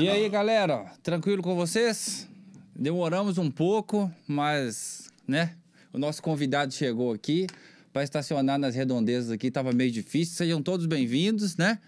E 0.00 0.08
aí, 0.08 0.28
galera, 0.28 0.86
tranquilo 1.02 1.42
com 1.42 1.56
vocês? 1.56 2.28
Demoramos 2.74 3.36
um 3.38 3.50
pouco, 3.50 4.10
mas, 4.26 5.08
né? 5.26 5.54
O 5.92 5.98
nosso 5.98 6.22
convidado 6.22 6.72
chegou 6.72 7.12
aqui 7.12 7.46
para 7.92 8.04
estacionar 8.04 8.58
nas 8.58 8.74
redondezas 8.74 9.30
aqui, 9.30 9.48
estava 9.48 9.72
meio 9.72 9.90
difícil. 9.90 10.36
Sejam 10.36 10.62
todos 10.62 10.86
bem-vindos, 10.86 11.56
né? 11.56 11.78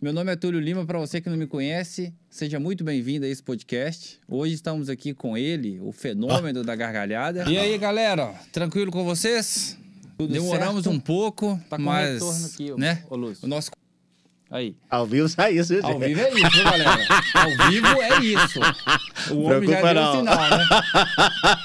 Meu 0.00 0.12
nome 0.12 0.30
é 0.30 0.36
Túlio 0.36 0.60
Lima, 0.60 0.84
para 0.86 0.98
você 0.98 1.20
que 1.20 1.28
não 1.28 1.36
me 1.36 1.46
conhece, 1.46 2.12
seja 2.30 2.60
muito 2.60 2.84
bem-vindo 2.84 3.24
a 3.24 3.28
esse 3.28 3.42
podcast. 3.42 4.20
Hoje 4.28 4.54
estamos 4.54 4.88
aqui 4.88 5.12
com 5.12 5.36
ele, 5.36 5.80
o 5.80 5.90
fenômeno 5.90 6.62
da 6.62 6.76
gargalhada. 6.76 7.50
E 7.50 7.58
aí, 7.58 7.76
galera, 7.78 8.32
tranquilo 8.52 8.92
com 8.92 9.04
vocês? 9.04 9.76
Tudo 10.16 10.32
Demoramos 10.32 10.84
certo? 10.84 10.94
um 10.94 11.00
pouco, 11.00 11.60
Tá 11.68 11.78
mas, 11.78 12.54
aqui, 12.54 12.72
né? 12.78 13.02
ô. 13.10 13.16
O 13.42 13.46
nosso 13.46 13.70
Aí. 14.50 14.76
Ao 14.88 15.04
vivo 15.04 15.28
sai 15.28 15.54
isso, 15.58 15.74
viu, 15.74 15.84
Ao 15.84 15.92
gente? 15.94 16.06
vivo 16.06 16.20
é 16.20 16.30
isso, 16.30 16.50
viu, 16.50 16.64
galera? 16.64 17.06
Ao 17.34 17.70
vivo 17.70 17.86
é 18.02 18.18
isso. 18.24 18.60
O 19.30 19.42
homem 19.42 19.68
já 19.68 19.80
deu 19.82 19.94
não. 19.94 20.16
sinal, 20.18 20.36
né? 20.50 20.64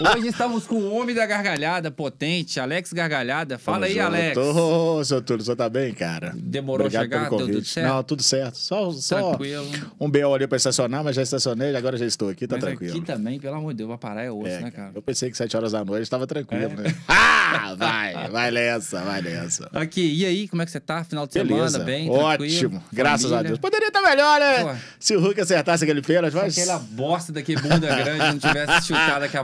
Hoje 0.16 0.28
estamos 0.28 0.66
com 0.66 0.76
o 0.76 0.96
homem 0.96 1.14
da 1.16 1.26
gargalhada 1.26 1.92
potente, 1.92 2.60
Alex 2.60 2.92
Gargalhada. 2.94 3.58
Fala 3.58 3.86
aí, 3.86 3.96
Tamo 3.96 4.08
Alex. 4.08 4.36
junto. 4.36 4.60
Ô, 4.60 5.04
seu 5.06 5.22
Túlio, 5.22 5.44
você 5.44 5.56
tá 5.56 5.70
bem, 5.70 5.94
cara? 5.94 6.34
Demorou 6.36 6.86
a 6.86 6.88
Obrigado 6.88 7.04
chegar? 7.04 7.30
Deu 7.30 7.48
tudo 7.48 7.66
certo? 7.66 7.88
Não, 7.88 8.04
tudo 8.04 8.24
certo. 8.24 8.58
Só, 8.58 8.92
só 8.92 9.30
Tranquilo. 9.30 9.70
um 10.00 10.10
BO 10.10 10.34
ali 10.34 10.48
pra 10.48 10.58
estacionar, 10.58 11.04
mas 11.04 11.16
já 11.16 11.22
estacionei, 11.22 11.76
agora 11.76 11.98
já 11.98 12.06
estou 12.06 12.30
aqui, 12.30 12.48
tá 12.48 12.56
Mas 12.56 12.66
tranquilo. 12.66 12.96
aqui 12.98 13.06
também, 13.06 13.40
pelo 13.40 13.56
amor 13.56 13.74
de 13.74 13.78
Deus, 13.78 13.90
vai 13.90 13.98
parar 13.98 14.24
é 14.24 14.32
osso, 14.32 14.48
É, 14.48 14.62
né, 14.62 14.72
cara? 14.72 14.92
Eu 14.96 15.02
pensei 15.02 15.30
que 15.30 15.38
7 15.38 15.56
horas 15.58 15.72
da 15.72 15.84
noite 15.84 16.04
estava 16.04 16.26
tranquilo, 16.28 16.64
É. 16.64 16.68
né? 16.70 16.96
Ah, 17.54 17.76
vai, 17.76 18.30
vai 18.30 18.50
nessa, 18.50 19.02
vai 19.02 19.22
nessa. 19.22 19.70
Aqui, 19.74 20.02
e 20.14 20.26
aí, 20.26 20.48
como 20.48 20.62
é 20.62 20.66
que 20.66 20.72
você 20.72 20.80
tá? 20.80 21.04
Final 21.04 21.28
de 21.28 21.34
Beleza, 21.34 21.72
semana, 21.80 21.84
bem? 21.86 22.10
ótimo, 22.10 22.38
tranquilo? 22.48 22.84
graças 22.94 23.26
a 23.26 23.30
Família? 23.30 23.48
Deus. 23.50 23.60
Poderia 23.60 23.88
estar 23.90 24.02
melhor, 24.02 24.40
né? 24.40 24.64
Pô. 24.64 24.80
Se 24.98 25.16
o 25.18 25.20
Hulk 25.20 25.42
acertasse 25.42 25.84
aquele 25.84 26.02
pênalti, 26.02 26.34
mas... 26.34 26.58
aquela 26.58 26.80
bosta 26.80 27.34
daquele 27.34 27.51
bunda 27.56 27.88
grande 27.96 28.20
não 28.20 28.40
tivesse 28.40 28.88
chutado 28.88 29.26
aquela 29.26 29.44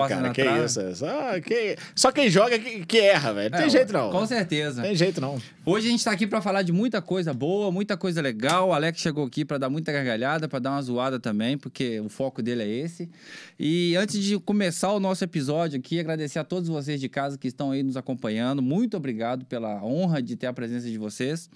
Mas 0.00 0.10
não 0.10 0.16
é 0.16 0.22
cara, 0.22 0.30
que 0.30 0.42
trave. 0.42 0.64
isso. 0.64 0.80
é 0.80 0.94
Só, 0.94 1.40
que... 1.40 1.76
Só 1.94 2.12
quem 2.12 2.30
joga 2.30 2.58
que, 2.58 2.84
que 2.86 2.98
erra, 3.00 3.32
velho. 3.32 3.50
Não 3.50 3.58
tem 3.58 3.66
É, 3.66 3.70
jeito 3.70 3.92
não. 3.92 4.10
Com 4.10 4.26
certeza. 4.26 4.82
Tem 4.82 4.94
jeito 4.94 5.20
não. 5.20 5.40
Hoje 5.66 5.88
a 5.88 5.90
gente 5.90 6.04
tá 6.04 6.10
aqui 6.10 6.26
pra 6.26 6.42
falar 6.42 6.60
de 6.60 6.72
muita 6.72 7.00
coisa 7.00 7.32
boa, 7.32 7.72
muita 7.72 7.96
coisa 7.96 8.20
legal. 8.20 8.68
O 8.68 8.72
Alex 8.74 9.00
chegou 9.00 9.24
aqui 9.24 9.46
pra 9.46 9.56
dar 9.56 9.70
muita 9.70 9.90
gargalhada, 9.90 10.46
pra 10.46 10.58
dar 10.58 10.72
uma 10.72 10.82
zoada 10.82 11.18
também, 11.18 11.56
porque 11.56 11.98
o 12.00 12.10
foco 12.10 12.42
dele 12.42 12.62
é 12.62 12.68
esse. 12.68 13.10
E 13.58 13.96
antes 13.96 14.22
de 14.22 14.38
começar 14.38 14.92
o 14.92 15.00
nosso 15.00 15.24
episódio 15.24 15.78
aqui, 15.78 15.98
agradecer 15.98 16.38
a 16.38 16.44
todos 16.44 16.68
vocês 16.68 17.00
de 17.00 17.08
casa 17.08 17.38
que 17.38 17.48
estão 17.48 17.70
aí 17.70 17.82
nos 17.82 17.96
acompanhando. 17.96 18.60
Muito 18.60 18.94
obrigado 18.94 19.46
pela 19.46 19.82
honra 19.82 20.20
de 20.20 20.36
ter 20.36 20.48
a 20.48 20.52
presença 20.52 20.86
de 20.86 20.98
vocês. 20.98 21.48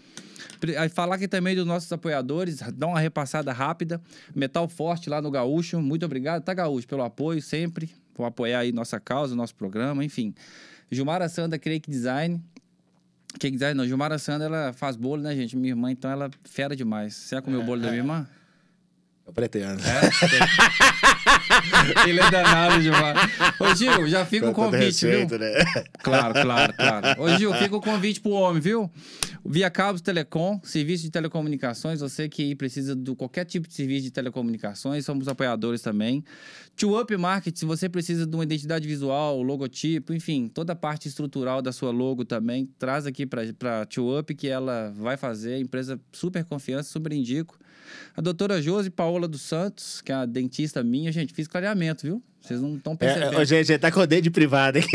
Falar 0.94 1.16
aqui 1.16 1.28
também 1.28 1.54
dos 1.54 1.66
nossos 1.66 1.92
apoiadores, 1.92 2.60
dar 2.72 2.86
uma 2.86 3.00
repassada 3.00 3.52
rápida. 3.52 4.00
Metal 4.34 4.66
Forte 4.70 5.10
lá 5.10 5.20
no 5.20 5.30
Gaúcho. 5.30 5.82
Muito 5.82 6.06
obrigado, 6.06 6.42
tá, 6.42 6.54
Gaúcho, 6.54 6.88
pelo 6.88 7.02
apoio 7.02 7.42
sempre, 7.42 7.90
por 8.14 8.24
apoiar 8.24 8.60
aí 8.60 8.72
nossa 8.72 8.98
causa, 8.98 9.36
nosso 9.36 9.54
programa, 9.54 10.02
enfim. 10.02 10.34
Gilmara 10.90 11.28
Sanda, 11.28 11.58
Cake 11.58 11.90
Design. 11.90 12.42
Cake 13.38 13.56
Design 13.56 13.74
não, 13.74 13.86
Gilmara 13.86 14.18
Sanda, 14.18 14.44
ela 14.44 14.72
faz 14.72 14.96
bolo, 14.96 15.22
né, 15.22 15.34
gente? 15.34 15.56
Minha 15.56 15.72
irmã, 15.72 15.90
então, 15.90 16.10
ela 16.10 16.26
é 16.26 16.30
fera 16.44 16.76
demais. 16.76 17.14
Você 17.14 17.36
já 17.36 17.42
comeu 17.42 17.60
o 17.60 17.64
bolo 17.64 17.80
da 17.80 17.88
minha 17.88 18.00
irmã? 18.00 18.26
Eu 19.28 19.32
pretendo. 19.34 19.78
Ele 22.06 22.18
é 22.18 22.30
danado, 22.30 22.80
Gilmar. 22.80 23.14
Ô, 23.60 23.74
Gil, 23.74 24.08
já 24.08 24.24
fica 24.24 24.48
o 24.48 24.54
Com 24.54 24.62
todo 24.62 24.72
convite, 24.72 25.06
respeito, 25.06 25.28
viu? 25.30 25.38
né? 25.38 25.52
Claro, 26.02 26.32
claro, 26.32 26.72
claro. 26.72 27.22
Ô, 27.22 27.28
Gil, 27.36 27.52
fica 27.60 27.76
o 27.76 27.80
convite 27.80 28.20
pro 28.22 28.30
homem, 28.30 28.60
viu? 28.62 28.90
Via 29.44 29.68
Cabos 29.70 30.00
Telecom, 30.00 30.58
serviço 30.64 31.04
de 31.04 31.10
telecomunicações. 31.10 32.00
Você 32.00 32.26
que 32.26 32.54
precisa 32.54 32.96
de 32.96 33.14
qualquer 33.14 33.44
tipo 33.44 33.68
de 33.68 33.74
serviço 33.74 34.04
de 34.04 34.10
telecomunicações, 34.10 35.04
somos 35.04 35.28
apoiadores 35.28 35.82
também. 35.82 36.24
Tio 36.74 36.98
Up 36.98 37.14
Market, 37.14 37.54
se 37.54 37.66
você 37.66 37.86
precisa 37.86 38.26
de 38.26 38.34
uma 38.34 38.44
identidade 38.44 38.88
visual, 38.88 39.42
logotipo, 39.42 40.14
enfim, 40.14 40.48
toda 40.48 40.72
a 40.72 40.76
parte 40.76 41.06
estrutural 41.06 41.60
da 41.60 41.70
sua 41.70 41.90
logo 41.90 42.24
também, 42.24 42.66
traz 42.78 43.04
aqui 43.06 43.26
pra 43.26 43.84
Tio 43.86 44.18
Up 44.18 44.34
que 44.34 44.48
ela 44.48 44.90
vai 44.96 45.18
fazer. 45.18 45.58
Empresa 45.58 46.00
super 46.12 46.44
confiança, 46.44 46.88
super 46.90 47.12
indico. 47.12 47.58
A 48.16 48.20
doutora 48.20 48.60
Josi 48.60 48.90
Paola 48.90 49.28
dos 49.28 49.42
Santos, 49.42 50.00
que 50.00 50.12
é 50.12 50.14
a 50.14 50.26
dentista 50.26 50.82
minha, 50.82 51.10
gente, 51.12 51.32
fiz 51.32 51.46
clareamento, 51.46 52.06
viu? 52.06 52.22
Vocês 52.40 52.60
não 52.62 52.76
estão 52.76 52.94
É, 52.94 52.96
percebendo. 52.96 53.36
ô, 53.38 53.44
gente, 53.44 53.70
ele 53.72 53.78
tá 53.78 53.90
com 53.90 54.00
o 54.00 54.06
dedo 54.06 54.22
de 54.22 54.30
privado 54.30 54.78
aqui. 54.78 54.88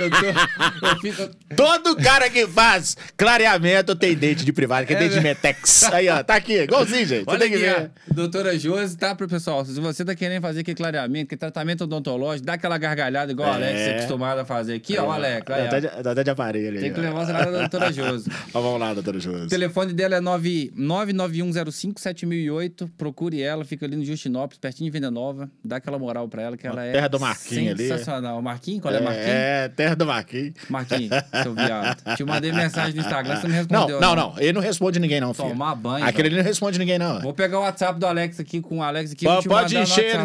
eu, 0.00 0.10
tô, 0.10 0.86
eu 0.86 0.96
fico, 1.00 1.28
Todo 1.54 1.94
cara 1.96 2.30
que 2.30 2.46
faz 2.46 2.96
clareamento 3.16 3.94
tem 3.94 4.14
dente 4.14 4.44
de 4.44 4.52
privado, 4.52 4.86
que 4.86 4.94
é, 4.94 4.96
É, 4.96 5.00
dente 5.00 5.10
de 5.14 5.20
né? 5.20 5.30
Metex. 5.30 5.82
Aí, 5.92 6.08
ó, 6.08 6.22
tá 6.22 6.36
aqui, 6.36 6.62
igualzinho, 6.62 7.04
gente. 7.06 7.24
Você 7.24 7.30
Olha 7.30 7.38
tem 7.40 7.50
que 7.50 7.58
ver. 7.58 7.90
Doutora 8.10 8.58
Josi, 8.58 8.96
tá, 8.96 9.14
pro 9.14 9.28
pessoal? 9.28 9.62
Se 9.66 9.78
você 9.78 10.02
tá 10.04 10.14
querendo 10.14 10.40
fazer 10.40 10.60
aquele 10.60 10.76
clareamento, 10.76 11.28
que 11.28 11.36
tratamento 11.36 11.84
odontológico, 11.84 12.46
dá 12.46 12.54
aquela 12.54 12.78
gargalhada 12.78 13.30
igual 13.32 13.50
o 13.50 13.52
É. 13.52 13.56
Alex 13.56 13.78
é 13.80 13.94
acostumado 13.96 14.38
a 14.40 14.44
fazer 14.46 14.74
aqui, 14.74 14.96
ó, 14.96 15.08
o 15.08 15.12
Alex. 15.12 15.44
Dá 15.46 15.56
Aí, 15.56 15.66
até 15.66 15.76
ó. 15.76 15.80
de- 15.80 16.02
dá 16.02 16.10
até 16.12 16.24
de 16.24 16.30
aparelho 16.30 16.76
aí. 16.76 16.80
Tem 16.84 16.92
que 16.94 17.00
ó. 17.00 17.02
levar 17.02 17.26
você 17.26 17.32
lá 17.32 17.44
da 17.44 17.50
doutora 17.68 17.92
Josi. 18.10 18.30
Ó, 18.54 18.60
vamos 18.62 18.80
lá, 18.80 18.94
doutora 18.94 19.18
O 19.18 19.20
Josi. 19.20 19.48
telefone 19.48 19.92
dela 19.92 20.16
é 20.16 20.20
9 20.20 20.72
991057008. 20.78 22.88
Procure 22.96 23.42
ela, 23.42 23.64
fica 23.64 23.84
ali 23.86 23.96
no 23.96 24.04
Justinópolis, 24.04 24.58
pertinho 24.58 24.90
de 24.90 24.92
Venda 24.92 25.10
Nova. 25.10 25.50
Dá 25.66 25.76
aquela 25.76 25.98
moral 25.98 26.28
pra 26.28 26.42
ela, 26.42 26.56
que 26.58 26.66
ela 26.66 26.84
é 26.84 26.92
Terra 26.92 27.08
do 27.08 27.18
Marquinhos 27.18 27.72
ali. 27.72 27.88
sensacional. 27.88 28.42
Marquinhos? 28.42 28.82
Qual 28.82 28.92
é, 28.92 29.00
Marquinhos? 29.00 29.26
É, 29.28 29.68
terra 29.70 29.94
do 29.96 30.04
Marquinhos. 30.04 30.52
Marquinhos, 30.68 31.10
seu 31.42 31.54
viado. 31.54 32.02
Te 32.16 32.24
mandei 32.24 32.52
mensagem 32.52 32.94
no 32.94 33.00
Instagram, 33.00 33.36
você 33.36 33.48
não 33.48 33.54
Não, 33.54 33.58
respondeu. 33.60 34.00
não, 34.00 34.14
não. 34.14 34.34
Ele 34.38 34.52
não 34.52 34.60
responde 34.60 34.98
ninguém, 34.98 35.20
não, 35.20 35.32
filho. 35.32 35.48
Tomar 35.48 35.74
banho. 35.74 36.04
Aquele 36.04 36.28
ali 36.28 36.36
não 36.36 36.44
responde 36.44 36.78
ninguém, 36.78 36.98
não. 36.98 37.18
Vou 37.20 37.32
pegar 37.32 37.58
o 37.58 37.62
WhatsApp 37.62 37.98
do 37.98 38.06
Alex 38.06 38.38
aqui 38.38 38.60
com 38.60 38.78
o 38.78 38.82
Alex 38.82 39.12
aqui. 39.12 39.24
Pode, 39.48 39.76
encher 39.78 40.18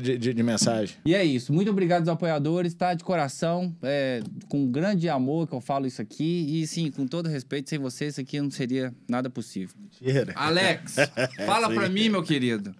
de- 0.00 0.16
de- 0.18 0.32
de 0.34 0.42
mensagem. 0.42 0.96
E 1.04 1.14
é 1.14 1.22
isso. 1.22 1.52
Muito 1.52 1.70
obrigado 1.70 2.00
aos 2.00 2.08
apoiadores, 2.08 2.72
tá? 2.72 2.94
De 2.94 3.04
coração, 3.04 3.74
é, 3.82 4.20
com 4.48 4.66
grande 4.70 5.08
amor 5.08 5.46
que 5.46 5.54
eu 5.54 5.60
falo 5.60 5.86
isso 5.86 6.00
aqui. 6.00 6.46
E 6.62 6.66
sim, 6.66 6.90
com 6.90 7.06
todo 7.06 7.28
respeito, 7.28 7.68
sem 7.68 7.78
vocês 7.78 8.14
isso 8.14 8.20
aqui 8.22 8.40
não 8.40 8.50
seria 8.50 8.92
nada 9.06 9.28
possível. 9.28 9.74
Mentira. 10.00 10.32
Alex, 10.34 10.96
fala 11.44 11.68
pra 11.68 11.88
mim, 11.90 12.08
meu 12.08 12.22
querido. 12.22 12.74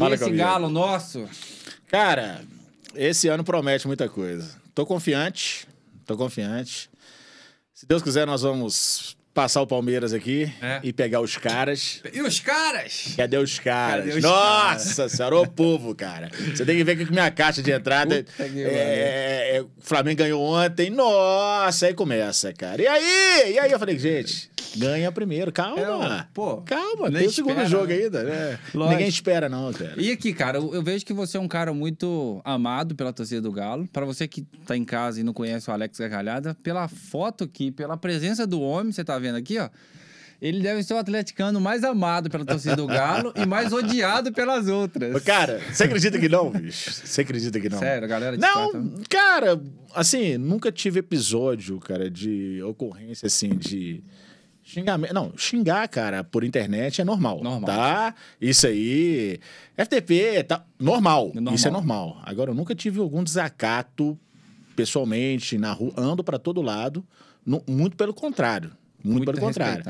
Fala 0.00 0.14
esse 0.14 0.30
galo 0.30 0.68
nosso? 0.70 1.28
Cara, 1.88 2.40
esse 2.94 3.28
ano 3.28 3.44
promete 3.44 3.86
muita 3.86 4.08
coisa. 4.08 4.48
Tô 4.74 4.86
confiante, 4.86 5.66
tô 6.06 6.16
confiante. 6.16 6.88
Se 7.74 7.86
Deus 7.86 8.02
quiser, 8.02 8.26
nós 8.26 8.42
vamos 8.42 9.16
passar 9.32 9.62
o 9.62 9.66
Palmeiras 9.66 10.12
aqui 10.12 10.52
É. 10.60 10.80
e 10.82 10.92
pegar 10.92 11.20
os 11.20 11.36
caras. 11.36 12.02
E 12.12 12.20
os 12.20 12.40
caras? 12.40 13.14
Cadê 13.16 13.36
os 13.38 13.58
caras? 13.58 14.06
Cadê 14.06 14.18
os 14.18 14.22
Nossa 14.24 15.08
senhora, 15.08 15.36
ô 15.36 15.46
povo, 15.46 15.94
cara. 15.94 16.30
Você 16.54 16.64
tem 16.64 16.76
que 16.76 16.84
ver 16.84 16.96
que 16.96 17.10
minha 17.10 17.30
caixa 17.30 17.62
de 17.62 17.70
entrada. 17.70 18.24
Puta 18.24 18.48
que 18.48 18.62
é, 18.64 19.56
é, 19.56 19.62
o 19.62 19.70
Flamengo 19.80 20.18
ganhou 20.18 20.42
ontem. 20.42 20.90
Nossa, 20.90 21.86
aí 21.86 21.94
começa, 21.94 22.52
cara. 22.52 22.82
E 22.82 22.86
aí? 22.86 23.52
E 23.54 23.58
aí 23.58 23.70
eu 23.70 23.78
falei, 23.78 23.98
gente, 23.98 24.49
ganha 24.76 25.10
primeiro. 25.12 25.52
Calma. 25.52 26.20
É, 26.20 26.26
pô, 26.32 26.58
calma, 26.62 27.10
tem 27.10 27.26
o 27.26 27.30
segundo 27.30 27.52
espera, 27.52 27.68
jogo 27.68 27.86
né? 27.86 27.94
ainda, 27.94 28.22
né? 28.22 28.58
Ninguém 28.74 29.08
espera, 29.08 29.48
não, 29.48 29.72
cara. 29.72 29.94
E 29.96 30.10
aqui, 30.10 30.32
cara, 30.32 30.58
eu, 30.58 30.74
eu 30.74 30.82
vejo 30.82 31.04
que 31.04 31.12
você 31.12 31.36
é 31.36 31.40
um 31.40 31.48
cara 31.48 31.72
muito 31.72 32.40
amado 32.44 32.94
pela 32.94 33.12
torcida 33.12 33.40
do 33.40 33.52
Galo. 33.52 33.88
Pra 33.92 34.04
você 34.04 34.26
que 34.28 34.42
tá 34.66 34.76
em 34.76 34.84
casa 34.84 35.20
e 35.20 35.22
não 35.22 35.32
conhece 35.32 35.70
o 35.70 35.72
Alex 35.72 35.98
Gargalhada, 35.98 36.56
pela 36.62 36.88
foto 36.88 37.44
aqui, 37.44 37.70
pela 37.70 37.96
presença 37.96 38.46
do 38.46 38.60
homem, 38.60 38.92
você 38.92 39.04
tá 39.04 39.18
vendo 39.18 39.36
aqui, 39.36 39.58
ó. 39.58 39.68
Ele 40.40 40.62
deve 40.62 40.82
ser 40.82 40.94
o 40.94 40.96
atleticano 40.96 41.60
mais 41.60 41.84
amado 41.84 42.30
pela 42.30 42.46
torcida 42.46 42.74
do 42.74 42.86
Galo 42.86 43.32
e 43.36 43.44
mais 43.44 43.74
odiado 43.74 44.32
pelas 44.32 44.68
outras. 44.68 45.22
Cara, 45.22 45.60
você 45.70 45.84
acredita 45.84 46.18
que 46.18 46.30
não, 46.30 46.50
bicho? 46.50 46.90
Você 46.90 47.20
acredita 47.20 47.60
que 47.60 47.68
não? 47.68 47.78
Sério, 47.78 48.08
galera 48.08 48.36
de 48.36 48.40
Não, 48.40 48.94
cara, 49.08 49.60
assim, 49.94 50.38
nunca 50.38 50.72
tive 50.72 51.00
episódio, 51.00 51.78
cara, 51.78 52.10
de 52.10 52.62
ocorrência, 52.62 53.26
assim, 53.26 53.50
de 53.50 54.02
xingamento. 54.70 55.12
Não, 55.12 55.32
xingar, 55.36 55.86
cara, 55.88 56.22
por 56.24 56.44
internet 56.44 57.00
é 57.00 57.04
normal. 57.04 57.40
Normal. 57.42 57.66
Tá? 57.66 58.14
Isso 58.40 58.66
aí. 58.66 59.38
FTP, 59.76 60.44
tá. 60.44 60.64
Normal. 60.78 61.32
Normal. 61.34 61.54
Isso 61.54 61.68
é 61.68 61.70
normal. 61.70 62.20
Agora, 62.24 62.50
eu 62.50 62.54
nunca 62.54 62.74
tive 62.74 63.00
algum 63.00 63.22
desacato 63.24 64.18
pessoalmente 64.76 65.58
na 65.58 65.72
rua. 65.72 65.92
Ando 65.96 66.22
pra 66.24 66.38
todo 66.38 66.62
lado. 66.62 67.04
nu- 67.44 67.62
muito 67.66 67.96
pelo 67.96 68.12
contrário. 68.12 68.70
Muito, 69.02 69.24
pelo 69.24 69.38
contrário. 69.38 69.82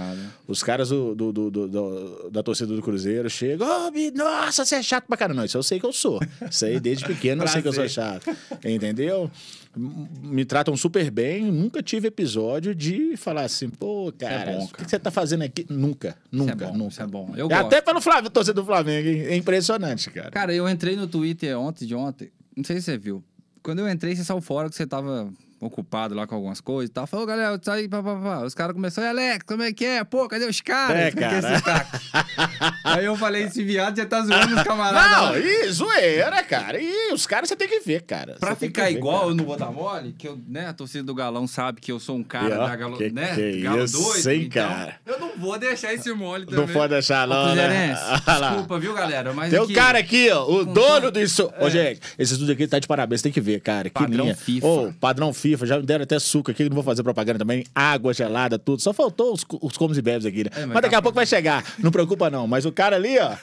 Os 0.46 0.62
caras 0.62 0.88
do, 0.90 1.14
do- 1.14 1.32
do- 1.32 1.50
do- 1.50 2.30
da 2.30 2.42
torcida 2.42 2.74
do 2.74 2.80
Cruzeiro 2.82 3.28
chegam, 3.28 3.86
"Ô, 3.86 3.90
Bi, 3.90 4.10
nossa, 4.12 4.64
você 4.64 4.76
é 4.76 4.82
chato 4.82 5.06
pra 5.06 5.16
caramba. 5.16 5.38
Não, 5.40 5.44
isso 5.44 5.56
eu 5.58 5.62
sei 5.62 5.80
que 5.80 5.86
eu 5.86 5.92
sou. 5.92 6.20
Isso 6.50 6.64
aí, 6.64 6.78
desde 6.78 7.04
pequeno, 7.04 7.42
eu 7.42 7.48
sei 7.48 7.60
que 7.62 7.68
eu 7.68 7.72
sou 7.72 7.88
chato. 7.88 8.30
Entendeu? 8.64 9.30
Me 9.76 10.44
tratam 10.44 10.76
super 10.76 11.10
bem. 11.10 11.50
Nunca 11.50 11.82
tive 11.82 12.08
episódio 12.08 12.74
de 12.74 13.16
falar 13.16 13.42
assim, 13.42 13.68
pô, 13.68 14.12
cara, 14.18 14.52
bom, 14.52 14.64
o 14.64 14.66
que 14.68 14.72
cara. 14.74 14.88
você 14.88 14.98
tá 14.98 15.10
fazendo 15.10 15.42
aqui? 15.42 15.64
Nunca, 15.68 16.08
Isso 16.08 16.16
nunca, 16.32 16.52
é 16.52 16.54
bom, 16.68 16.76
nunca. 16.76 16.90
isso 16.92 17.02
é 17.02 17.06
bom. 17.06 17.32
Eu 17.36 17.46
É 17.46 17.48
gosto. 17.48 17.66
até 17.66 17.80
pelo 17.80 18.00
Flávio, 18.00 18.30
torcedor 18.30 18.64
do 18.64 18.66
Flamengo, 18.66 19.08
hein? 19.08 19.20
É 19.26 19.36
impressionante, 19.36 20.10
cara. 20.10 20.30
Cara, 20.30 20.52
eu 20.54 20.68
entrei 20.68 20.96
no 20.96 21.06
Twitter 21.06 21.56
ontem, 21.58 21.86
de 21.86 21.94
ontem. 21.94 22.30
Não 22.56 22.64
sei 22.64 22.76
se 22.76 22.82
você 22.82 22.98
viu. 22.98 23.22
Quando 23.62 23.78
eu 23.80 23.88
entrei, 23.88 24.16
você 24.16 24.24
saiu 24.24 24.40
fora 24.40 24.68
que 24.68 24.74
você 24.74 24.86
tava 24.86 25.32
ocupado 25.60 26.14
lá 26.14 26.26
com 26.26 26.34
algumas 26.34 26.60
coisas 26.60 26.90
e 26.90 26.92
tal. 26.92 27.06
Falou, 27.06 27.26
galera, 27.26 27.60
saí, 27.62 27.88
pá, 27.88 28.02
pá, 28.02 28.16
pá. 28.16 28.38
Os 28.44 28.54
caras 28.54 28.74
começaram, 28.74 29.08
Alex, 29.10 29.44
como 29.46 29.62
é 29.62 29.72
que 29.72 29.84
é? 29.84 30.02
Pô, 30.04 30.26
cadê 30.28 30.46
os 30.46 30.60
caras? 30.60 30.96
É, 30.96 31.10
cara. 31.10 31.38
esse 31.54 31.62
cara- 31.62 31.86
Aí 32.84 33.04
eu 33.04 33.16
falei, 33.16 33.44
esse 33.44 33.62
viado 33.62 33.96
já 33.96 34.06
tá 34.06 34.22
zoando 34.22 34.56
os 34.56 34.62
camaradas. 34.62 35.10
Não, 35.10 35.24
lá. 35.32 35.38
e 35.38 35.70
zoeira, 35.70 36.42
cara. 36.42 36.80
E 36.80 37.12
os 37.12 37.26
caras 37.26 37.48
você 37.48 37.56
tem 37.56 37.68
que 37.68 37.80
ver, 37.80 38.02
cara. 38.02 38.36
Pra 38.40 38.54
Você 38.54 38.66
ficar 38.66 38.86
que 38.86 38.92
ver, 38.92 38.98
igual, 38.98 39.18
cara. 39.20 39.30
eu 39.30 39.34
não 39.34 39.44
vou 39.44 39.56
dar 39.56 39.70
mole, 39.70 40.14
que 40.16 40.26
eu, 40.28 40.38
né, 40.48 40.66
a 40.68 40.72
torcida 40.72 41.04
do 41.04 41.14
Galão 41.14 41.46
sabe 41.46 41.80
que 41.80 41.92
eu 41.92 42.00
sou 42.00 42.16
um 42.16 42.22
cara 42.22 42.48
E, 42.54 42.58
ó, 42.58 42.66
da 42.66 42.76
Galo, 42.76 42.96
que- 42.96 43.10
né, 43.10 43.34
que 43.34 43.60
Galo 43.60 43.84
isso, 43.84 44.02
doido. 44.02 44.30
hein, 44.30 44.42
então, 44.46 44.68
cara? 44.68 44.96
Eu 45.06 45.18
não 45.20 45.30
vou 45.38 45.58
deixar 45.58 45.92
esse 45.94 46.12
mole 46.12 46.46
também. 46.46 46.66
Não 46.66 46.72
pode 46.72 46.92
deixar, 46.94 47.28
Ô, 47.28 47.32
não, 47.32 47.54
né? 47.54 47.94
Olha 48.26 48.38
lá. 48.38 48.48
desculpa, 48.50 48.78
viu, 48.78 48.94
galera? 48.94 49.32
Mas 49.34 49.50
Tem 49.50 49.60
um 49.60 49.64
aqui- 49.64 49.74
cara 49.74 49.98
aqui, 49.98 50.30
ó, 50.30 50.44
o 50.50 50.64
dono 50.64 51.10
do 51.10 51.20
estúdio. 51.20 51.54
Ô, 51.60 51.68
gente, 51.70 52.00
esse 52.18 52.32
estúdio 52.32 52.54
aqui 52.54 52.66
tá 52.66 52.78
de 52.78 52.86
parabéns, 52.86 53.22
tem 53.22 53.30
que 53.32 53.40
ver, 53.40 53.60
cara. 53.60 53.88
Que 53.90 53.94
Padrão 53.94 54.24
linha. 54.24 54.36
FIFA. 54.36 54.66
Ô, 54.66 54.92
padrão 55.00 55.32
FIFA, 55.32 55.49
já 55.56 55.78
me 55.78 55.84
deram 55.86 56.02
até 56.04 56.18
suco 56.18 56.50
aqui, 56.50 56.64
não 56.68 56.74
vou 56.74 56.84
fazer 56.84 57.02
propaganda 57.02 57.38
também. 57.38 57.64
Água 57.74 58.12
gelada, 58.12 58.58
tudo. 58.58 58.80
Só 58.82 58.92
faltou 58.92 59.32
os, 59.34 59.44
os 59.60 59.76
comes 59.76 59.98
e 59.98 60.02
bebes 60.02 60.26
aqui, 60.26 60.44
né? 60.44 60.50
É, 60.54 60.60
mas 60.60 60.68
mas 60.68 60.82
daqui 60.82 60.90
tá- 60.92 60.98
a 60.98 61.02
pouco 61.02 61.16
vai 61.16 61.26
chegar, 61.26 61.64
não 61.78 61.90
preocupa 61.90 62.28
não. 62.30 62.46
Mas 62.46 62.64
o 62.64 62.72
cara 62.72 62.96
ali, 62.96 63.18
ó, 63.18 63.34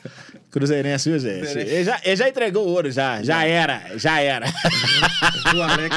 Cruzeirense, 0.52 1.10
viu, 1.10 1.20
gente? 1.20 1.58
Ele 1.58 1.84
já, 1.84 2.00
ele 2.04 2.16
já 2.16 2.30
entregou 2.30 2.66
o 2.66 2.70
ouro, 2.70 2.90
já. 2.92 3.22
Já 3.22 3.44
era, 3.46 3.84
já 3.98 4.20
era. 4.22 4.48
O 5.56 5.62
Alex, 5.62 5.96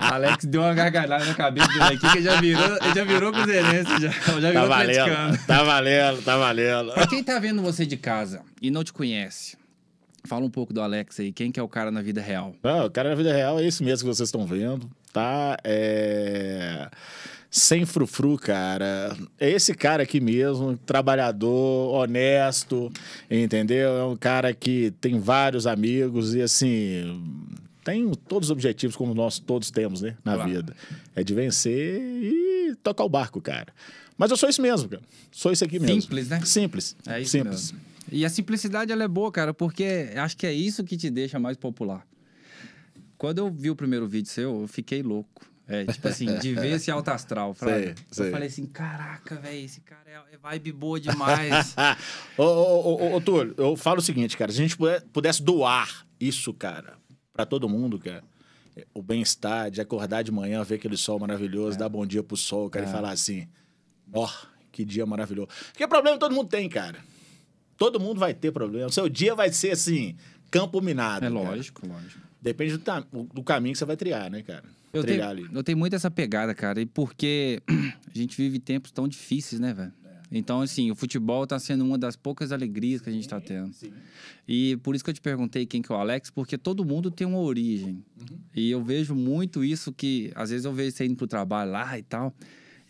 Alex 0.00 0.44
deu 0.44 0.60
uma 0.62 0.74
gargalhada 0.74 1.24
na 1.24 1.34
cabeça 1.34 1.68
dele 1.68 1.82
aqui, 1.84 2.10
que 2.12 2.22
já 2.22 2.40
virou, 2.40 2.76
ele 2.82 2.94
já 2.94 3.04
virou 3.04 3.32
cruzeirense, 3.32 3.90
já, 4.00 4.08
já 4.10 4.12
Tá 4.12 4.32
virou 4.50 4.68
valendo, 4.68 4.98
atleticano. 5.00 5.38
tá 5.46 5.62
valendo, 5.62 6.22
tá 6.22 6.36
valendo. 6.36 6.92
Pra 6.92 7.06
quem 7.06 7.22
tá 7.22 7.38
vendo 7.38 7.62
você 7.62 7.84
de 7.86 7.96
casa 7.96 8.42
e 8.60 8.70
não 8.70 8.82
te 8.84 8.92
conhece, 8.92 9.56
fala 10.26 10.44
um 10.44 10.50
pouco 10.50 10.72
do 10.72 10.80
Alex 10.80 11.18
aí. 11.20 11.32
Quem 11.32 11.50
que 11.52 11.58
é 11.60 11.62
o 11.62 11.68
cara 11.68 11.90
na 11.90 12.02
vida 12.02 12.20
real? 12.20 12.54
Não, 12.62 12.86
o 12.86 12.90
cara 12.90 13.10
na 13.10 13.14
vida 13.14 13.32
real 13.32 13.58
é 13.60 13.64
esse 13.66 13.82
mesmo 13.82 14.08
que 14.08 14.14
vocês 14.14 14.28
estão 14.28 14.46
vendo, 14.46 14.90
tá? 15.12 15.56
É... 15.64 16.88
Sem 17.50 17.84
frufru, 17.84 18.36
cara. 18.38 19.16
É 19.38 19.50
esse 19.50 19.74
cara 19.74 20.04
aqui 20.04 20.20
mesmo, 20.20 20.76
trabalhador, 20.86 21.92
honesto, 21.94 22.92
entendeu? 23.28 23.90
É 23.98 24.04
um 24.04 24.16
cara 24.16 24.54
que 24.54 24.92
tem 25.00 25.18
vários 25.18 25.66
amigos 25.66 26.32
e, 26.34 26.42
assim, 26.42 27.20
tem 27.82 28.08
todos 28.28 28.46
os 28.48 28.50
objetivos 28.52 28.94
como 28.94 29.14
nós 29.14 29.40
todos 29.40 29.68
temos, 29.72 30.00
né? 30.00 30.16
Na 30.24 30.34
Claro. 30.34 30.48
vida. 30.50 30.76
É 31.16 31.24
de 31.24 31.34
vencer 31.34 32.00
e 32.00 32.76
tocar 32.84 33.02
o 33.02 33.08
barco, 33.08 33.40
cara. 33.40 33.72
Mas 34.16 34.30
eu 34.30 34.36
sou 34.36 34.48
isso 34.48 34.62
mesmo, 34.62 34.88
cara. 34.88 35.02
Sou 35.32 35.50
isso 35.50 35.64
aqui 35.64 35.80
mesmo. 35.80 36.00
Simples, 36.02 36.28
né? 36.28 36.40
Simples. 36.44 36.96
É 37.04 37.20
isso 37.20 37.32
Simples. 37.32 37.72
mesmo. 37.72 37.80
E 38.12 38.24
a 38.24 38.28
simplicidade, 38.28 38.92
ela 38.92 39.02
é 39.02 39.08
boa, 39.08 39.32
cara, 39.32 39.52
porque 39.52 40.10
acho 40.14 40.36
que 40.36 40.46
é 40.46 40.52
isso 40.52 40.84
que 40.84 40.96
te 40.96 41.10
deixa 41.10 41.38
mais 41.40 41.56
popular. 41.56 42.06
Quando 43.20 43.36
eu 43.36 43.50
vi 43.50 43.70
o 43.70 43.76
primeiro 43.76 44.08
vídeo 44.08 44.30
seu, 44.30 44.62
eu 44.62 44.66
fiquei 44.66 45.02
louco. 45.02 45.44
É, 45.68 45.84
tipo 45.84 46.08
assim, 46.08 46.38
de 46.38 46.54
ver 46.54 46.76
esse 46.76 46.90
alto 46.90 47.10
astral. 47.10 47.54
Sei, 48.10 48.26
Eu 48.26 48.30
falei 48.30 48.48
assim, 48.48 48.64
caraca, 48.64 49.36
velho, 49.36 49.62
esse 49.62 49.82
cara 49.82 50.00
é, 50.06 50.34
é 50.34 50.38
vibe 50.38 50.72
boa 50.72 50.98
demais. 50.98 51.76
ô, 52.38 52.42
ô, 52.42 52.94
ô, 52.94 53.16
ô, 53.16 53.20
Túlio, 53.20 53.54
eu 53.58 53.76
falo 53.76 53.98
o 53.98 54.02
seguinte, 54.02 54.38
cara. 54.38 54.50
Se 54.50 54.58
a 54.58 54.66
gente 54.66 54.74
pudesse 55.12 55.42
doar 55.42 56.06
isso, 56.18 56.54
cara, 56.54 56.94
pra 57.30 57.44
todo 57.44 57.68
mundo, 57.68 57.98
cara, 57.98 58.24
o 58.94 59.02
bem-estar 59.02 59.70
de 59.70 59.82
acordar 59.82 60.22
de 60.22 60.32
manhã, 60.32 60.64
ver 60.64 60.76
aquele 60.76 60.96
sol 60.96 61.18
maravilhoso, 61.18 61.76
dar 61.76 61.90
bom 61.90 62.06
dia 62.06 62.22
pro 62.22 62.38
sol, 62.38 62.70
cara, 62.70 62.86
e 62.86 62.90
falar 62.90 63.10
assim: 63.10 63.46
ó, 64.14 64.30
que 64.72 64.82
dia 64.82 65.04
maravilhoso. 65.04 65.48
Porque 65.72 65.86
problema 65.86 66.16
todo 66.16 66.34
mundo 66.34 66.48
tem, 66.48 66.70
cara. 66.70 66.98
Todo 67.76 68.00
mundo 68.00 68.18
vai 68.18 68.32
ter 68.32 68.50
problema. 68.50 68.86
O 68.86 68.90
seu 68.90 69.10
dia 69.10 69.34
vai 69.34 69.52
ser 69.52 69.72
assim, 69.72 70.16
campo 70.50 70.80
minado. 70.80 71.26
é 71.26 71.28
cara. 71.28 71.50
lógico, 71.50 71.86
lógico. 71.86 72.29
Depende 72.42 72.78
do, 72.78 73.24
do 73.34 73.42
caminho 73.42 73.72
que 73.72 73.78
você 73.78 73.84
vai 73.84 73.96
triar, 73.96 74.30
né, 74.30 74.42
cara? 74.42 74.64
Eu 74.92 75.04
tenho, 75.04 75.24
ali. 75.24 75.46
eu 75.52 75.62
tenho 75.62 75.78
muito 75.78 75.94
essa 75.94 76.10
pegada, 76.10 76.52
cara, 76.54 76.80
e 76.80 76.86
porque 76.86 77.62
a 77.68 78.18
gente 78.18 78.36
vive 78.36 78.58
tempos 78.58 78.90
tão 78.90 79.06
difíceis, 79.06 79.60
né, 79.60 79.72
velho? 79.72 79.92
Então, 80.32 80.60
assim, 80.60 80.90
o 80.90 80.94
futebol 80.94 81.44
tá 81.44 81.58
sendo 81.58 81.84
uma 81.84 81.98
das 81.98 82.14
poucas 82.14 82.52
alegrias 82.52 83.00
que 83.00 83.10
a 83.10 83.12
gente 83.12 83.28
tá 83.28 83.40
tendo. 83.40 83.72
Sim. 83.72 83.92
E 84.46 84.76
por 84.76 84.94
isso 84.94 85.02
que 85.02 85.10
eu 85.10 85.14
te 85.14 85.20
perguntei 85.20 85.66
quem 85.66 85.82
que 85.82 85.90
é 85.90 85.94
o 85.94 85.98
Alex, 85.98 86.30
porque 86.30 86.56
todo 86.56 86.84
mundo 86.84 87.10
tem 87.10 87.26
uma 87.26 87.40
origem. 87.40 88.04
E 88.54 88.70
eu 88.70 88.82
vejo 88.82 89.14
muito 89.14 89.64
isso 89.64 89.92
que, 89.92 90.30
às 90.36 90.50
vezes 90.50 90.64
eu 90.64 90.72
vejo 90.72 90.96
você 90.96 91.04
indo 91.04 91.16
pro 91.16 91.26
trabalho 91.26 91.72
lá 91.72 91.98
e 91.98 92.02
tal, 92.02 92.32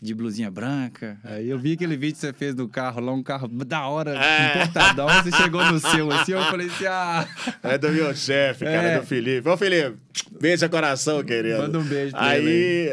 de 0.01 0.15
blusinha 0.15 0.49
branca. 0.49 1.19
Aí 1.23 1.47
eu 1.47 1.59
vi 1.59 1.73
aquele 1.73 1.95
vídeo 1.95 2.15
que 2.15 2.21
você 2.21 2.33
fez 2.33 2.55
do 2.55 2.67
carro 2.67 2.99
lá, 2.99 3.11
um 3.13 3.21
carro 3.21 3.47
da 3.47 3.85
hora, 3.87 4.15
É. 4.17 4.63
importadão, 4.63 5.07
você 5.07 5.31
chegou 5.31 5.63
no 5.71 5.79
seu 5.79 6.11
assim, 6.11 6.31
eu 6.31 6.41
falei 6.45 6.67
assim, 6.67 6.85
ah... 6.87 7.27
É 7.61 7.77
do 7.77 7.89
meu 7.89 8.15
chefe, 8.15 8.65
cara, 8.65 8.75
É. 8.87 8.99
do 8.99 9.05
Felipe. 9.05 9.47
Ô, 9.47 9.55
Felipe, 9.55 9.95
beijo 10.39 10.67
coração, 10.69 11.23
querido. 11.23 11.59
Manda 11.59 11.77
um 11.77 11.83
beijo 11.83 12.11
pra 12.13 12.25
Aí, 12.29 12.91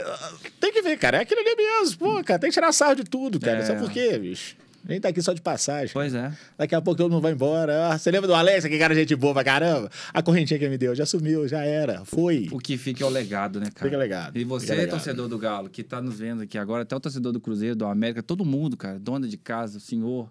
tem 0.61 0.71
que 0.73 0.83
ver, 0.83 0.99
cara, 0.99 1.17
é 1.17 1.21
aquilo 1.23 1.41
ali 1.41 1.57
mesmo. 1.57 1.97
Pô, 1.99 2.23
cara, 2.23 2.39
tem 2.39 2.51
que 2.51 2.55
tirar 2.55 2.73
sarro 2.73 2.97
de 2.97 3.05
tudo, 3.05 3.41
cara. 3.41 3.59
É. 3.61 3.63
Sabe 3.63 3.81
por 3.81 3.91
quê, 3.91 4.19
bicho? 4.19 4.55
A 4.89 4.93
gente 4.93 5.03
tá 5.03 5.11
aqui 5.11 5.21
só 5.21 5.35
de 5.35 5.43
passagem. 5.43 5.91
Pois 5.93 6.15
é. 6.15 6.33
Daqui 6.57 6.75
a 6.75 6.81
pouco 6.81 6.97
todo 6.97 7.13
mundo 7.13 7.21
vai 7.21 7.33
embora. 7.33 7.89
Ah, 7.89 7.99
você 7.99 8.11
lembra 8.11 8.27
do 8.27 8.35
Alex, 8.35 8.65
que 8.65 8.79
cara 8.79 8.95
gente 8.95 9.15
boa 9.15 9.35
pra 9.35 9.45
caramba? 9.45 9.91
A 10.15 10.23
correntinha 10.23 10.59
que 10.59 10.65
ele 10.65 10.71
me 10.71 10.79
deu 10.79 10.95
já 10.95 11.05
sumiu, 11.05 11.47
já 11.47 11.63
era. 11.63 12.07
Foi. 12.07 12.49
O 12.51 12.59
que 12.59 12.79
fica 12.79 13.05
é 13.05 13.07
o 13.07 13.11
legado, 13.11 13.61
né, 13.61 13.67
cara? 13.75 13.85
Fica 13.87 13.99
legado, 13.99 14.39
E 14.39 14.45
você, 14.45 14.75
legado. 14.75 14.91
torcedor 14.91 15.29
do 15.29 15.37
Galo, 15.39 15.69
que 15.69 15.83
tá 15.83 16.01
nos 16.01 16.19
vendo 16.19 16.41
aqui 16.43 16.57
agora, 16.57 16.85
até 16.85 16.97
o 16.97 17.01
torcedor 17.01 17.33
do 17.33 17.41
Cruzeiro, 17.41 17.77
do 17.77 17.85
América, 17.85 18.23
todo 18.23 18.47
mundo, 18.47 18.79
cara, 18.79 18.99
dona 18.99 19.29
de 19.29 19.37
casa, 19.37 19.77
o 19.77 19.81
senhor, 19.81 20.31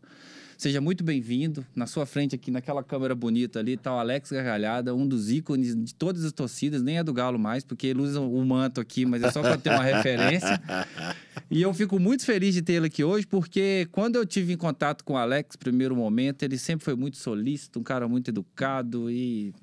seja 0.57 0.81
muito 0.81 1.03
bem-vindo. 1.03 1.65
Na 1.75 1.85
sua 1.85 2.05
frente 2.05 2.33
aqui, 2.35 2.49
naquela 2.49 2.83
câmera 2.83 3.13
bonita 3.13 3.59
ali, 3.59 3.77
tá 3.77 3.93
o 3.93 3.99
Alex 3.99 4.31
Gargalhada, 4.31 4.93
um 4.95 5.07
dos 5.07 5.31
ícones 5.31 5.75
de 5.75 5.93
todas 5.93 6.25
as 6.25 6.31
torcidas, 6.31 6.81
nem 6.81 6.97
é 6.97 7.03
do 7.03 7.13
Galo 7.13 7.37
mais, 7.37 7.63
porque 7.63 7.87
ele 7.87 8.01
usa 8.01 8.19
o 8.19 8.45
manto 8.45 8.81
aqui, 8.81 9.05
mas 9.05 9.21
é 9.21 9.31
só 9.31 9.41
pra 9.41 9.57
ter 9.57 9.69
uma 9.69 9.83
referência. 9.83 10.59
E 11.49 11.61
eu 11.61 11.73
fico 11.73 11.97
muito 11.97 12.25
feliz 12.25 12.53
de 12.53 12.61
tê-lo 12.61 12.87
aqui 12.87 13.05
hoje, 13.05 13.25
porque 13.25 13.87
quando 13.93 14.17
eu 14.17 14.25
tive 14.25 14.51
em 14.51 14.57
contato 14.57 15.05
com 15.05 15.13
o 15.13 15.17
Alex, 15.17 15.55
primeiro 15.55 15.95
momento, 15.95 16.43
ele 16.43 16.57
sempre 16.57 16.83
foi 16.83 16.93
muito 16.93 17.15
solícito, 17.15 17.79
um 17.79 17.83
cara 17.83 18.05
muito 18.05 18.27
educado 18.29 19.09
e 19.09 19.53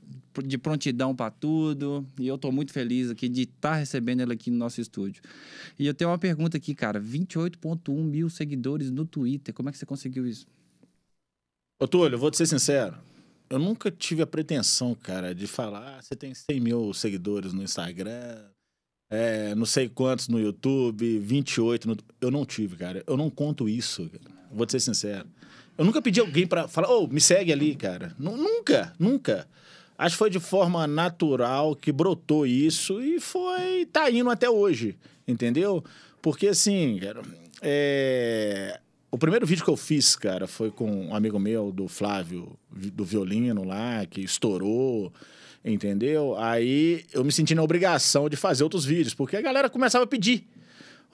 de 0.43 0.57
prontidão 0.57 1.15
para 1.15 1.31
tudo. 1.31 2.07
E 2.19 2.27
eu 2.27 2.39
tô 2.39 2.51
muito 2.51 2.73
feliz 2.73 3.11
aqui 3.11 3.29
de 3.29 3.43
estar 3.43 3.75
recebendo 3.75 4.23
ele 4.23 4.33
aqui 4.33 4.51
no 4.51 4.57
nosso 4.57 4.81
estúdio. 4.81 5.23
E 5.79 5.87
eu 5.87 5.93
tenho 5.93 6.11
uma 6.11 6.19
pergunta 6.19 6.57
aqui, 6.57 6.75
cara: 6.75 6.99
28,1 6.99 8.03
mil 8.03 8.31
seguidores 8.31 8.91
no 8.91 9.05
Twitter. 9.05 9.53
Como 9.53 9.69
é 9.69 9.73
que 9.73 9.77
você 9.77 9.85
conseguiu 9.85 10.27
isso? 10.27 10.47
Ô, 11.81 11.87
Túlio, 11.89 12.15
eu 12.15 12.19
vou 12.19 12.31
te 12.31 12.37
ser 12.37 12.47
sincero. 12.47 12.97
Eu 13.51 13.59
nunca 13.59 13.91
tive 13.91 14.23
a 14.23 14.27
pretensão, 14.27 14.95
cara, 14.95 15.35
de 15.35 15.47
falar, 15.47 15.99
ah, 15.99 16.03
você 16.03 16.17
tem 16.17 16.33
100 16.35 16.61
mil 16.61 16.95
seguidores 16.95 17.53
no 17.53 17.63
Instagram, 17.63 18.43
é, 19.11 19.55
não 19.55 19.67
sei 19.67 19.89
quantos 19.89 20.29
no 20.29 20.41
YouTube, 20.41 21.19
28 21.19 21.89
no... 21.89 21.97
Eu 22.21 22.31
não 22.31 22.45
tive, 22.45 22.77
cara. 22.77 23.03
Eu 23.07 23.17
não 23.17 23.29
conto 23.31 23.69
isso, 23.69 24.09
cara. 24.09 24.35
Vou 24.51 24.65
te 24.67 24.73
ser 24.73 24.81
sincero. 24.81 25.29
Eu 25.77 25.85
nunca 25.85 26.01
pedi 26.01 26.21
alguém 26.21 26.47
pra 26.47 26.67
falar, 26.67 26.89
ô, 26.91 27.07
me 27.07 27.21
segue 27.21 27.53
ali, 27.53 27.75
cara. 27.75 28.15
Nu- 28.19 28.37
nunca, 28.37 28.93
nunca. 28.99 29.47
Acho 29.97 30.15
que 30.15 30.19
foi 30.19 30.31
de 30.31 30.41
forma 30.41 30.87
natural 30.87 31.77
que 31.77 31.93
brotou 31.93 32.47
isso 32.47 33.01
e 33.01 33.21
foi, 33.21 33.87
tá 33.87 34.11
indo 34.11 34.31
até 34.31 34.49
hoje, 34.49 34.97
entendeu? 35.29 35.85
Porque 36.21 36.49
assim, 36.49 36.99
cara, 36.99 37.23
é... 37.61 38.81
o 39.15 39.19
primeiro 39.19 39.47
vídeo 39.47 39.65
que 39.65 39.71
eu 39.71 39.77
fiz, 39.77 40.17
cara, 40.17 40.47
foi 40.47 40.71
com 40.71 40.91
um 41.09 41.15
amigo 41.15 41.39
meu, 41.39 41.71
do 41.73 41.87
Flávio, 41.89 42.57
vi- 42.73 42.91
do 42.91 43.05
violino 43.05 43.65
lá, 43.65 44.05
que 44.07 44.21
estourou, 44.21 45.13
entendeu? 45.65 46.37
Aí 46.39 47.05
eu 47.13 47.25
me 47.25 47.33
senti 47.33 47.55
na 47.55 47.63
obrigação 47.63 48.29
de 48.29 48.37
fazer 48.37 48.65
outros 48.65 48.85
vídeos, 48.85 49.15
porque 49.15 49.37
a 49.37 49.41
galera 49.43 49.71
começava 49.71 50.05
a 50.05 50.07
pedir. 50.07 50.47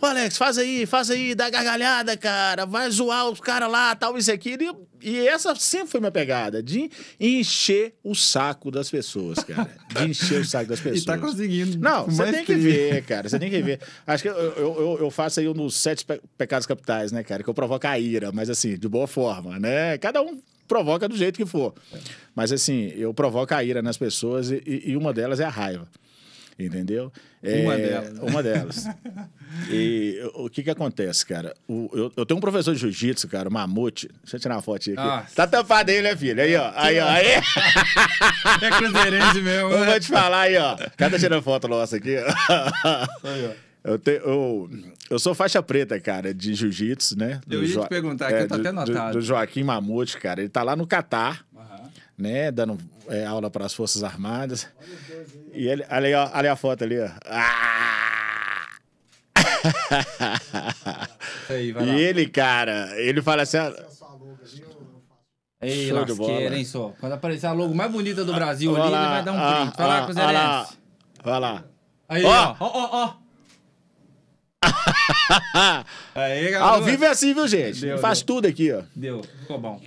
Ô, 0.02 0.07
Alex, 0.07 0.38
faz 0.38 0.57
aí, 0.57 0.87
faz 0.87 1.11
aí, 1.11 1.35
dá 1.35 1.50
gargalhada, 1.50 2.16
cara, 2.16 2.64
vai 2.64 2.90
zoar 2.90 3.28
os 3.28 3.38
caras 3.40 3.71
lá, 3.71 3.95
tal, 3.95 4.16
isso 4.16 4.33
aqui. 4.33 4.57
E, 5.02 5.11
e 5.11 5.28
essa 5.28 5.54
sempre 5.54 5.88
foi 5.88 6.00
minha 6.00 6.11
pegada, 6.11 6.62
de 6.62 6.90
encher 7.19 7.95
o 8.02 8.14
saco 8.14 8.71
das 8.71 8.90
pessoas, 8.90 9.45
cara. 9.45 9.71
De 9.88 10.11
encher 10.11 10.40
o 10.40 10.45
saco 10.45 10.69
das 10.71 10.80
pessoas. 10.80 11.04
tá 11.04 11.19
conseguindo. 11.19 11.78
Não, 11.78 12.07
você 12.07 12.25
tem 12.33 12.45
que 12.45 12.54
ver, 12.54 13.04
cara. 13.04 13.28
Você 13.28 13.38
tem 13.38 13.50
que 13.50 13.61
ver. 13.62 13.78
Acho 14.07 14.23
que 14.23 14.28
eu, 14.30 14.35
eu, 14.35 14.99
eu- 15.00 15.11
faço 15.11 15.38
aí 15.40 15.49
um 15.49 15.52
dos 15.52 15.75
sete 15.76 16.04
pe- 16.04 16.21
pecados 16.38 16.66
capitais, 16.66 17.12
né, 17.12 17.23
cara? 17.23 17.42
Que 17.42 17.50
eu 17.50 17.54
provoco 17.54 17.87
a 17.87 17.99
ira, 17.99 18.33
mas 18.33 18.49
assim, 18.49 18.78
de 18.78 18.88
boa 18.88 19.07
forma, 19.07 19.59
né? 19.59 19.99
Cada 19.99 20.23
um 20.23 20.40
provoca 20.66 21.07
do 21.09 21.16
jeito 21.16 21.37
que 21.37 21.45
for. 21.45 21.75
Mas 22.35 22.52
assim, 22.52 22.92
eu 22.97 23.12
provoco 23.12 23.52
a 23.54 23.62
ira 23.62 23.83
nas 23.83 23.99
pessoas 23.99 24.50
e, 24.50 24.62
e- 24.66 24.90
e 24.92 24.97
uma 24.97 25.12
delas 25.12 25.40
é 25.40 25.45
a 25.45 25.50
raiva. 25.50 25.87
Entendeu? 26.67 27.12
Uma 27.43 27.75
É, 27.75 27.79
delas. 27.79 28.19
Uma 28.19 28.43
delas. 28.43 28.85
E 29.69 30.21
o 30.35 30.49
que 30.49 30.62
que 30.62 30.71
acontece, 30.71 31.26
cara? 31.26 31.52
O- 31.67 31.90
eu, 31.93 32.12
eu 32.19 32.25
tenho 32.25 32.38
um 32.38 32.40
professor 32.40 32.73
de 32.73 32.81
jiu-jitsu, 32.81 33.26
cara, 33.26 33.49
o 33.49 33.52
Mamute. 33.52 34.09
Deixa 34.23 34.37
eu 34.37 34.40
tirar 34.40 34.55
uma 34.55 34.62
fotinha 34.62 34.95
aqui. 34.95 35.05
Nossa. 35.05 35.35
Tá 35.35 35.45
tampado 35.45 35.90
aí, 35.90 36.00
né, 36.00 36.14
filho? 36.17 36.40
Aí, 36.40 36.55
ó. 36.55 36.71
Aí, 36.76 37.00
ó. 37.00 37.07
Aí. 37.11 37.26
É 38.62 38.71
cruzeirense 38.79 39.43
mesmo. 39.43 39.71
Eu 39.71 39.81
né? 39.81 39.87
vou 39.87 40.00
te 40.00 40.07
falar 40.07 40.43
aí, 40.43 40.57
ó. 40.57 40.76
Cada 40.97 41.19
tirando 41.19 41.43
foto 41.43 41.67
nossa 41.67 41.97
aqui. 41.97 42.14
Eu, 43.83 43.99
te- 43.99 44.21
eu, 44.23 44.71
eu 45.09 45.19
sou 45.19 45.35
faixa 45.35 45.62
preta, 45.62 45.99
cara, 45.99 46.35
de 46.35 46.52
jiu-jitsu, 46.55 47.19
né? 47.19 47.40
Eu 47.50 47.61
Do 47.61 47.62
ia 47.62 47.69
te 47.69 47.73
Jo- 47.75 47.88
perguntar, 47.88 48.29
que 48.29 48.35
eu 48.35 48.49
tô 48.49 48.55
do- 48.57 48.61
até 48.61 48.73
do- 48.73 48.79
anotado. 48.81 49.19
Do, 49.19 49.25
Joaquim 49.25 49.62
Mamute, 49.62 50.19
cara. 50.19 50.40
Ele 50.40 50.50
tá 50.50 50.62
lá 50.62 50.76
no 50.76 50.87
Catar. 50.87 51.45
Né? 52.21 52.50
Dando 52.50 52.79
é, 53.09 53.25
aula 53.25 53.50
para 53.50 53.67
as 53.67 53.75
Forças 53.75 54.03
Armadas. 54.05 54.69
E 55.53 55.67
ele, 55.67 55.85
aí, 55.89 56.15
ó, 56.15 56.29
aí 56.33 56.47
a 56.49 56.57
foto 56.57 56.85
ali, 56.85 57.00
ó. 57.00 57.09
Ah! 57.27 58.67
Aí, 61.49 61.69
E 61.69 61.73
lá. 61.73 61.83
ele, 61.83 62.27
cara, 62.29 62.89
ele 63.00 63.21
fala 63.23 63.43
assim. 63.43 63.59
ah, 63.59 63.73
Ei, 65.61 65.89
Show 65.89 65.99
lasqueira, 65.99 66.57
hein, 66.57 66.65
só. 66.65 66.95
Quando 67.00 67.12
aparecer 67.12 67.47
a 67.47 67.53
logo 67.53 67.75
mais 67.75 67.91
bonita 67.91 68.25
do 68.25 68.33
Brasil 68.33 68.71
ali, 68.75 68.83
ele 68.85 68.91
lá, 68.91 69.09
vai 69.11 69.23
dar 69.25 69.33
um 69.33 69.39
ah, 69.39 69.61
print. 69.62 69.77
Vai 69.77 69.87
lá, 69.87 69.99
ah, 69.99 70.05
Cruzeirense. 70.05 70.35
olha 70.35 70.49
lá. 70.49 70.69
Vai 71.23 71.41
lá. 71.41 71.65
Aí, 72.09 72.25
Ó. 72.25 72.57
ó, 72.61 72.67
ó, 72.67 73.05
ó. 73.05 73.15
Aí, 76.15 76.50
galera. 76.50 76.65
Ao 76.65 76.83
vivo 76.83 77.05
é 77.05 77.09
assim, 77.09 77.35
viu, 77.35 77.47
gente? 77.49 77.81
Deu, 77.81 77.99
Faz 77.99 78.19
deu. 78.23 78.27
tudo 78.27 78.47
aqui, 78.47 78.73
ó. 78.73 78.83
Deu, 78.95 79.23
ficou 79.41 79.59
bom. 79.59 79.81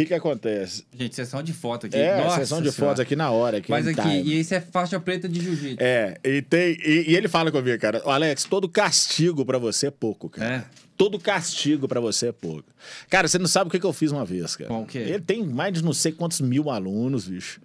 Que 0.00 0.06
que 0.06 0.14
acontece? 0.14 0.84
Gente, 0.96 1.14
sessão 1.14 1.42
de 1.42 1.52
foto 1.52 1.86
aqui. 1.86 1.96
É, 1.96 2.22
Nossa 2.22 2.40
sessão 2.40 2.62
de 2.62 2.72
fotos 2.72 3.00
aqui 3.00 3.14
na 3.14 3.30
hora. 3.30 3.58
Aqui 3.58 3.70
Mas 3.70 3.86
aqui, 3.86 4.00
time. 4.00 4.22
e 4.22 4.40
isso 4.40 4.54
é 4.54 4.60
faixa 4.60 4.98
preta 5.00 5.28
de 5.28 5.40
jiu-jitsu. 5.40 5.76
É, 5.82 6.16
e, 6.24 6.42
tem, 6.42 6.76
e, 6.84 7.10
e 7.10 7.16
ele 7.16 7.28
fala 7.28 7.50
comigo, 7.52 7.78
cara, 7.80 8.02
"Ô, 8.04 8.10
Alex, 8.10 8.44
todo 8.44 8.68
castigo 8.68 9.44
pra 9.44 9.58
você 9.58 9.88
é 9.88 9.90
pouco, 9.90 10.28
cara. 10.28 10.54
É. 10.54 10.64
Todo 10.96 11.18
castigo 11.18 11.88
pra 11.88 11.98
você 12.00 12.28
é 12.28 12.32
pouco. 12.32 12.64
Cara, 13.08 13.26
você 13.26 13.38
não 13.38 13.46
sabe 13.46 13.68
o 13.68 13.70
que, 13.70 13.80
que 13.80 13.86
eu 13.86 13.92
fiz 13.92 14.12
uma 14.12 14.24
vez, 14.24 14.56
cara. 14.56 14.68
Qual 14.68 14.84
que 14.84 14.98
é? 14.98 15.02
Ele 15.08 15.20
tem 15.20 15.44
mais 15.46 15.72
de 15.72 15.82
não 15.82 15.92
sei 15.94 16.12
quantos 16.12 16.40
mil 16.40 16.68
alunos, 16.70 17.26
bicho. 17.26 17.60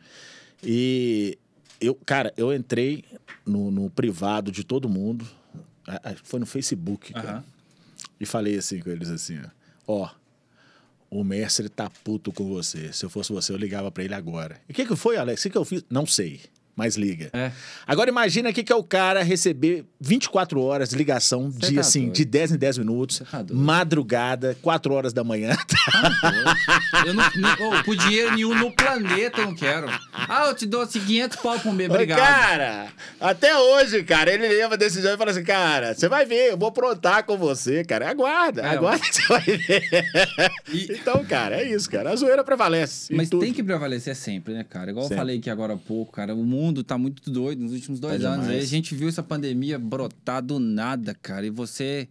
E 0.64 1.38
eu, 1.82 1.94
cara, 2.06 2.34
eu 2.38 2.54
entrei 2.54 3.04
no, 3.46 3.70
no 3.72 3.90
privado 3.90 4.52
de 4.52 4.64
todo 4.64 4.88
mundo. 4.88 5.26
Foi 6.24 6.40
no 6.40 6.46
Facebook, 6.46 7.14
cara. 7.14 7.30
Aham. 7.30 7.44
E 8.20 8.26
falei 8.26 8.58
assim 8.58 8.80
com 8.80 8.90
eles 8.90 9.10
assim, 9.10 9.38
ó. 9.88 10.04
Ó, 10.04 10.10
o 11.20 11.24
mestre 11.24 11.70
tá 11.70 11.90
puto 12.04 12.32
com 12.32 12.48
você. 12.50 12.92
Se 12.92 13.06
eu 13.06 13.10
fosse 13.10 13.32
você, 13.32 13.52
eu 13.54 13.58
ligava 13.58 13.90
pra 13.92 14.04
ele 14.04 14.14
agora. 14.14 14.60
E 14.68 14.72
o 14.72 14.76
que 14.76 14.86
que 14.86 14.96
foi, 14.96 15.18
Alex? 15.18 15.40
O 15.40 15.44
que 15.44 15.50
que 15.52 15.58
eu 15.58 15.66
fiz? 15.66 15.84
Não 15.90 16.06
sei, 16.06 16.42
mas 16.76 16.96
liga. 16.96 17.30
É. 17.34 17.52
Agora 17.88 18.10
imagina 18.10 18.50
o 18.50 18.54
que 18.54 18.72
é 18.72 18.76
o 18.76 18.84
cara 18.84 19.24
receber 19.24 19.86
24 20.00 20.62
horas 20.62 20.90
de 20.90 20.96
ligação, 20.96 21.52
Cê 21.52 21.60
de 21.70 21.74
tá 21.76 21.82
assim, 21.82 22.02
doido. 22.04 22.14
de 22.16 22.26
10 22.26 22.52
em 22.54 22.58
10 22.58 22.78
minutos, 22.80 23.22
tá 23.32 23.44
madrugada, 23.52 24.58
4 24.62 24.94
horas 24.94 25.14
da 25.14 25.24
manhã. 25.24 25.56
Eu 27.06 27.14
não, 27.14 27.24
não, 27.36 27.80
ô, 27.80 27.84
por 27.84 27.96
dinheiro 27.96 28.34
nenhum 28.36 28.56
no 28.56 28.72
planeta 28.72 29.42
eu 29.42 29.46
não 29.48 29.56
quero. 29.56 29.88
Ah, 30.14 30.46
eu 30.48 30.56
te 30.56 30.66
dou 30.66 30.82
assim, 30.82 31.00
500 31.00 31.38
pau 31.38 31.60
por 31.60 31.74
mês, 31.74 31.90
obrigado. 31.90 32.18
Cara, 32.20 32.88
até 33.20 33.58
hoje, 33.58 34.04
cara, 34.04 34.34
ele 34.34 34.48
leva 34.48 34.74
a 34.74 34.78
decisão 34.78 35.14
e 35.14 35.18
fala 35.18 35.32
assim, 35.32 35.44
cara, 35.44 35.94
você 35.94 36.08
vai 36.08 36.26
ver, 36.26 36.52
eu 36.52 36.58
vou 36.58 36.70
aprontar 36.70 37.24
com 37.24 37.38
você, 37.38 37.84
cara. 37.84 38.10
Aguarda, 38.10 38.62
É, 38.62 38.70
aguarda 38.70 39.06
que 39.06 39.16
você 39.16 39.28
vai 39.28 39.42
ver. 39.42 39.84
E- 40.74 40.88
Então, 41.06 41.24
cara, 41.26 41.58
é 41.62 41.70
isso, 41.70 41.90
cara. 41.90 42.12
A 42.12 42.16
zoeira 42.16 42.44
prevalece. 42.44 43.14
Mas 43.14 43.30
tem 43.30 43.54
que 43.54 43.64
prevalecer 43.64 44.16
sempre, 44.16 44.54
né, 44.54 44.64
cara? 44.68 44.90
Igual 44.92 45.04
Sempre. 45.06 45.16
eu 45.16 45.20
falei 45.20 45.38
aqui 45.38 45.50
agora 45.50 45.74
há 45.74 45.78
pouco, 45.78 46.12
cara. 46.12 46.34
O 46.34 46.44
mundo 46.44 46.65
tá 46.84 46.98
muito 46.98 47.30
doido 47.30 47.62
nos 47.64 47.74
últimos 47.74 48.00
dois 48.00 48.22
Tá 48.22 48.30
anos. 48.30 48.48
Aí 48.48 48.60
a 48.60 48.66
gente 48.66 48.96
viu 48.96 49.08
essa 49.08 49.24
pandemia 49.24 49.78
brotar 49.80 50.42
do 50.44 50.60
nada, 50.60 51.14
cara. 51.14 51.46
E 51.46 51.50
você 51.50 52.08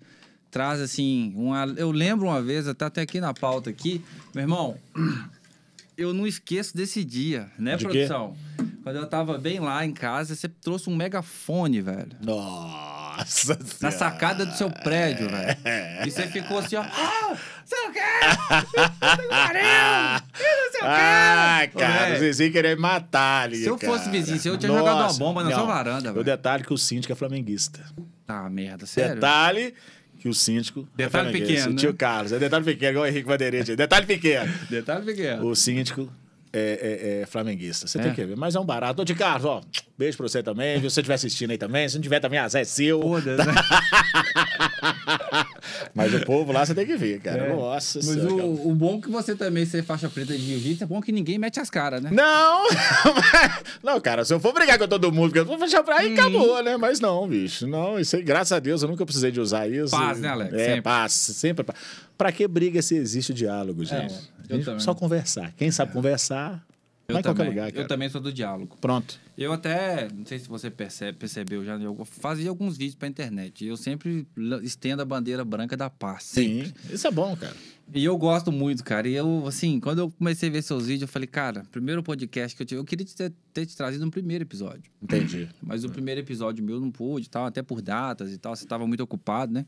traz, 0.50 0.80
assim, 0.80 1.32
uma... 1.36 1.64
Eu 1.76 1.90
lembro 1.90 2.26
uma 2.26 2.42
vez, 2.42 2.68
até 2.68 2.84
até 2.84 3.02
aqui 3.02 3.20
na 3.20 3.34
pauta 3.34 3.70
aqui, 3.70 4.00
meu 4.34 4.42
irmão, 4.42 4.76
eu 5.96 6.12
não 6.14 6.26
esqueço 6.26 6.76
desse 6.76 7.04
dia, 7.04 7.50
né, 7.58 7.76
De 7.76 7.84
quê? 7.84 7.90
produção? 7.90 8.36
Quando 8.82 8.96
eu 8.96 9.06
tava 9.06 9.38
bem 9.38 9.60
lá 9.60 9.84
em 9.84 9.92
casa, 9.92 10.34
você 10.34 10.48
trouxe 10.48 10.90
um 10.90 10.94
megafone, 10.94 11.80
velho. 11.80 12.10
Nossa 12.22 12.93
Na 13.18 13.24
Senhora. 13.26 13.90
sacada 13.92 14.44
do 14.46 14.54
seu 14.54 14.70
prédio, 14.70 15.28
velho. 15.28 15.56
E 16.06 16.10
você 16.10 16.26
ficou 16.26 16.58
assim, 16.58 16.76
ó. 16.76 16.82
Ah, 16.82 17.36
sei 17.64 17.78
o 17.88 17.92
quê! 17.92 18.00
O! 20.84 20.86
Ah, 20.86 21.66
cara, 21.72 22.04
velho, 22.04 22.16
o 22.16 22.18
Zezinho 22.18 22.52
querer 22.52 22.76
matar 22.76 23.44
ali. 23.44 23.56
Se 23.58 23.66
eu 23.66 23.78
fosse 23.78 24.04
cara. 24.04 24.10
vizinho 24.10 24.38
seu, 24.38 24.52
eu 24.54 24.58
tinha 24.58 24.70
jogado 24.72 24.96
uma 24.98 25.12
bomba 25.14 25.42
na 25.42 25.50
não. 25.50 25.56
sua 25.58 25.66
varanda, 25.66 26.10
O 26.10 26.14
velho. 26.14 26.24
detalhe 26.24 26.62
é 26.62 26.66
que 26.66 26.74
o 26.74 26.78
síndico 26.78 27.12
é 27.12 27.16
flamenguista. 27.16 27.80
Tá, 28.26 28.48
merda, 28.50 28.84
sério? 28.86 29.14
Detalhe 29.14 29.74
que 30.18 30.28
o 30.28 30.34
síndico. 30.34 30.80
é 30.94 31.04
Detalhe 31.04 31.30
flamenguista. 31.30 31.54
pequeno, 31.54 31.72
O 31.72 31.76
tio 31.76 31.90
né? 31.90 31.96
Carlos. 31.98 32.32
É 32.32 32.38
detalhe 32.38 32.64
pequeno, 32.64 32.90
igual 32.92 33.04
o 33.04 33.08
Henrique 33.08 33.26
Vanderete. 33.28 33.76
Detalhe 33.76 34.06
pequeno. 34.06 34.52
Detalhe 34.68 35.04
pequeno. 35.04 35.46
O 35.46 35.54
síndico 35.56 36.12
é, 36.58 37.18
é- 37.18 37.22
é 37.22 37.26
flamenguista. 37.26 37.86
Você 37.86 37.98
É? 37.98 38.02
tem 38.02 38.12
que 38.14 38.24
ver. 38.24 38.36
Mas 38.36 38.54
é 38.54 38.60
um 38.60 38.64
barato. 38.64 39.02
Ô, 39.02 39.04
de 39.04 39.14
Carlos, 39.14 39.44
ó. 39.44 39.60
Beijo 39.98 40.16
pra 40.16 40.26
você 40.28 40.42
também. 40.42 40.76
Se 40.76 40.82
você 40.90 41.00
estiver 41.00 41.14
assistindo 41.14 41.50
aí 41.50 41.58
também. 41.58 41.88
Se 41.88 41.94
não 41.96 42.02
tiver 42.02 42.20
também, 42.20 42.38
azar 42.38 42.62
é 42.62 42.64
seu. 42.64 43.00
Foda-se, 43.00 43.36
né? 43.46 43.54
Mas 45.94 46.12
o 46.14 46.20
povo 46.24 46.52
lá 46.52 46.64
você 46.66 46.74
tem 46.74 46.86
que 46.86 46.96
ver, 46.96 47.20
cara. 47.20 47.44
É. 47.46 47.54
Nossa 47.54 47.98
Mas 47.98 48.06
Senhora. 48.06 48.28
cara. 48.28 48.44
o, 48.44 48.70
o 48.70 48.74
bom 48.74 49.00
que 49.00 49.08
você 49.10 49.34
também 49.34 49.64
ser 49.64 49.82
faixa 49.84 50.08
preta 50.08 50.32
de 50.36 50.42
jiu-jitsu 50.44 50.84
é 50.84 50.86
bom 50.86 51.00
que 51.00 51.12
ninguém 51.12 51.38
mete 51.38 51.60
as 51.60 51.70
caras, 51.70 52.00
né? 52.02 52.10
Não! 52.12 52.64
não, 53.82 54.00
cara, 54.00 54.24
se 54.24 54.32
eu 54.34 54.40
for 54.40 54.52
brigar 54.52 54.78
com 54.78 54.88
todo 54.88 55.12
mundo, 55.12 55.26
porque 55.28 55.38
eu 55.40 55.44
vou 55.44 55.58
fechar 55.58 55.82
pra 55.82 55.98
aí, 55.98 56.08
Uhum. 56.08 56.14
acabou, 56.14 56.62
né? 56.62 56.76
Mas 56.76 57.00
não, 57.00 57.26
bicho. 57.28 57.66
Não, 57.66 57.98
isso 57.98 58.16
aí, 58.16 58.22
graças 58.22 58.52
a 58.52 58.58
Deus, 58.58 58.82
eu 58.82 58.88
nunca 58.88 59.04
precisei 59.04 59.30
de 59.30 59.40
usar 59.40 59.68
isso. 59.68 59.90
Paz, 59.90 60.18
né, 60.20 60.28
Alex? 60.28 60.52
É, 60.54 60.66
Sempre. 60.66 60.82
paz, 60.82 61.12
sempre. 61.12 61.64
paz. 61.64 61.78
Pra 62.18 62.30
que 62.32 62.46
briga 62.46 62.80
se 62.82 62.94
existe 62.96 63.32
o 63.32 63.34
diálogo, 63.34 63.84
gente? 63.84 64.14
Eu 64.48 64.64
também. 64.64 64.80
só 64.80 64.94
conversar. 64.94 65.52
Quem 65.56 65.70
sabe 65.70 65.92
conversar, 65.92 66.64
Eu 67.08 67.12
vai 67.14 67.20
em 67.20 67.22
qualquer 67.24 67.42
também. 67.44 67.48
lugar, 67.50 67.72
cara. 67.72 67.84
Eu 67.84 67.88
também 67.88 68.08
sou 68.08 68.20
do 68.20 68.32
diálogo. 68.32 68.76
Pronto. 68.80 69.18
Eu 69.36 69.52
até, 69.52 70.08
não 70.14 70.24
sei 70.24 70.38
se 70.38 70.48
você 70.48 70.70
percebe, 70.70 71.18
percebeu 71.18 71.64
já, 71.64 71.74
eu 71.76 72.04
fazia 72.04 72.48
alguns 72.48 72.76
vídeos 72.76 72.94
pra 72.94 73.08
internet. 73.08 73.64
Eu 73.66 73.76
sempre 73.76 74.26
estendo 74.62 75.02
a 75.02 75.04
bandeira 75.04 75.44
branca 75.44 75.76
da 75.76 75.90
paz. 75.90 76.22
Sempre. 76.24 76.68
Sim. 76.68 76.94
Isso 76.94 77.06
é 77.06 77.10
bom, 77.10 77.36
cara. 77.36 77.54
E 77.92 78.02
eu 78.02 78.16
gosto 78.16 78.50
muito, 78.52 78.82
cara. 78.84 79.06
E 79.08 79.14
eu, 79.14 79.44
assim, 79.46 79.78
quando 79.80 79.98
eu 79.98 80.10
comecei 80.12 80.48
a 80.48 80.52
ver 80.52 80.62
seus 80.62 80.86
vídeos, 80.86 81.02
eu 81.02 81.08
falei, 81.08 81.26
cara, 81.26 81.64
primeiro 81.72 82.02
podcast 82.02 82.56
que 82.56 82.62
eu 82.62 82.66
tive, 82.66 82.80
eu 82.80 82.84
queria 82.84 83.04
te 83.04 83.14
ter, 83.14 83.32
ter 83.52 83.66
te 83.66 83.76
trazido 83.76 84.04
no 84.04 84.10
primeiro 84.10 84.44
episódio. 84.44 84.84
Entendi. 85.02 85.48
Mas 85.60 85.84
o 85.84 85.90
primeiro 85.90 86.20
episódio 86.20 86.64
meu 86.64 86.80
não 86.80 86.90
pude, 86.92 87.28
tal, 87.28 87.44
até 87.44 87.60
por 87.60 87.82
datas 87.82 88.32
e 88.32 88.38
tal, 88.38 88.54
você 88.56 88.64
estava 88.64 88.86
muito 88.86 89.02
ocupado, 89.02 89.52
né? 89.52 89.66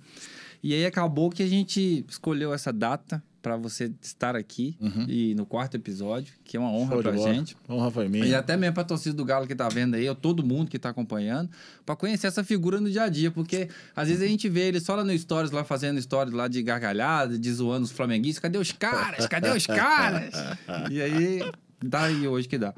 E 0.63 0.73
aí 0.73 0.87
acabou 0.87 1.29
que 1.29 1.43
a 1.43 1.47
gente 1.47 2.07
escolheu 2.09 2.55
essa 2.55 2.73
data 2.73 3.23
para 3.47 3.57
você 3.57 3.93
estar 4.03 4.35
aqui 4.35 4.77
e 5.07 5.33
no 5.37 5.47
quarto 5.47 5.77
episódio, 5.77 6.35
que 6.43 6.57
é 6.57 6.61
uma 6.61 6.69
honra 6.73 7.01
bola. 7.01 7.33
gente. 7.33 7.57
Honra 7.69 7.93
foi 7.93 8.09
minha. 8.09 8.27
E 8.27 8.35
até 8.35 8.57
mesmo 8.57 8.75
pra 8.75 8.83
torcida 8.83 9.15
do 9.15 9.25
Galo 9.25 9.47
que 9.47 9.55
tá 9.55 9.69
vendo 9.69 9.95
aí, 9.95 10.09
ou 10.09 10.17
todo 10.17 10.45
mundo 10.45 10.69
que 10.69 10.81
tá 10.81 10.89
acompanhando, 10.89 11.49
pra 11.85 11.95
conhecer 11.95 12.27
essa 12.27 12.43
figura 12.43 12.81
no 12.81 12.91
dia 12.91 13.05
a 13.05 13.09
dia, 13.09 13.31
porque 13.31 13.69
às 13.95 14.09
vezes 14.09 14.21
a 14.21 14.27
gente 14.27 14.49
vê 14.49 14.63
ele 14.63 14.81
só 14.81 14.97
lá 14.97 15.05
no 15.05 15.17
Stories, 15.17 15.53
lá 15.53 15.63
fazendo 15.63 16.03
stories 16.03 16.35
lá 16.35 16.49
de 16.49 16.61
gargalhada, 16.61 17.39
de 17.39 17.53
zoando 17.53 17.85
os 17.85 17.93
flamenguistas, 17.93 18.41
cadê 18.41 18.59
os 18.59 18.73
caras? 18.73 19.29
Cadê 19.29 19.51
os 19.51 19.65
caras? 19.65 20.35
e 20.91 21.01
aí, 21.01 21.49
dá 21.81 22.07
aí 22.07 22.27
hoje 22.27 22.49
que 22.49 22.59
dá. 22.59 22.75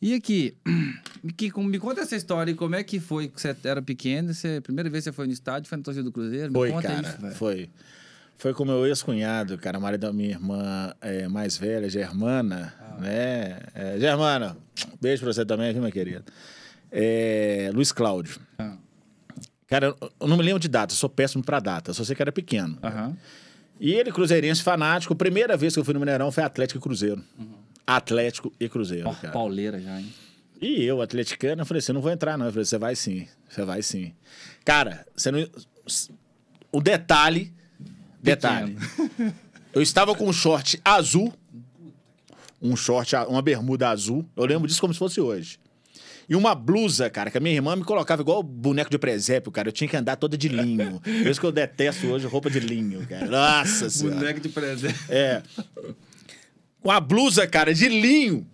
E 0.00 0.14
aqui, 0.14 0.54
me, 1.22 1.30
que- 1.36 1.52
me 1.60 1.78
conta 1.78 2.00
essa 2.00 2.16
história, 2.16 2.52
e 2.52 2.54
como 2.54 2.74
é 2.74 2.82
que 2.82 2.98
foi 3.00 3.28
que 3.28 3.38
você 3.38 3.54
era 3.64 3.82
pequeno, 3.82 4.32
você, 4.32 4.62
primeira 4.62 4.88
vez 4.88 5.04
que 5.04 5.10
você 5.10 5.12
foi 5.14 5.26
no 5.26 5.32
estádio, 5.34 5.68
foi 5.68 5.76
na 5.76 5.84
torcida 5.84 6.04
do 6.04 6.12
Cruzeiro? 6.12 6.52
Foi, 6.52 6.68
me 6.68 6.74
conta 6.74 6.88
cara. 6.88 7.06
isso, 7.06 7.20
velho. 7.20 7.34
foi. 7.34 7.68
Foi 8.38 8.54
com 8.54 8.64
meu 8.64 8.86
ex-cunhado, 8.86 9.58
cara, 9.58 9.80
marido 9.80 10.02
da 10.02 10.12
minha 10.12 10.30
irmã 10.30 10.94
é, 11.00 11.26
mais 11.26 11.56
velha, 11.58 11.88
Germana, 11.90 12.72
Ah. 12.80 13.00
né? 13.00 13.58
É, 13.74 13.98
Germana, 13.98 14.56
beijo 15.00 15.22
pra 15.24 15.32
você 15.32 15.44
também, 15.44 15.72
viu, 15.72 15.80
minha 15.82 15.90
querida? 15.92 16.24
É, 16.90 17.70
Luiz 17.74 17.90
Cláudio. 17.92 18.38
Ah, 18.58 18.76
Cara, 19.66 19.94
eu- 20.20 20.26
não 20.26 20.36
me 20.38 20.42
lembro 20.42 20.60
de 20.60 20.68
data, 20.68 20.94
eu 20.94 20.96
sou 20.96 21.10
péssimo 21.10 21.42
pra 21.44 21.60
data, 21.60 21.92
só 21.92 22.02
sei 22.02 22.16
que 22.16 22.22
era 22.22 22.32
pequeno. 22.32 22.78
Aham. 22.82 23.14
E 23.78 23.92
ele, 23.92 24.10
cruzeirense 24.10 24.62
fanático, 24.62 25.14
primeira 25.14 25.56
vez 25.58 25.74
que 25.74 25.80
eu 25.80 25.84
fui 25.84 25.92
no 25.92 26.00
Mineirão 26.00 26.32
foi 26.32 26.42
Atlético 26.42 26.78
e 26.78 26.80
Cruzeiro. 26.82 27.22
Atlético 27.86 28.50
e 28.58 28.68
Cruzeiro, 28.68 29.08
Ó, 29.08 29.14
cara. 29.14 29.32
pauleira 29.32 29.78
já, 29.80 30.00
hein? 30.00 30.10
E 30.60 30.82
eu, 30.84 31.02
atleticano, 31.02 31.62
eu 31.62 31.66
falei, 31.66 31.80
você 31.80 31.92
não 31.92 32.00
vou 32.00 32.10
entrar, 32.10 32.38
não. 32.38 32.46
Eu 32.46 32.52
falei, 32.52 32.64
você 32.64 32.78
vai 32.78 32.96
sim, 32.96 33.28
você 33.48 33.62
vai 33.64 33.82
sim. 33.82 34.12
Cara, 34.64 35.04
você 35.14 35.30
não. 35.30 35.46
O 36.72 36.80
detalhe. 36.80 37.52
Detalhe. 38.22 38.76
Eu 39.72 39.82
estava 39.82 40.14
com 40.14 40.28
um 40.28 40.32
short 40.32 40.80
azul. 40.84 41.32
Um 42.60 42.74
short, 42.76 43.14
uma 43.28 43.40
bermuda 43.40 43.88
azul. 43.90 44.24
Eu 44.36 44.44
lembro 44.44 44.66
disso 44.66 44.80
como 44.80 44.92
se 44.92 44.98
fosse 44.98 45.20
hoje. 45.20 45.58
E 46.28 46.36
uma 46.36 46.54
blusa, 46.54 47.08
cara, 47.08 47.30
que 47.30 47.38
a 47.38 47.40
minha 47.40 47.54
irmã 47.54 47.74
me 47.74 47.84
colocava 47.84 48.20
igual 48.20 48.42
boneco 48.42 48.90
de 48.90 48.98
presépio, 48.98 49.50
cara. 49.50 49.68
Eu 49.68 49.72
tinha 49.72 49.88
que 49.88 49.96
andar 49.96 50.16
toda 50.16 50.36
de 50.36 50.48
linho. 50.48 51.00
Por 51.00 51.26
isso 51.26 51.40
que 51.40 51.46
eu 51.46 51.52
detesto 51.52 52.06
hoje 52.06 52.26
roupa 52.26 52.50
de 52.50 52.60
linho, 52.60 53.06
cara. 53.06 53.26
Nossa 53.26 53.88
senhora. 53.88 54.16
Boneco 54.16 54.40
de 54.40 54.48
presente. 54.50 54.98
É. 55.08 55.42
Com 56.82 56.90
a 56.90 57.00
blusa, 57.00 57.46
cara, 57.46 57.72
de 57.72 57.88
linho. 57.88 58.46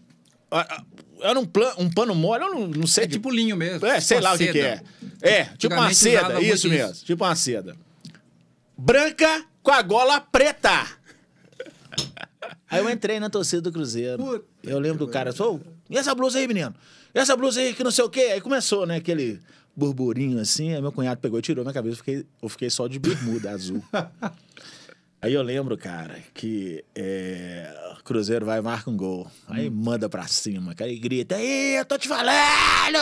Era 1.20 1.40
um, 1.40 1.44
plan, 1.46 1.72
um 1.78 1.90
pano 1.90 2.14
mole, 2.14 2.44
eu 2.44 2.50
não, 2.50 2.68
não 2.68 2.86
sei. 2.86 3.04
É 3.04 3.08
tipo 3.08 3.28
linho 3.28 3.56
mesmo. 3.56 3.84
É, 3.86 4.00
sei 4.00 4.18
Uma 4.18 4.22
lá 4.22 4.34
o 4.34 4.38
que, 4.38 4.46
que 4.46 4.52
seda. 4.52 4.84
é. 5.22 5.30
É, 5.30 5.44
tipo 5.56 5.74
uma 5.74 5.92
seda, 5.92 6.40
isso 6.40 6.52
isso. 6.52 6.68
mesmo. 6.68 7.04
Tipo 7.04 7.24
uma 7.24 7.34
seda. 7.34 7.76
Branca 8.76 9.44
com 9.64 9.72
a 9.72 9.82
gola 9.82 10.20
preta. 10.20 10.86
Aí 12.70 12.78
eu 12.78 12.90
entrei 12.90 13.18
na 13.18 13.30
torcida 13.30 13.62
do 13.62 13.72
Cruzeiro. 13.72 14.22
Puta 14.22 14.44
eu 14.62 14.78
lembro 14.78 15.06
do 15.06 15.08
cara, 15.10 15.32
sou, 15.32 15.60
e 15.88 15.96
essa 15.96 16.14
blusa 16.14 16.38
aí, 16.38 16.46
menino? 16.46 16.74
E 17.14 17.18
essa 17.18 17.34
blusa 17.34 17.60
aí, 17.60 17.74
que 17.74 17.82
não 17.82 17.90
sei 17.90 18.04
o 18.04 18.10
quê? 18.10 18.30
Aí 18.32 18.40
começou, 18.40 18.86
né, 18.86 18.96
aquele 18.96 19.40
burburinho 19.74 20.38
assim. 20.38 20.74
Aí 20.74 20.80
meu 20.80 20.92
cunhado 20.92 21.20
pegou 21.20 21.38
e 21.38 21.42
tirou 21.42 21.64
minha 21.64 21.72
cabeça. 21.74 21.94
Eu 21.94 21.98
fiquei, 21.98 22.26
eu 22.42 22.48
fiquei 22.48 22.70
só 22.70 22.86
de 22.86 22.98
bermuda 22.98 23.50
azul. 23.50 23.82
Aí 25.22 25.32
eu 25.32 25.40
lembro, 25.40 25.78
cara, 25.78 26.18
que 26.34 26.84
é, 26.94 27.94
o 27.98 28.04
Cruzeiro 28.04 28.44
vai 28.44 28.58
e 28.58 28.62
marca 28.62 28.90
um 28.90 28.96
gol. 28.96 29.26
Aí 29.48 29.70
manda 29.70 30.06
pra 30.06 30.26
cima, 30.26 30.74
cara, 30.74 30.90
e 30.90 30.98
grita: 30.98 31.36
Aí, 31.36 31.76
eu 31.76 31.84
tô 31.86 31.96
te 31.96 32.06
falando! 32.06 32.98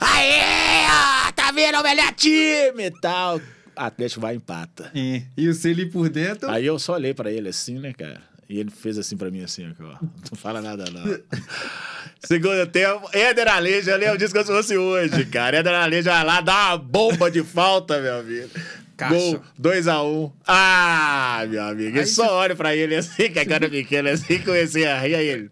Aí, 0.00 0.86
ó, 1.28 1.32
tá 1.32 1.50
vendo 1.50 1.80
o 1.80 1.82
melhor 1.82 2.12
time 2.12 2.84
e 2.84 2.90
tal. 3.00 3.40
Atlético 3.76 4.20
vai 4.20 4.34
empata. 4.34 4.90
É. 4.94 5.22
E 5.36 5.48
o 5.48 5.54
Celi 5.54 5.86
por 5.86 6.08
dentro. 6.08 6.50
Aí 6.50 6.64
eu 6.66 6.78
só 6.78 6.94
olhei 6.94 7.12
pra 7.14 7.30
ele 7.30 7.48
assim, 7.48 7.78
né, 7.78 7.92
cara? 7.92 8.20
E 8.48 8.58
ele 8.58 8.70
fez 8.70 8.96
assim 8.96 9.16
pra 9.16 9.30
mim, 9.30 9.42
assim, 9.42 9.66
ó. 9.80 9.96
Não 10.30 10.36
fala 10.36 10.60
nada, 10.62 10.84
não. 10.90 11.02
Segundo 12.24 12.66
tempo, 12.66 13.08
Éder 13.12 13.48
Aleja, 13.48 13.92
eu 13.92 13.98
lembro 13.98 14.18
disso 14.18 14.32
como 14.32 14.44
se 14.46 14.52
fosse 14.52 14.76
hoje, 14.76 15.24
cara. 15.26 15.58
Éder 15.58 15.74
Aleja 15.74 16.10
vai 16.12 16.24
lá, 16.24 16.40
dá 16.40 16.68
uma 16.70 16.78
bomba 16.78 17.30
de 17.30 17.42
falta, 17.42 18.00
meu 18.00 18.18
amigo. 18.20 18.48
Caixa. 18.96 19.14
Gol, 19.14 19.42
2x1. 19.60 20.04
Um. 20.06 20.32
Ah, 20.46 21.44
meu 21.48 21.62
amigo. 21.62 21.96
Eu 21.96 22.00
Aí 22.00 22.06
só 22.06 22.24
você- 22.24 22.32
olho 22.32 22.56
pra 22.56 22.74
ele 22.74 22.94
assim, 22.96 23.30
com 23.30 23.38
a 23.40 23.44
cara 23.44 23.68
pequena, 23.68 24.10
assim, 24.10 24.38
comecei 24.38 24.86
a 24.86 24.98
rir. 24.98 25.14
Aí 25.14 25.26
ele, 25.26 25.50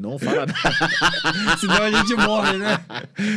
não 0.00 0.18
fala 0.18 0.46
nada. 0.46 0.54
Senão 1.60 1.82
a 1.82 1.90
gente 1.90 2.14
morre, 2.14 2.56
né? 2.58 2.78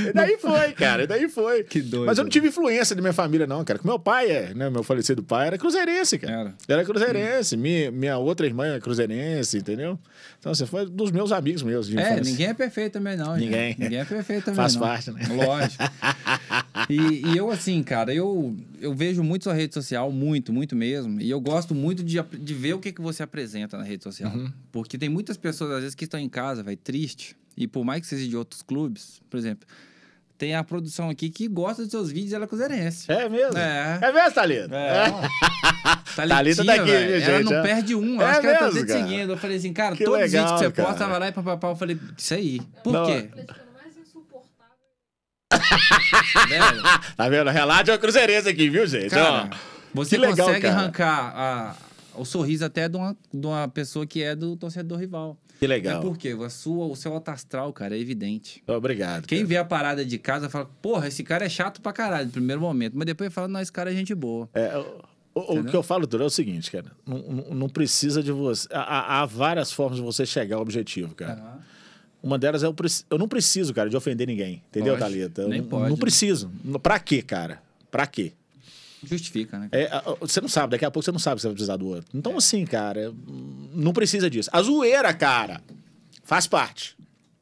E 0.09 0.13
daí 0.13 0.37
foi, 0.37 0.71
cara. 0.71 1.03
E 1.03 1.07
daí 1.07 1.29
foi. 1.29 1.63
Que 1.63 1.81
doido. 1.81 2.05
Mas 2.07 2.17
eu 2.17 2.23
não 2.23 2.29
tive 2.31 2.47
influência 2.47 2.95
da 2.95 3.01
minha 3.01 3.13
família, 3.13 3.45
não, 3.45 3.63
cara. 3.63 3.77
Que 3.79 3.85
meu 3.85 3.99
pai, 3.99 4.29
é, 4.31 4.53
né? 4.53 4.69
Meu 4.69 4.83
falecido 4.83 5.21
pai 5.23 5.47
era 5.47 5.57
cruzeirense, 5.57 6.17
cara. 6.17 6.33
Era. 6.33 6.53
Era 6.67 6.85
cruzeirense. 6.85 7.55
Minha, 7.57 7.91
minha 7.91 8.17
outra 8.17 8.45
irmã 8.45 8.65
é 8.75 8.79
cruzeirense, 8.79 9.57
entendeu? 9.57 9.99
Então, 10.39 10.51
assim, 10.51 10.65
foi 10.65 10.85
dos 10.89 11.11
meus 11.11 11.31
amigos 11.31 11.63
meus 11.63 11.87
de 11.87 11.97
É, 11.97 12.01
infância. 12.13 12.23
ninguém 12.31 12.47
é 12.47 12.53
perfeito 12.53 12.93
também, 12.93 13.15
não. 13.17 13.35
gente. 13.37 13.45
Ninguém. 13.45 13.75
Ninguém 13.77 13.99
é 13.99 14.05
perfeito 14.05 14.45
também, 14.45 14.55
Faz 14.57 14.75
não. 14.75 14.81
parte, 14.81 15.11
né? 15.11 15.21
Lógico. 15.29 15.83
E, 16.89 17.21
e 17.27 17.37
eu, 17.37 17.49
assim, 17.49 17.81
cara, 17.81 18.13
eu, 18.13 18.55
eu 18.81 18.93
vejo 18.93 19.23
muito 19.23 19.43
sua 19.43 19.53
rede 19.53 19.73
social, 19.73 20.11
muito, 20.11 20.51
muito 20.51 20.75
mesmo. 20.75 21.21
E 21.21 21.29
eu 21.29 21.39
gosto 21.39 21.73
muito 21.73 22.03
de, 22.03 22.21
de 22.21 22.53
ver 22.53 22.73
o 22.73 22.79
que, 22.79 22.91
que 22.91 23.01
você 23.01 23.23
apresenta 23.23 23.77
na 23.77 23.83
rede 23.83 24.03
social. 24.03 24.31
Uhum. 24.33 24.51
Porque 24.71 24.97
tem 24.97 25.07
muitas 25.07 25.37
pessoas, 25.37 25.71
às 25.71 25.79
vezes, 25.79 25.95
que 25.95 26.03
estão 26.03 26.19
em 26.19 26.27
casa, 26.27 26.52
vai 26.61 26.75
triste. 26.75 27.35
E 27.55 27.67
por 27.67 27.83
mais 27.85 28.01
que 28.01 28.07
seja 28.07 28.27
de 28.27 28.35
outros 28.35 28.61
clubes, 28.61 29.21
por 29.29 29.37
exemplo, 29.37 29.67
tem 30.37 30.55
a 30.55 30.63
produção 30.63 31.09
aqui 31.09 31.29
que 31.29 31.47
gosta 31.47 31.83
dos 31.83 31.91
seus 31.91 32.11
vídeos, 32.11 32.33
ela 32.33 32.43
é 32.45 32.47
cruzeirense. 32.47 33.09
É 33.11 33.29
mesmo? 33.29 33.57
É. 33.57 33.99
É 34.01 34.11
mesmo, 34.11 34.31
Thalita? 34.33 34.75
É. 34.75 35.05
Thalita 36.15 36.35
Thalita 36.35 36.65
tá 36.65 36.73
aqui, 36.73 36.91
velho, 36.91 37.07
viu, 37.07 37.15
Ela 37.29 37.37
gente? 37.37 37.45
não 37.51 37.57
É. 37.57 37.61
perde 37.63 37.95
um. 37.95 38.15
Eu 38.15 38.21
É 38.21 38.25
acho 38.31 38.41
que 38.41 38.47
ela 38.47 38.57
tá 38.57 38.65
mesmo, 38.65 38.79
sempre 38.79 38.93
seguindo. 38.93 39.31
Eu 39.31 39.37
falei 39.37 39.57
assim, 39.57 39.71
cara, 39.73 39.95
Que 39.95 40.03
todos 40.03 40.19
os 40.19 40.25
vídeos 40.31 40.43
legal, 40.43 40.57
que 40.59 40.65
você 40.65 40.71
cara. 40.71 40.87
posta, 40.89 41.07
vai 41.07 41.19
lá 41.19 41.27
e 41.27 41.31
papapá. 41.31 41.69
Eu 41.69 41.75
falei, 41.75 41.97
isso 42.17 42.33
aí. 42.33 42.59
Por 42.83 42.93
Não, 42.93 43.05
quê? 43.05 43.29
Insuportável. 44.01 44.73
Velho, 46.49 46.83
Tá 47.15 47.29
vendo? 47.29 47.49
Relato 47.51 47.89
é 47.91 47.93
uma 47.93 47.99
cruzeirense 47.99 48.49
aqui, 48.49 48.69
viu, 48.69 48.85
gente? 48.87 49.09
Cara, 49.11 49.49
Ó, 49.51 49.55
você 49.93 50.17
legal, 50.17 50.47
consegue 50.47 50.61
cara. 50.61 50.75
arrancar 50.75 51.33
a- 51.35 51.75
o 52.15 52.25
sorriso 52.25 52.65
até 52.65 52.87
de 52.89 52.97
uma, 52.97 53.15
de 53.33 53.45
uma 53.47 53.67
pessoa 53.67 54.05
que 54.05 54.21
é 54.21 54.35
do 54.35 54.55
torcedor 54.55 54.99
rival. 54.99 55.37
que 55.59 55.65
É 55.65 55.67
legal. 55.67 56.01
porque 56.01 56.29
a 56.29 56.49
sua, 56.49 56.85
o 56.85 56.95
seu 56.95 57.13
alto 57.13 57.29
astral, 57.29 57.71
cara, 57.73 57.95
é 57.95 57.99
evidente. 57.99 58.63
Obrigado. 58.67 59.25
Quem 59.27 59.39
cara. 59.39 59.47
vê 59.47 59.57
a 59.57 59.65
parada 59.65 60.05
de 60.05 60.17
casa 60.17 60.49
fala, 60.49 60.65
porra, 60.81 61.07
esse 61.07 61.23
cara 61.23 61.45
é 61.45 61.49
chato 61.49 61.81
pra 61.81 61.93
caralho 61.93 62.25
no 62.27 62.31
primeiro 62.31 62.61
momento. 62.61 62.93
Mas 62.95 63.05
depois 63.05 63.33
fala, 63.33 63.47
não, 63.47 63.59
esse 63.59 63.71
cara 63.71 63.91
é 63.91 63.95
gente 63.95 64.13
boa. 64.15 64.49
É, 64.53 64.77
o, 65.35 65.59
o- 65.59 65.63
que 65.63 65.75
eu 65.75 65.81
falo, 65.83 66.05
Túlio, 66.05 66.23
é 66.23 66.27
o 66.27 66.29
seguinte, 66.29 66.69
cara. 66.71 66.91
Não, 67.05 67.17
não- 67.53 67.69
precisa 67.69 68.21
de 68.21 68.31
você. 68.31 68.67
Há, 68.71 69.21
há- 69.21 69.25
várias 69.25 69.71
formas 69.71 69.97
de 69.97 70.03
você 70.03 70.25
chegar 70.25 70.57
ao 70.57 70.61
objetivo, 70.61 71.15
cara. 71.15 71.33
Aham. 71.41 71.59
Uma 72.21 72.39
delas 72.39 72.63
é 72.63 72.67
eu, 72.67 72.73
preci- 72.73 73.03
eu 73.09 73.17
não 73.17 73.27
preciso, 73.27 73.73
cara, 73.73 73.89
de 73.89 73.97
ofender 73.97 74.25
ninguém. 74.25 74.63
Entendeu, 74.69 74.93
Pode. 74.93 75.03
Thalita? 75.05 75.41
Eu 75.41 75.49
Nem 75.49 75.59
não, 75.61 75.67
pode. 75.67 75.89
Não 75.89 75.97
preciso. 75.97 76.49
Pra 76.81 76.97
quê, 76.97 77.21
cara? 77.21 77.61
Pra 77.91 78.07
quê? 78.07 78.31
Justifica, 79.05 79.57
né? 79.59 79.69
É, 79.71 79.89
você 80.19 80.39
não 80.41 80.47
sabe, 80.47 80.71
daqui 80.71 80.85
a 80.85 80.91
pouco 80.91 81.03
você 81.03 81.11
não 81.11 81.19
sabe 81.19 81.41
você 81.41 81.47
vai 81.47 81.53
precisar 81.53 81.77
do 81.77 81.87
outro. 81.87 82.05
Então, 82.13 82.37
assim, 82.37 82.65
cara, 82.65 83.13
não 83.73 83.93
precisa 83.93 84.29
disso. 84.29 84.49
A 84.53 84.61
zoeira, 84.61 85.13
cara, 85.13 85.61
faz 86.23 86.47
parte. 86.47 86.95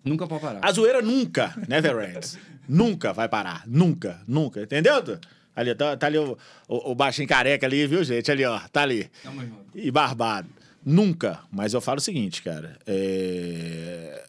Nunca 0.03 0.25
pode 0.27 0.41
parar. 0.41 0.59
A 0.63 0.71
zoeira 0.71 1.01
nunca, 1.01 1.53
never 1.67 2.15
ends. 2.15 2.37
nunca 2.67 3.13
vai 3.13 3.29
parar. 3.29 3.63
Nunca, 3.67 4.19
nunca. 4.27 4.61
Entendeu? 4.61 4.95
Ali, 5.55 5.75
tá, 5.75 5.95
tá 5.97 6.07
ali 6.07 6.17
o, 6.17 6.37
o, 6.67 6.91
o 6.91 6.95
baixinho 6.95 7.27
careca 7.27 7.65
ali, 7.67 7.85
viu, 7.85 8.03
gente? 8.03 8.31
Ali, 8.31 8.45
ó, 8.45 8.59
tá 8.71 8.81
ali. 8.81 9.09
Tamo 9.21 9.41
junto. 9.41 9.65
E 9.75 9.91
barbado. 9.91 10.47
Nunca. 10.83 11.41
Mas 11.51 11.73
eu 11.73 11.81
falo 11.81 11.99
o 11.99 12.01
seguinte, 12.01 12.41
cara. 12.41 12.77
é, 12.87 14.23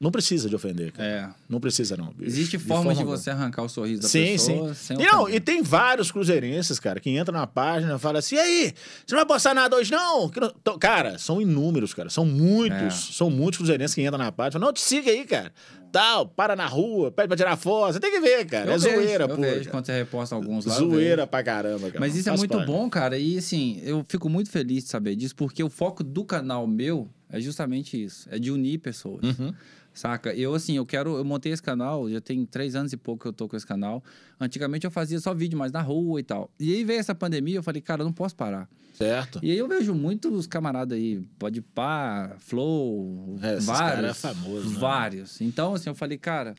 Não 0.00 0.12
precisa 0.12 0.48
de 0.48 0.54
ofender, 0.54 0.92
cara. 0.92 1.08
É. 1.08 1.28
Não 1.48 1.58
precisa, 1.58 1.96
não. 1.96 2.12
bicho. 2.12 2.24
Existe 2.30 2.56
De 2.56 2.62
formas 2.64 2.96
de 2.96 3.02
forma 3.02 3.16
você 3.16 3.30
arrancar 3.30 3.62
o 3.64 3.68
sorriso 3.68 4.02
da 4.02 4.08
Sim, 4.08 4.26
pessoa 4.32 4.68
sim. 4.74 4.96
sem 4.96 5.00
E, 5.00 5.04
não, 5.04 5.28
e 5.28 5.40
tem 5.40 5.60
vários 5.60 6.12
cruzeirenses, 6.12 6.78
cara, 6.78 7.00
que 7.00 7.10
entram 7.10 7.36
na 7.36 7.48
página 7.48 7.96
e 7.96 7.98
falam 7.98 8.20
assim: 8.20 8.36
e 8.36 8.38
aí, 8.38 8.74
você 9.04 9.14
não 9.14 9.18
vai 9.18 9.26
postar 9.26 9.54
nada 9.54 9.74
hoje, 9.74 9.90
não? 9.90 10.30
Cara, 10.78 11.18
são 11.18 11.40
inúmeros, 11.42 11.92
cara. 11.92 12.08
São 12.10 12.24
muitos. 12.24 12.78
É. 12.78 13.12
São 13.12 13.28
muitos 13.28 13.58
cruzeirenses 13.58 13.92
que 13.92 14.02
entram 14.02 14.18
na 14.18 14.30
página 14.30 14.50
e 14.50 14.52
falam: 14.52 14.66
não, 14.68 14.72
te 14.72 14.80
siga 14.80 15.10
aí, 15.10 15.24
cara. 15.24 15.52
Tal, 15.90 16.28
para 16.28 16.54
na 16.54 16.66
rua, 16.66 17.10
pede 17.10 17.28
pra 17.28 17.36
tirar 17.36 17.56
foto. 17.56 17.94
Você 17.94 17.98
tem 17.98 18.10
que 18.12 18.20
ver, 18.20 18.44
cara. 18.46 18.66
Eu 18.66 18.74
é 18.74 18.78
vejo, 18.78 18.94
zoeira, 18.96 19.26
pô. 19.26 19.36
quando 19.70 19.86
você 19.86 19.92
reposta 19.92 20.34
alguns 20.34 20.64
lá. 20.66 20.74
Zoeira 20.74 21.26
pra 21.26 21.42
caramba, 21.42 21.88
cara. 21.88 21.98
Mas 21.98 22.14
isso 22.14 22.28
é 22.28 22.32
Faz 22.32 22.40
muito 22.40 22.52
parte. 22.56 22.66
bom, 22.66 22.88
cara. 22.90 23.18
E 23.18 23.38
assim, 23.38 23.80
eu 23.82 24.04
fico 24.08 24.28
muito 24.28 24.50
feliz 24.50 24.84
de 24.84 24.90
saber 24.90 25.16
disso, 25.16 25.34
porque 25.34 25.64
o 25.64 25.70
foco 25.70 26.04
do 26.04 26.24
canal 26.24 26.66
meu 26.66 27.08
é 27.30 27.40
justamente 27.40 28.00
isso: 28.00 28.28
é 28.30 28.38
de 28.38 28.50
unir 28.52 28.78
pessoas. 28.78 29.24
Uhum. 29.24 29.52
Saca? 29.98 30.32
Eu, 30.32 30.54
assim, 30.54 30.76
eu 30.76 30.86
quero. 30.86 31.16
Eu 31.16 31.24
montei 31.24 31.50
esse 31.50 31.60
canal, 31.60 32.08
já 32.08 32.20
tem 32.20 32.46
três 32.46 32.76
anos 32.76 32.92
e 32.92 32.96
pouco 32.96 33.22
que 33.22 33.28
eu 33.28 33.32
tô 33.32 33.48
com 33.48 33.56
esse 33.56 33.66
canal. 33.66 34.00
Antigamente 34.40 34.84
eu 34.86 34.92
fazia 34.92 35.18
só 35.18 35.34
vídeo 35.34 35.58
mais 35.58 35.72
na 35.72 35.82
rua 35.82 36.20
e 36.20 36.22
tal. 36.22 36.48
E 36.60 36.72
aí 36.72 36.84
veio 36.84 37.00
essa 37.00 37.16
pandemia, 37.16 37.56
eu 37.56 37.62
falei, 37.64 37.82
cara, 37.82 38.02
eu 38.02 38.04
não 38.04 38.12
posso 38.12 38.36
parar. 38.36 38.68
Certo. 38.94 39.40
E 39.42 39.50
aí 39.50 39.58
eu 39.58 39.66
vejo 39.66 39.92
muitos 39.96 40.46
camaradas 40.46 40.96
aí, 40.96 41.20
pode 41.36 41.60
pá, 41.60 42.36
Flow, 42.38 43.38
É, 43.42 43.56
vários. 43.56 43.66
cara 43.66 44.06
é 44.08 44.14
famoso, 44.14 44.70
né? 44.70 44.78
Vários. 44.78 45.40
Então, 45.40 45.74
assim, 45.74 45.88
eu 45.90 45.96
falei, 45.96 46.16
cara, 46.16 46.54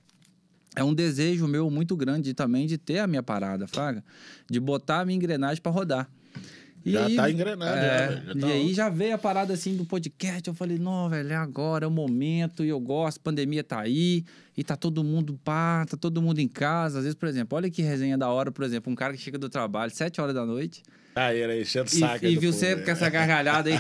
é 0.76 0.84
um 0.84 0.94
desejo 0.94 1.48
meu 1.48 1.70
muito 1.72 1.96
grande 1.96 2.34
também 2.34 2.68
de 2.68 2.78
ter 2.78 3.00
a 3.00 3.08
minha 3.08 3.24
parada, 3.24 3.68
Fraga, 3.68 4.04
de 4.50 4.60
botar 4.60 5.00
a 5.00 5.06
minha 5.06 5.16
engrenagem 5.16 5.62
pra 5.62 5.72
rodar. 5.72 6.10
E 6.86 6.92
Já 6.94 7.06
aí, 7.06 7.16
tá 7.16 7.30
engrenado, 7.30 7.72
já, 7.76 7.78
é, 7.86 8.08
velho, 8.08 8.26
já 8.26 8.32
e 8.34 8.40
tá 8.40 8.48
aí 8.48 8.60
ótimo. 8.60 8.74
já 8.74 8.90
veio 8.90 9.16
a 9.16 9.18
parada 9.18 9.54
assim 9.54 9.76
do 9.76 9.86
podcast. 9.86 10.48
Eu 10.48 10.54
falei, 10.54 10.78
não, 10.80 11.10
velho, 11.10 11.32
é 11.32 11.36
agora, 11.36 11.86
é 11.86 11.88
o 11.88 11.92
momento, 11.92 12.64
e 12.64 12.70
eu 12.70 12.80
gosto, 12.80 13.18
a 13.18 13.24
pandemia 13.24 13.64
tá 13.64 13.80
aí, 13.82 14.24
e 14.56 14.64
tá 14.64 14.76
todo 14.78 15.04
mundo 15.04 15.38
pá, 15.44 15.86
tá 15.90 15.98
todo 15.98 16.22
mundo 16.22 16.40
em 16.40 16.48
casa. 16.48 17.00
Às 17.00 17.04
vezes, 17.04 17.16
por 17.20 17.28
exemplo, 17.28 17.58
olha 17.58 17.70
que 17.70 17.82
resenha 17.82 18.18
da 18.18 18.30
hora, 18.30 18.52
por 18.52 18.64
exemplo, 18.64 18.92
um 18.92 18.96
cara 18.96 19.14
que 19.14 19.20
chega 19.20 19.38
do 19.38 19.50
trabalho, 19.50 19.92
sete 19.92 20.22
horas 20.22 20.34
da 20.34 20.46
noite, 20.46 20.82
Aí, 21.16 21.40
era 21.42 21.60
enchendo 21.60 21.90
o 21.90 21.94
e, 21.96 22.00
saco. 22.00 22.26
e 22.26 22.36
do 22.36 22.42
viu 22.42 22.52
povo, 22.52 22.60
você 22.64 22.76
né? 22.76 22.82
com 22.84 22.92
essa 22.92 23.10
gargalhada 23.10 23.70
aí. 23.70 23.76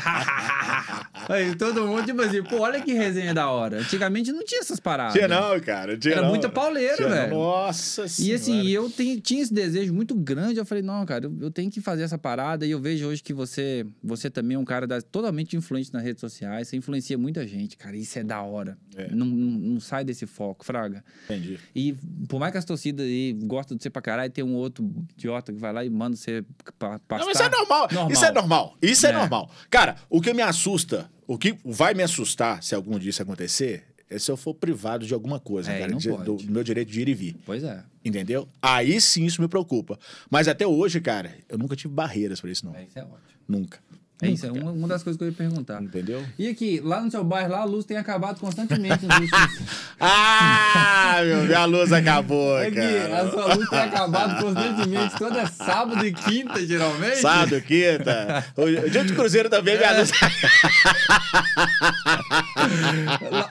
aí 1.29 1.55
todo 1.55 1.85
mundo, 1.87 2.05
tipo 2.05 2.21
assim, 2.21 2.43
pô, 2.43 2.59
olha 2.59 2.81
que 2.81 2.93
resenha 2.93 3.33
da 3.33 3.49
hora. 3.49 3.79
Antigamente 3.79 4.31
não 4.31 4.43
tinha 4.43 4.61
essas 4.61 4.79
paradas. 4.79 5.13
Tinha 5.13 5.27
não, 5.27 5.59
cara. 5.59 5.97
Tinha 5.97 6.13
Era 6.15 6.21
não. 6.23 6.29
muita 6.29 6.49
pauleira, 6.49 7.07
velho. 7.07 7.31
Nossa 7.33 8.05
E 8.05 8.09
senhora. 8.09 8.35
assim, 8.41 8.67
eu 8.69 8.89
tenho- 8.89 9.19
tinha 9.21 9.41
esse 9.41 9.53
desejo 9.53 9.93
muito 9.93 10.15
grande. 10.15 10.59
Eu 10.59 10.65
falei, 10.65 10.83
não, 10.83 11.05
cara, 11.05 11.25
eu, 11.25 11.37
eu 11.41 11.51
tenho 11.51 11.69
que 11.71 11.79
fazer 11.81 12.03
essa 12.03 12.17
parada. 12.17 12.65
E 12.65 12.71
eu 12.71 12.79
vejo 12.79 13.07
hoje 13.07 13.21
que 13.23 13.33
você, 13.33 13.85
você 14.03 14.29
também 14.29 14.55
é 14.55 14.59
um 14.59 14.65
cara 14.65 14.85
da- 14.87 15.01
totalmente 15.01 15.55
influente 15.55 15.93
nas 15.93 16.03
redes 16.03 16.19
sociais. 16.21 16.67
Você 16.67 16.75
influencia 16.77 17.17
muita 17.17 17.47
gente, 17.47 17.77
cara. 17.77 17.95
Isso 17.95 18.17
é 18.19 18.23
da 18.23 18.41
hora. 18.41 18.77
É. 18.95 19.09
Não, 19.11 19.25
não, 19.25 19.59
não 19.73 19.79
sai 19.79 20.03
desse 20.03 20.25
foco, 20.25 20.65
Fraga. 20.65 21.03
Entendi. 21.25 21.59
E 21.75 21.95
por 22.27 22.39
mais 22.39 22.51
que 22.51 22.57
as 22.57 22.65
torcidas 22.65 23.05
aí 23.05 23.33
gostam 23.43 23.77
de 23.77 23.83
você 23.83 23.89
pra 23.89 24.01
caralho, 24.01 24.31
tem 24.31 24.43
um 24.43 24.55
outro 24.55 24.89
idiota 25.17 25.53
que 25.53 25.59
vai 25.59 25.71
lá 25.71 25.85
e 25.85 25.89
manda 25.89 26.15
você 26.15 26.43
pa- 26.77 26.99
pastar. 27.07 27.18
Não, 27.19 27.25
mas 27.27 27.35
isso 27.37 27.43
é 27.43 27.49
normal. 27.49 27.87
Normal. 27.91 28.11
Isso 28.11 28.25
é 28.25 28.31
normal. 28.31 28.77
Isso 28.81 29.05
é. 29.05 29.09
É. 29.09 29.13
normal. 29.13 29.49
Cara, 29.69 29.95
o 30.09 30.19
que 30.21 30.33
me 30.33 30.41
assusta, 30.41 31.09
o 31.27 31.37
que 31.37 31.57
vai 31.63 31.93
me 31.93 32.03
assustar 32.03 32.63
se 32.63 32.73
algum 32.75 32.97
dia 32.97 33.09
isso 33.09 33.21
acontecer, 33.21 33.85
é 34.09 34.17
se 34.17 34.31
eu 34.31 34.35
for 34.37 34.53
privado 34.55 35.05
de 35.05 35.13
alguma 35.13 35.39
coisa, 35.39 35.71
É, 35.71 35.79
cara, 35.81 35.93
de- 35.93 36.09
do, 36.09 36.35
do 36.37 36.51
meu 36.51 36.63
direito 36.63 36.89
de 36.91 37.01
ir 37.01 37.09
e 37.09 37.13
vir. 37.13 37.35
Pois 37.45 37.63
é. 37.63 37.83
Entendeu? 38.03 38.47
Aí 38.61 38.99
sim 38.99 39.25
isso 39.25 39.41
me 39.41 39.47
preocupa. 39.47 39.99
Mas 40.29 40.47
até 40.47 40.65
hoje, 40.65 40.99
cara, 40.99 41.35
eu 41.47 41.57
nunca 41.57 41.75
tive 41.75 41.93
barreiras 41.93 42.41
pra 42.41 42.49
isso, 42.49 42.65
não. 42.65 42.75
É, 42.75 42.83
isso 42.85 42.97
é 42.97 43.03
ótimo. 43.03 43.19
Nunca. 43.47 43.79
É 44.21 44.25
Nunca, 44.27 44.35
isso, 44.35 44.45
é 44.47 44.51
uma, 44.51 44.71
uma 44.71 44.87
das 44.87 45.01
coisas 45.01 45.17
que 45.17 45.23
eu 45.23 45.29
ia 45.29 45.33
perguntar. 45.33 45.81
Entendeu? 45.81 46.21
E 46.37 46.49
aqui, 46.49 46.81
lá 46.83 46.99
no 47.01 47.09
seu 47.09 47.23
bairro, 47.23 47.51
lá 47.51 47.59
a 47.59 47.63
luz 47.63 47.85
tem 47.85 47.95
acabado 47.95 48.37
constantemente 48.39 49.05
nos 49.05 49.15
últimos... 49.19 49.59
Ah, 49.99 51.21
meu, 51.23 51.43
minha 51.43 51.65
luz 51.65 51.91
acabou, 51.93 52.57
Aqui, 52.57 52.75
cara. 52.75 53.21
a 53.21 53.31
sua 53.31 53.53
luz 53.53 53.69
tem 53.69 53.79
acabado 53.79 54.43
constantemente, 54.43 55.15
toda 55.17 55.45
sábado 55.47 56.05
e 56.05 56.11
quinta, 56.13 56.65
geralmente. 56.65 57.17
Sábado, 57.17 57.61
quinta. 57.61 58.45
O 58.57 58.63
o 58.63 58.89
dia 58.89 59.03
de 59.03 59.13
cruzeiro 59.13 59.49
também, 59.49 59.77
minha 59.77 59.97
luz. 59.97 60.11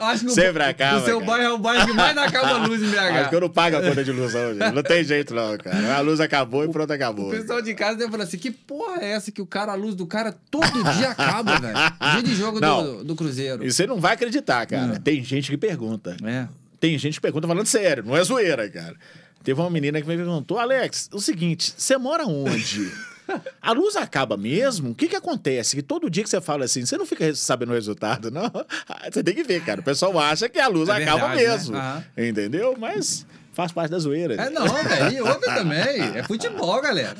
Acho 0.00 0.24
que 0.24 0.30
o, 0.30 0.34
Sempre 0.34 0.62
acaba, 0.62 0.98
o 0.98 1.04
seu 1.04 1.20
cara. 1.20 1.30
bairro 1.30 1.44
é 1.44 1.52
o 1.52 1.58
bairro 1.58 1.86
que 1.86 1.92
mais 1.92 2.16
acaba 2.16 2.48
a 2.50 2.66
luz 2.66 2.82
em 2.82 2.90
BH. 2.90 2.96
Acho 2.98 3.28
que 3.30 3.34
eu 3.36 3.40
não 3.40 3.50
pago 3.50 3.76
a 3.76 3.82
conta 3.82 4.04
de 4.04 4.12
luz 4.12 4.34
hoje. 4.34 4.58
Não 4.72 4.82
tem 4.82 5.04
jeito, 5.04 5.34
não, 5.34 5.56
cara. 5.58 5.96
A 5.96 6.00
luz 6.00 6.20
acabou 6.20 6.64
e 6.64 6.68
pronto, 6.68 6.92
acabou. 6.92 7.28
O 7.28 7.30
pessoal 7.30 7.62
de 7.62 7.74
casa 7.74 7.96
deve 7.96 8.10
falar 8.10 8.24
assim: 8.24 8.38
que 8.38 8.50
porra 8.50 9.02
é 9.02 9.12
essa 9.12 9.30
que 9.30 9.42
o 9.42 9.46
cara, 9.46 9.72
a 9.72 9.74
luz 9.74 9.94
do 9.94 10.06
cara 10.06 10.34
todo 10.60 10.92
dia 10.94 11.10
acaba, 11.10 11.58
velho? 11.58 11.74
Dia 12.12 12.22
de 12.22 12.34
jogo 12.34 12.60
Não. 12.60 12.82
do, 12.98 13.04
do 13.04 13.16
Cruzeiro. 13.16 13.64
E 13.64 13.72
você 13.72 13.86
não 13.86 14.00
vai 14.00 14.14
acreditar, 14.14 14.66
cara. 14.66 14.86
Não. 14.86 14.96
Tem 14.96 15.22
gente 15.22 15.50
que 15.50 15.56
pergunta. 15.56 16.16
É. 16.24 16.48
Tem 16.80 16.96
gente 16.98 17.14
que 17.14 17.20
pergunta 17.20 17.46
falando 17.48 17.66
sério, 17.66 18.04
não 18.04 18.16
é 18.16 18.22
zoeira, 18.22 18.68
cara. 18.68 18.94
Teve 19.42 19.60
uma 19.60 19.70
menina 19.70 20.00
que 20.00 20.06
me 20.08 20.16
perguntou, 20.16 20.58
Alex, 20.58 21.08
o 21.12 21.20
seguinte, 21.20 21.72
você 21.76 21.96
mora 21.96 22.24
onde? 22.26 22.92
A 23.60 23.72
luz 23.72 23.94
acaba 23.94 24.38
mesmo? 24.38 24.90
O 24.90 24.94
que 24.94 25.06
que 25.06 25.14
acontece? 25.16 25.76
Que 25.76 25.82
todo 25.82 26.08
dia 26.08 26.22
que 26.24 26.30
você 26.30 26.40
fala 26.40 26.64
assim, 26.64 26.86
você 26.86 26.96
não 26.96 27.04
fica 27.04 27.34
sabendo 27.34 27.70
o 27.72 27.74
resultado, 27.74 28.30
não? 28.30 28.50
Ah, 28.88 29.08
Você 29.12 29.22
tem 29.22 29.34
que 29.34 29.42
ver, 29.44 29.62
cara. 29.62 29.80
O 29.80 29.84
pessoal 29.84 30.18
acha 30.18 30.48
que 30.48 30.58
a 30.58 30.66
luz 30.66 30.88
É 30.88 30.92
acaba 31.02 31.28
verdade, 31.28 31.42
né? 31.44 31.48
mesmo. 31.50 31.76
Aham. 31.76 32.04
Entendeu? 32.16 32.74
Mas 32.78 33.26
Faz 33.58 33.72
parte 33.72 33.90
da 33.90 33.98
zoeira. 33.98 34.34
É 34.36 34.50
não, 34.50 34.68
velho. 34.68 35.12
E 35.16 35.20
outra 35.20 35.52
também. 35.56 36.16
É 36.16 36.22
futebol, 36.22 36.80
galera. 36.80 37.16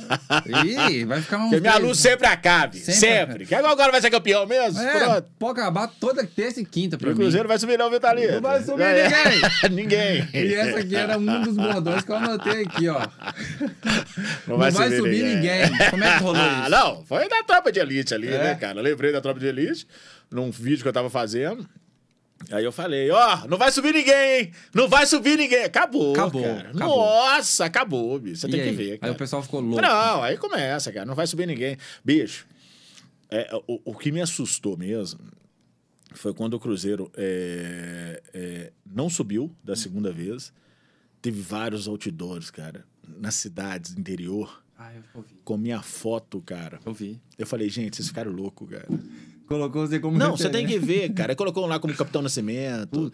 Ih, 0.64 1.04
vai 1.04 1.20
ficar 1.20 1.38
um. 1.38 1.48
Porque 1.50 1.58
minha 1.60 1.78
luz 1.78 1.98
sempre 1.98 2.28
acabe. 2.28 2.78
Sempre 2.78 2.94
Sempre. 3.00 3.46
Que 3.46 3.56
agora 3.56 3.90
vai 3.90 4.00
ser 4.00 4.08
campeão 4.08 4.46
mesmo? 4.46 4.80
É, 4.80 4.98
Pronto. 5.04 5.28
pode 5.36 5.60
acabar 5.60 5.88
toda 5.98 6.24
terça 6.24 6.60
e 6.60 6.64
quinta 6.64 6.94
E 6.94 6.98
pra 7.00 7.08
o 7.08 7.10
mim. 7.10 7.16
Cruzeiro 7.18 7.48
vai 7.48 7.58
subir 7.58 7.76
não, 7.76 7.90
viu, 7.90 7.98
Thalita? 7.98 8.34
Não 8.34 8.40
vai 8.40 8.62
subir 8.62 8.84
ninguém. 9.72 10.28
E 10.32 10.54
essa 10.54 10.78
aqui 10.78 10.94
era 10.94 11.18
um 11.18 11.42
dos 11.42 11.56
bordões 11.56 12.04
que 12.04 12.12
eu 12.12 12.16
anotei 12.16 12.62
aqui, 12.62 12.88
ó. 12.88 13.00
Não 14.46 14.58
vai 14.58 14.70
subir 14.70 15.24
ninguém. 15.24 15.62
Como 15.90 16.04
é 16.04 16.16
que 16.18 16.22
rolou 16.22 16.40
Ah, 16.40 16.60
isso? 16.62 16.70
não, 16.70 17.04
foi 17.04 17.28
da 17.28 17.42
tropa 17.42 17.72
de 17.72 17.80
elite 17.80 18.14
ali, 18.14 18.28
É? 18.28 18.38
né, 18.38 18.54
cara? 18.54 18.78
Eu 18.78 18.84
lembrei 18.84 19.10
da 19.10 19.20
tropa 19.20 19.40
de 19.40 19.46
elite 19.48 19.88
num 20.30 20.52
vídeo 20.52 20.82
que 20.82 20.88
eu 20.88 20.92
tava 20.92 21.10
fazendo. 21.10 21.66
Aí 22.50 22.64
eu 22.64 22.72
falei, 22.72 23.10
ó, 23.10 23.46
não 23.48 23.58
vai 23.58 23.70
subir 23.72 23.92
ninguém, 23.92 24.40
hein? 24.40 24.52
Não 24.72 24.88
vai 24.88 25.06
subir 25.06 25.36
ninguém. 25.36 25.64
Acabou, 25.64 26.12
Acabou, 26.12 26.42
cara. 26.42 26.70
acabou. 26.70 26.96
Nossa, 26.96 27.64
acabou, 27.64 28.18
bicho. 28.18 28.36
Você 28.42 28.46
E 28.46 28.50
tem 28.50 28.60
aí? 28.60 28.70
que 28.70 28.76
ver, 28.76 28.98
cara. 28.98 29.12
Aí 29.12 29.14
o 29.16 29.18
pessoal 29.18 29.42
ficou 29.42 29.60
louco. 29.60 29.82
Não, 29.82 30.22
aí 30.22 30.36
começa, 30.38 30.92
cara. 30.92 31.04
Não 31.04 31.14
vai 31.14 31.26
subir 31.26 31.46
ninguém. 31.46 31.76
Bicho, 32.04 32.46
é, 33.30 33.50
o, 33.66 33.80
o 33.92 33.94
que 33.94 34.10
me 34.12 34.20
assustou 34.22 34.76
mesmo 34.76 35.20
foi 36.14 36.32
quando 36.32 36.54
o 36.54 36.60
Cruzeiro 36.60 37.10
é, 37.16 38.22
é, 38.32 38.72
não 38.86 39.10
subiu 39.10 39.54
da 39.62 39.76
segunda 39.76 40.12
vez. 40.12 40.52
Teve 41.20 41.40
vários 41.42 41.88
outdoors, 41.88 42.50
cara, 42.50 42.84
nas 43.06 43.34
cidades 43.34 43.92
do 43.92 44.00
interior, 44.00 44.62
Ah, 44.78 44.94
eu 44.94 45.02
ouvi. 45.14 45.34
com 45.44 45.56
minha 45.58 45.82
foto, 45.82 46.40
cara. 46.40 46.78
Eu 46.86 46.94
vi. 46.94 47.20
Eu 47.36 47.46
falei, 47.46 47.68
gente, 47.68 47.96
vocês 47.96 48.08
ficaram 48.08 48.30
loucos, 48.30 48.70
cara. 48.70 48.86
Colocou 49.48 49.86
você 49.86 49.98
como 49.98 50.16
Não, 50.18 50.36
você 50.36 50.48
tem 50.50 50.66
referência. 50.66 50.80
que 50.80 51.08
ver, 51.08 51.14
cara. 51.14 51.34
Colocou 51.34 51.66
lá 51.66 51.78
como 51.78 51.94
Capitão 51.94 52.22
Nascimento. 52.22 53.10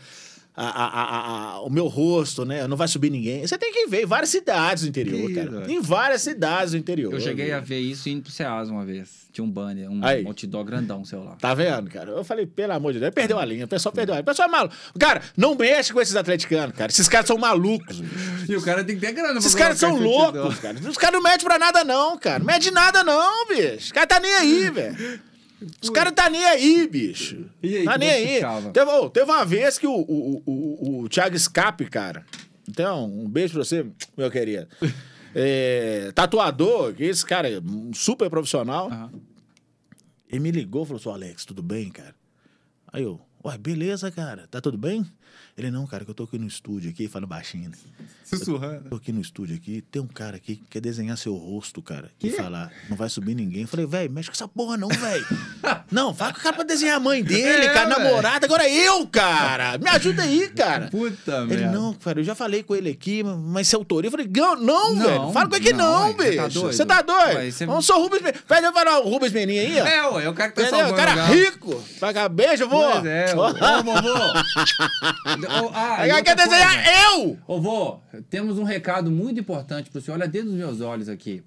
A, 0.56 0.66
a- 0.68 0.86
a- 0.86 1.54
a- 1.56 1.60
o 1.62 1.68
meu 1.70 1.88
rosto, 1.88 2.44
né? 2.44 2.68
Não 2.68 2.76
vai 2.76 2.86
subir 2.86 3.10
ninguém. 3.10 3.44
Você 3.44 3.58
tem 3.58 3.72
que 3.72 3.88
ver 3.88 4.04
em 4.04 4.06
várias 4.06 4.30
cidades 4.30 4.84
do 4.84 4.88
interior, 4.88 5.26
Que 5.28 5.34
cara. 5.34 5.72
Em 5.72 5.80
várias 5.80 6.22
cidades 6.22 6.70
do 6.70 6.76
interior. 6.78 7.12
Eu 7.12 7.20
cheguei 7.20 7.50
a 7.50 7.56
bicho. 7.58 7.68
ver 7.70 7.80
isso 7.80 8.08
indo 8.08 8.22
pro 8.22 8.30
Ceasa 8.30 8.70
uma 8.70 8.84
vez. 8.84 9.24
Tinha 9.32 9.44
um 9.44 9.50
banner, 9.50 9.90
um 9.90 9.98
Aí. 10.04 10.24
outdoor 10.24 10.62
grandão 10.62 11.04
seu 11.04 11.24
lá. 11.24 11.32
Tá 11.40 11.52
vendo, 11.54 11.90
cara? 11.90 12.08
Eu 12.12 12.22
falei, 12.22 12.46
pelo 12.46 12.72
amor 12.72 12.92
de 12.92 13.00
Deus, 13.00 13.12
perdeu 13.12 13.36
a 13.36 13.44
linha. 13.44 13.64
O 13.64 13.68
pessoal 13.68 13.92
perdeu 13.92 14.14
a 14.14 14.18
linha. 14.18 14.22
O 14.22 14.26
pessoal 14.26 14.48
é 14.48 14.52
maluco. 14.52 14.74
Cara, 14.96 15.22
não 15.36 15.56
mexe 15.56 15.92
com 15.92 16.00
esses 16.00 16.14
atleticanos, 16.14 16.76
cara. 16.76 16.92
Esses 16.92 17.08
caras 17.08 17.26
são 17.26 17.36
malucos. 17.36 18.00
E 18.48 18.54
o 18.54 18.62
cara 18.62 18.84
tem 18.84 18.94
que 18.94 19.04
ter 19.04 19.10
grana 19.12 19.36
Esses 19.40 19.56
caras 19.56 19.76
são 19.76 19.96
loucos, 19.98 20.60
cara. 20.60 20.78
Os 20.88 20.96
caras 20.96 21.14
não 21.16 21.22
medem 21.22 21.44
pra 21.44 21.58
nada, 21.58 21.82
não, 21.82 22.16
cara. 22.16 22.38
Não 22.38 22.46
mede 22.46 22.70
nada, 22.70 23.02
não, 23.02 23.48
bicho. 23.48 23.86
Os 23.86 23.90
caras 23.92 24.08
tá 24.08 24.20
nem 24.20 24.32
aí, 24.36 24.70
velho. 24.70 25.20
Os 25.80 25.90
caras 25.90 26.12
tá 26.12 26.28
nem 26.28 26.44
aí, 26.44 26.86
bicho. 26.88 27.46
E 27.62 27.78
aí, 27.78 27.84
tá 27.84 27.96
nem 27.96 28.08
é 28.08 28.44
aí. 28.44 28.72
Teve, 28.72 28.90
ô, 28.90 29.08
teve 29.08 29.30
uma 29.30 29.44
vez 29.44 29.78
que 29.78 29.86
o, 29.86 29.94
o, 29.94 30.42
o, 30.44 31.00
o, 31.00 31.08
Thiago 31.08 31.38
Scape, 31.38 31.86
cara. 31.86 32.26
Então, 32.68 33.06
um 33.06 33.28
beijo 33.28 33.54
pra 33.54 33.64
você, 33.64 33.86
meu 34.16 34.30
querido. 34.30 34.66
É, 35.36 36.12
tatuador, 36.14 36.94
que 36.94 37.02
esse 37.02 37.26
cara 37.26 37.50
é 37.50 37.58
um 37.58 37.92
super 37.92 38.30
profissional. 38.30 38.86
Aham. 38.86 39.10
Ele 40.30 40.40
me 40.40 40.52
ligou 40.52 40.84
e 40.84 40.86
falou 40.86 41.00
assim: 41.00 41.08
"Ô, 41.08 41.12
Alex, 41.12 41.44
tudo 41.44 41.60
bem, 41.60 41.90
cara? 41.90 42.14
Aí 42.92 43.02
eu, 43.02 43.20
ué, 43.44 43.58
beleza, 43.58 44.12
cara, 44.12 44.46
tá 44.48 44.60
tudo 44.60 44.78
bem? 44.78 45.04
Ele, 45.56 45.70
não, 45.70 45.86
cara, 45.86 46.04
que 46.04 46.10
eu 46.10 46.14
tô 46.14 46.24
aqui 46.24 46.38
no 46.38 46.46
estúdio 46.46 46.90
aqui, 46.90 47.06
falando 47.08 47.28
baixinho. 47.28 47.70
né? 47.70 47.76
Sussurrando. 48.24 48.88
Tô 48.90 48.96
aqui 48.96 49.12
no 49.12 49.20
estúdio 49.20 49.54
aqui, 49.56 49.82
tem 49.90 50.02
um 50.02 50.06
cara 50.06 50.36
aqui 50.36 50.56
que 50.56 50.64
quer 50.70 50.80
desenhar 50.80 51.16
seu 51.16 51.34
rosto, 51.34 51.80
cara. 51.82 52.10
E 52.20 52.30
Quê? 52.30 52.36
falar, 52.36 52.72
não 52.88 52.96
vai 52.96 53.08
subir 53.08 53.34
ninguém. 53.34 53.62
Eu 53.62 53.68
falei, 53.68 53.86
velho, 53.86 54.10
mexe 54.10 54.28
com 54.28 54.34
essa 54.34 54.48
porra 54.48 54.76
não, 54.76 54.88
velho. 54.88 55.26
não, 55.90 56.12
fala 56.14 56.32
com 56.32 56.40
o 56.40 56.42
cara 56.42 56.56
pra 56.56 56.64
desenhar 56.64 56.96
a 56.96 57.00
mãe 57.00 57.22
dele, 57.22 57.66
É, 57.66 57.72
cara, 57.72 57.88
namorada. 57.88 58.46
Agora 58.46 58.68
eu, 58.68 59.06
cara. 59.06 59.78
Me 59.78 59.88
ajuda 59.90 60.22
aí, 60.22 60.48
cara. 60.48 60.88
Puta 60.88 61.36
Ele, 61.42 61.46
merda. 61.56 61.70
não, 61.70 61.92
cara, 61.94 62.20
eu 62.20 62.24
já 62.24 62.34
falei 62.34 62.62
com 62.62 62.74
ele 62.74 62.90
aqui, 62.90 63.22
mas 63.22 63.68
você 63.68 63.76
autoria? 63.76 64.08
Eu 64.08 64.10
falei, 64.12 64.28
não, 64.34 64.56
não, 64.56 64.94
Não, 64.94 65.06
velho. 65.06 65.32
Fala 65.32 65.48
com 65.48 65.56
ele 65.56 65.64
que 65.64 65.72
não, 65.72 66.08
não, 66.08 66.16
você 66.16 66.34
tá 66.36 66.46
bicho. 66.46 66.60
doido? 66.60 66.76
Você 66.76 66.86
tá 66.86 67.02
doido? 67.02 67.36
Ué, 67.36 67.48
Eu 67.60 67.66
não 67.68 67.82
sou 67.82 67.98
o 67.98 68.02
Rubens 68.02 68.22
Menin. 68.22 68.38
Pede 68.48 68.66
eu 68.66 68.72
falar 68.72 68.98
o 69.00 69.08
Rubens 69.08 69.32
Menin 69.32 69.58
aí, 69.58 69.80
ó. 69.80 69.86
É, 69.86 70.08
ué, 70.10 70.28
o 70.28 70.34
cara 70.34 70.50
que 70.50 70.56
tá 70.56 70.62
Entendeu? 70.62 70.86
salvando 70.88 70.94
O 70.94 70.96
cara 71.06 71.30
o 71.30 71.34
rico. 71.34 71.84
Paga 72.00 72.28
beijo, 72.28 72.68
vô. 72.68 72.82
Pois 72.92 73.04
é, 73.06 73.34
ô, 73.36 73.40
ô, 73.46 73.82
vovô. 73.84 74.34
Ah, 75.24 76.02
Aí 76.02 76.10
e 76.10 76.22
quer 76.22 76.36
desenhar 76.36 76.84
eu. 77.14 77.38
Ô, 77.46 77.60
vô, 77.60 77.98
temos 78.28 78.58
um 78.58 78.64
recado 78.64 79.10
muito 79.10 79.40
importante 79.40 79.90
pro 79.90 80.00
senhor. 80.00 80.18
Olha 80.18 80.28
dentro 80.28 80.48
dos 80.50 80.58
meus 80.58 80.80
olhos 80.82 81.08
aqui. 81.08 81.42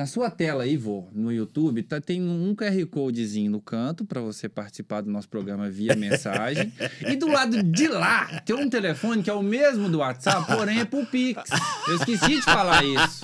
Na 0.00 0.06
sua 0.06 0.30
tela 0.30 0.62
aí, 0.62 0.78
vô, 0.78 1.06
no 1.12 1.30
YouTube, 1.30 1.82
tá, 1.82 2.00
tem 2.00 2.22
um 2.22 2.54
QR 2.54 2.86
Codezinho 2.86 3.50
no 3.50 3.60
canto 3.60 4.02
para 4.02 4.18
você 4.22 4.48
participar 4.48 5.02
do 5.02 5.10
nosso 5.10 5.28
programa 5.28 5.68
via 5.68 5.92
mensagem. 5.94 6.72
e 7.06 7.16
do 7.16 7.28
lado 7.28 7.62
de 7.62 7.86
lá 7.86 8.40
tem 8.46 8.56
um 8.56 8.70
telefone 8.70 9.22
que 9.22 9.28
é 9.28 9.34
o 9.34 9.42
mesmo 9.42 9.90
do 9.90 9.98
WhatsApp, 9.98 10.46
porém 10.56 10.80
é 10.80 10.86
pro 10.86 11.04
Pix. 11.04 11.42
Eu 11.86 11.96
esqueci 11.96 12.36
de 12.36 12.40
falar 12.40 12.82
isso. 12.82 13.20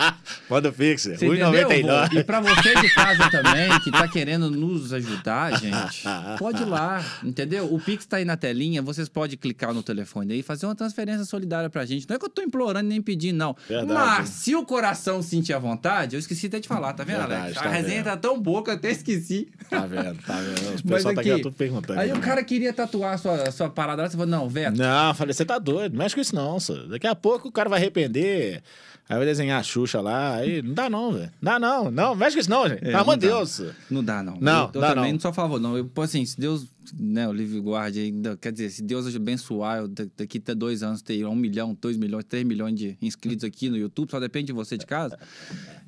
Manda 0.51 0.69
o 0.69 0.73
Pix, 0.75 1.07
vô? 1.07 1.13
1,99. 1.13 2.13
E 2.13 2.23
pra 2.23 2.41
você 2.41 2.75
de 2.75 2.93
casa 2.93 3.31
também, 3.31 3.81
que 3.81 3.91
tá 3.91 4.07
querendo 4.07 4.51
nos 4.51 4.93
ajudar, 4.93 5.59
gente, 5.59 6.05
pode 6.39 6.61
ir 6.63 6.67
lá, 6.67 7.03
entendeu? 7.25 7.73
O 7.73 7.81
Pix 7.81 8.05
tá 8.05 8.19
aí 8.19 8.27
na 8.27 8.37
telinha, 8.37 8.83
vocês 8.83 9.09
podem 9.09 9.39
clicar 9.39 9.73
no 9.73 9.83
telefone 9.83 10.35
aí 10.35 10.41
e 10.41 10.43
fazer 10.43 10.67
uma 10.67 10.75
transferência 10.75 11.25
solidária 11.25 11.71
pra 11.71 11.87
gente. 11.87 12.07
Não 12.07 12.17
é 12.17 12.19
que 12.19 12.27
eu 12.27 12.29
tô 12.29 12.43
implorando 12.43 12.87
nem 12.87 13.01
pedindo, 13.01 13.39
não. 13.39 13.57
Verdade. 13.67 13.95
Mas 13.95 14.29
se 14.29 14.55
o 14.55 14.63
coração 14.63 15.23
sentir 15.23 15.55
a 15.55 15.59
vontade, 15.59 16.17
eu 16.17 16.21
esqueci 16.21 16.49
até 16.49 16.61
de 16.61 16.66
falar, 16.67 16.93
tá 16.93 17.05
vendo, 17.05 17.19
Verdade, 17.19 17.43
Alex? 17.43 17.55
tá 17.61 17.65
a 17.69 17.73
resenha 17.73 17.97
vendo. 17.97 18.05
tá 18.05 18.17
tão 18.17 18.41
boa 18.41 18.63
que 18.63 18.71
eu 18.71 18.75
até 18.75 18.91
esqueci. 18.91 19.49
Tá 19.71 19.87
vendo, 19.87 20.17
tá 20.23 20.41
vendo. 20.41 20.59
O 20.69 20.73
Mas 20.73 20.83
pessoal 20.83 21.15
tá 21.15 21.21
aqui, 21.21 21.31
aqui 21.33 21.43
tudo 21.43 21.55
perguntando. 21.57 22.01
aí 22.01 22.13
o 22.13 22.21
cara 22.21 22.43
queria 22.45 22.73
tatuar 22.73 23.15
a 23.15 23.19
sua, 23.19 23.43
a 23.49 23.51
sua 23.53 23.69
parada 23.71 24.03
lá, 24.03 24.09
você 24.09 24.17
falou, 24.17 24.27
não, 24.31 24.49
Veto, 24.49 24.77
Não, 24.77 25.09
eu 25.09 25.15
falei, 25.15 25.33
você 25.35 25.45
tá 25.45 25.59
doido, 25.59 25.93
não 25.93 25.99
mexe 25.99 26.15
com 26.15 26.21
isso 26.21 26.35
não, 26.35 26.59
só. 26.61 26.75
Daqui 26.87 27.07
a 27.07 27.15
pouco 27.15 27.49
o 27.49 27.53
cara 27.53 27.69
vai 27.69 27.79
arrepender, 27.79 28.63
aí 29.09 29.17
vai 29.17 29.27
desenhar 29.27 29.61
a 29.61 29.63
Xuxa 29.63 30.01
lá, 30.01 30.37
aí 30.37 30.63
não 30.63 30.75
dá 30.75 30.89
não, 30.91 31.13
velho. 31.13 31.31
Não 31.41 31.53
dá 31.53 31.59
não, 31.59 31.91
não, 31.91 32.15
mexe 32.15 32.35
com 32.37 32.41
isso 32.41 32.51
não, 32.51 32.69
gente. 32.69 32.79
É, 32.83 32.87
Pelo 32.91 32.99
amor 32.99 33.17
de. 33.17 33.27
Deus. 33.27 33.63
Não 33.91 34.03
dá, 34.05 34.23
não. 34.23 34.39
Não, 34.41 34.63
eu, 34.67 34.71
eu 34.75 34.81
dá 34.81 34.89
também 34.95 35.05
não. 35.05 35.13
não 35.15 35.21
sou 35.21 35.31
a 35.31 35.35
favor, 35.35 35.61
não. 35.61 35.77
Eu, 35.77 35.91
assim, 36.03 36.25
se 36.25 36.39
Deus, 36.41 36.67
né, 36.99 37.27
o 37.29 37.33
livre 37.33 37.59
guarde 37.61 37.99
ainda, 38.01 38.37
quer 38.37 38.53
dizer, 38.53 38.71
se 38.71 38.83
Deus 38.83 39.13
abençoar, 39.15 39.79
eu, 39.79 39.89
da- 39.89 40.07
daqui 40.17 40.39
até 40.39 40.55
dois 40.55 40.83
anos 40.85 41.03
ter 41.03 41.25
um 41.27 41.35
milhão, 41.35 41.77
dois 41.81 41.97
milhões, 41.97 42.25
três 42.29 42.45
milhões 42.45 42.75
de 42.79 42.97
inscritos 43.03 43.45
aqui 43.45 43.69
no 43.69 43.77
YouTube, 43.77 44.11
só 44.11 44.21
depende 44.21 44.47
de 44.47 44.53
você 44.53 44.77
de 44.77 44.87
casa. 44.87 45.19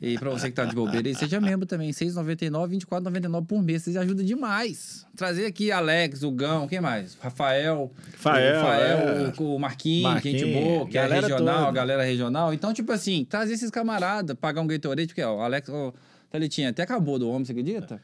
E 0.00 0.16
pra 0.18 0.30
você 0.30 0.48
que 0.48 0.54
tá 0.54 0.64
de 0.68 0.74
bobeira 0.74 1.09
aí, 1.09 1.14
seja 1.14 1.40
membro 1.40 1.66
também, 1.66 1.88
R$ 1.88 1.92
6,99, 1.92 2.70
R$ 2.70 2.76
24,99 2.78 3.46
por 3.46 3.62
mês, 3.62 3.83
vocês 3.83 3.96
ajudam 3.96 4.24
demais. 4.24 5.07
Trazer 5.16 5.46
aqui 5.46 5.72
Alex, 5.72 6.22
o 6.22 6.31
Gão, 6.31 6.68
quem 6.68 6.81
mais? 6.81 7.16
Rafael, 7.20 7.90
Rafael, 8.12 8.52
o, 8.52 8.62
Rafael, 8.62 8.98
é. 8.98 9.33
o, 9.38 9.59
Marquinhos, 9.59 10.02
Marquinhos, 10.02 10.40
gente 10.40 10.52
boa, 10.52 10.87
que 10.87 10.98
é 10.98 11.02
galera 11.02 11.26
regional, 11.26 11.57
toda. 11.57 11.68
a 11.68 11.72
galera 11.72 12.02
regional. 12.04 12.54
Então, 12.54 12.72
tipo 12.72 12.92
assim, 12.92 13.24
trazer 13.24 13.54
esses 13.54 13.70
camaradas, 13.70 14.37
pagar 14.38 14.61
um 14.61 14.66
Gatorade, 14.66 15.09
porque, 15.09 15.22
ó, 15.22 15.37
o 15.37 15.40
Alex, 15.40 15.68
ó, 15.68 15.92
Thalitinha, 16.31 16.68
até 16.68 16.83
acabou 16.83 17.18
do 17.18 17.28
homem, 17.31 17.44
você 17.44 17.52
acredita? 17.52 18.02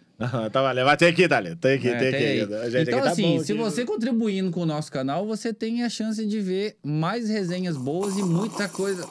tá 0.51 0.63
valendo, 0.63 0.87
mas 0.87 0.97
tem 0.97 1.09
aqui, 1.09 1.29
Thalita, 1.29 1.57
tem 1.57 1.75
aqui, 1.75 1.89
É, 1.89 1.99
tem 1.99 2.11
tem 2.11 2.41
aqui. 2.43 2.71
gente 2.71 2.89
então, 2.89 2.99
aqui 2.99 3.07
tá 3.07 3.11
assim, 3.11 3.37
bom 3.37 3.45
se 3.45 3.53
você 3.53 3.85
contribuindo 3.85 4.51
com 4.51 4.61
o 4.61 4.67
nosso 4.67 4.91
canal, 4.91 5.27
você 5.27 5.53
tem 5.53 5.83
a 5.83 5.91
chance 5.91 6.25
de 6.25 6.41
ver 6.41 6.79
mais 6.83 7.29
resenhas 7.29 7.77
boas 7.77 8.17
e 8.17 8.23
muita 8.23 8.67
coisa. 8.69 9.07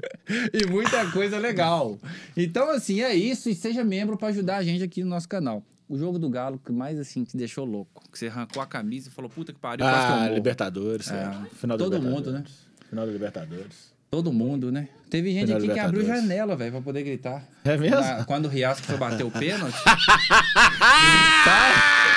e 0.52 0.66
muita 0.70 1.10
coisa 1.10 1.38
legal. 1.38 1.98
Então, 2.36 2.70
assim, 2.70 3.00
é 3.02 3.14
isso. 3.14 3.48
E 3.48 3.54
seja 3.54 3.82
membro 3.84 4.16
para 4.16 4.28
ajudar 4.28 4.56
a 4.58 4.62
gente 4.62 4.82
aqui 4.84 5.02
no 5.02 5.10
nosso 5.10 5.28
canal. 5.28 5.62
O 5.88 5.96
jogo 5.96 6.18
do 6.18 6.28
Galo 6.28 6.60
que 6.64 6.72
mais, 6.72 6.98
assim, 6.98 7.22
te 7.24 7.36
deixou 7.36 7.64
louco. 7.64 8.02
Que 8.10 8.18
você 8.18 8.26
arrancou 8.26 8.60
a 8.60 8.66
camisa 8.66 9.08
e 9.08 9.12
falou, 9.12 9.30
puta 9.30 9.52
que 9.52 9.58
pariu, 9.58 9.86
que 9.86 9.92
Ah, 9.92 10.20
morro. 10.22 10.34
Libertadores, 10.34 11.10
É, 11.10 11.14
é. 11.14 11.36
Final 11.56 11.78
todo 11.78 12.00
mundo, 12.02 12.26
Libertadores. 12.30 12.52
Final 12.90 13.06
da 13.06 13.12
Libertadores. 13.12 13.96
Todo 14.10 14.32
mundo, 14.32 14.70
né? 14.72 14.88
Teve 15.10 15.32
gente 15.32 15.46
Final 15.46 15.58
aqui 15.58 15.68
que 15.72 15.78
abriu 15.78 16.00
Libertadores. 16.02 16.28
janela, 16.28 16.56
velho, 16.56 16.72
pra 16.72 16.80
poder 16.80 17.02
gritar. 17.02 17.44
É 17.64 17.76
mesmo? 17.76 18.00
Na- 18.00 18.24
quando 18.24 18.46
o 18.46 18.48
Riasco 18.48 18.86
foi 18.86 18.96
bater 18.96 19.24
o 19.24 19.30
pênalti. 19.30 19.76
tá? 21.44 22.15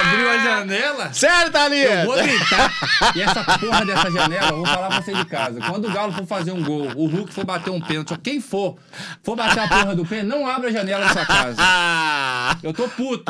Abriu 0.00 0.28
a 0.28 0.38
janela. 0.38 1.12
Sério, 1.12 1.50
Thalita? 1.50 1.92
Eu 1.92 2.06
vou 2.06 2.16
gritar. 2.16 2.72
E 3.16 3.22
essa 3.22 3.44
porra 3.58 3.86
dessa 3.86 4.10
janela, 4.10 4.48
eu 4.48 4.56
vou 4.56 4.66
falar 4.66 4.88
pra 4.88 5.02
você 5.02 5.14
de 5.14 5.24
casa. 5.24 5.60
Quando 5.60 5.88
o 5.88 5.92
Galo 5.92 6.12
for 6.12 6.26
fazer 6.26 6.52
um 6.52 6.62
gol, 6.62 6.88
o 6.96 7.06
Hulk 7.06 7.32
for 7.32 7.44
bater 7.44 7.70
um 7.70 7.80
pênalti, 7.80 8.12
ou 8.12 8.18
quem 8.18 8.40
for, 8.40 8.76
for 9.22 9.36
bater 9.36 9.60
a 9.60 9.68
porra 9.68 9.96
do 9.96 10.04
pênalti, 10.04 10.28
não 10.28 10.46
abra 10.46 10.68
a 10.68 10.72
janela 10.72 11.06
da 11.06 11.12
sua 11.12 11.26
casa. 11.26 11.62
Eu 12.62 12.74
tô 12.74 12.88
puto. 12.88 13.24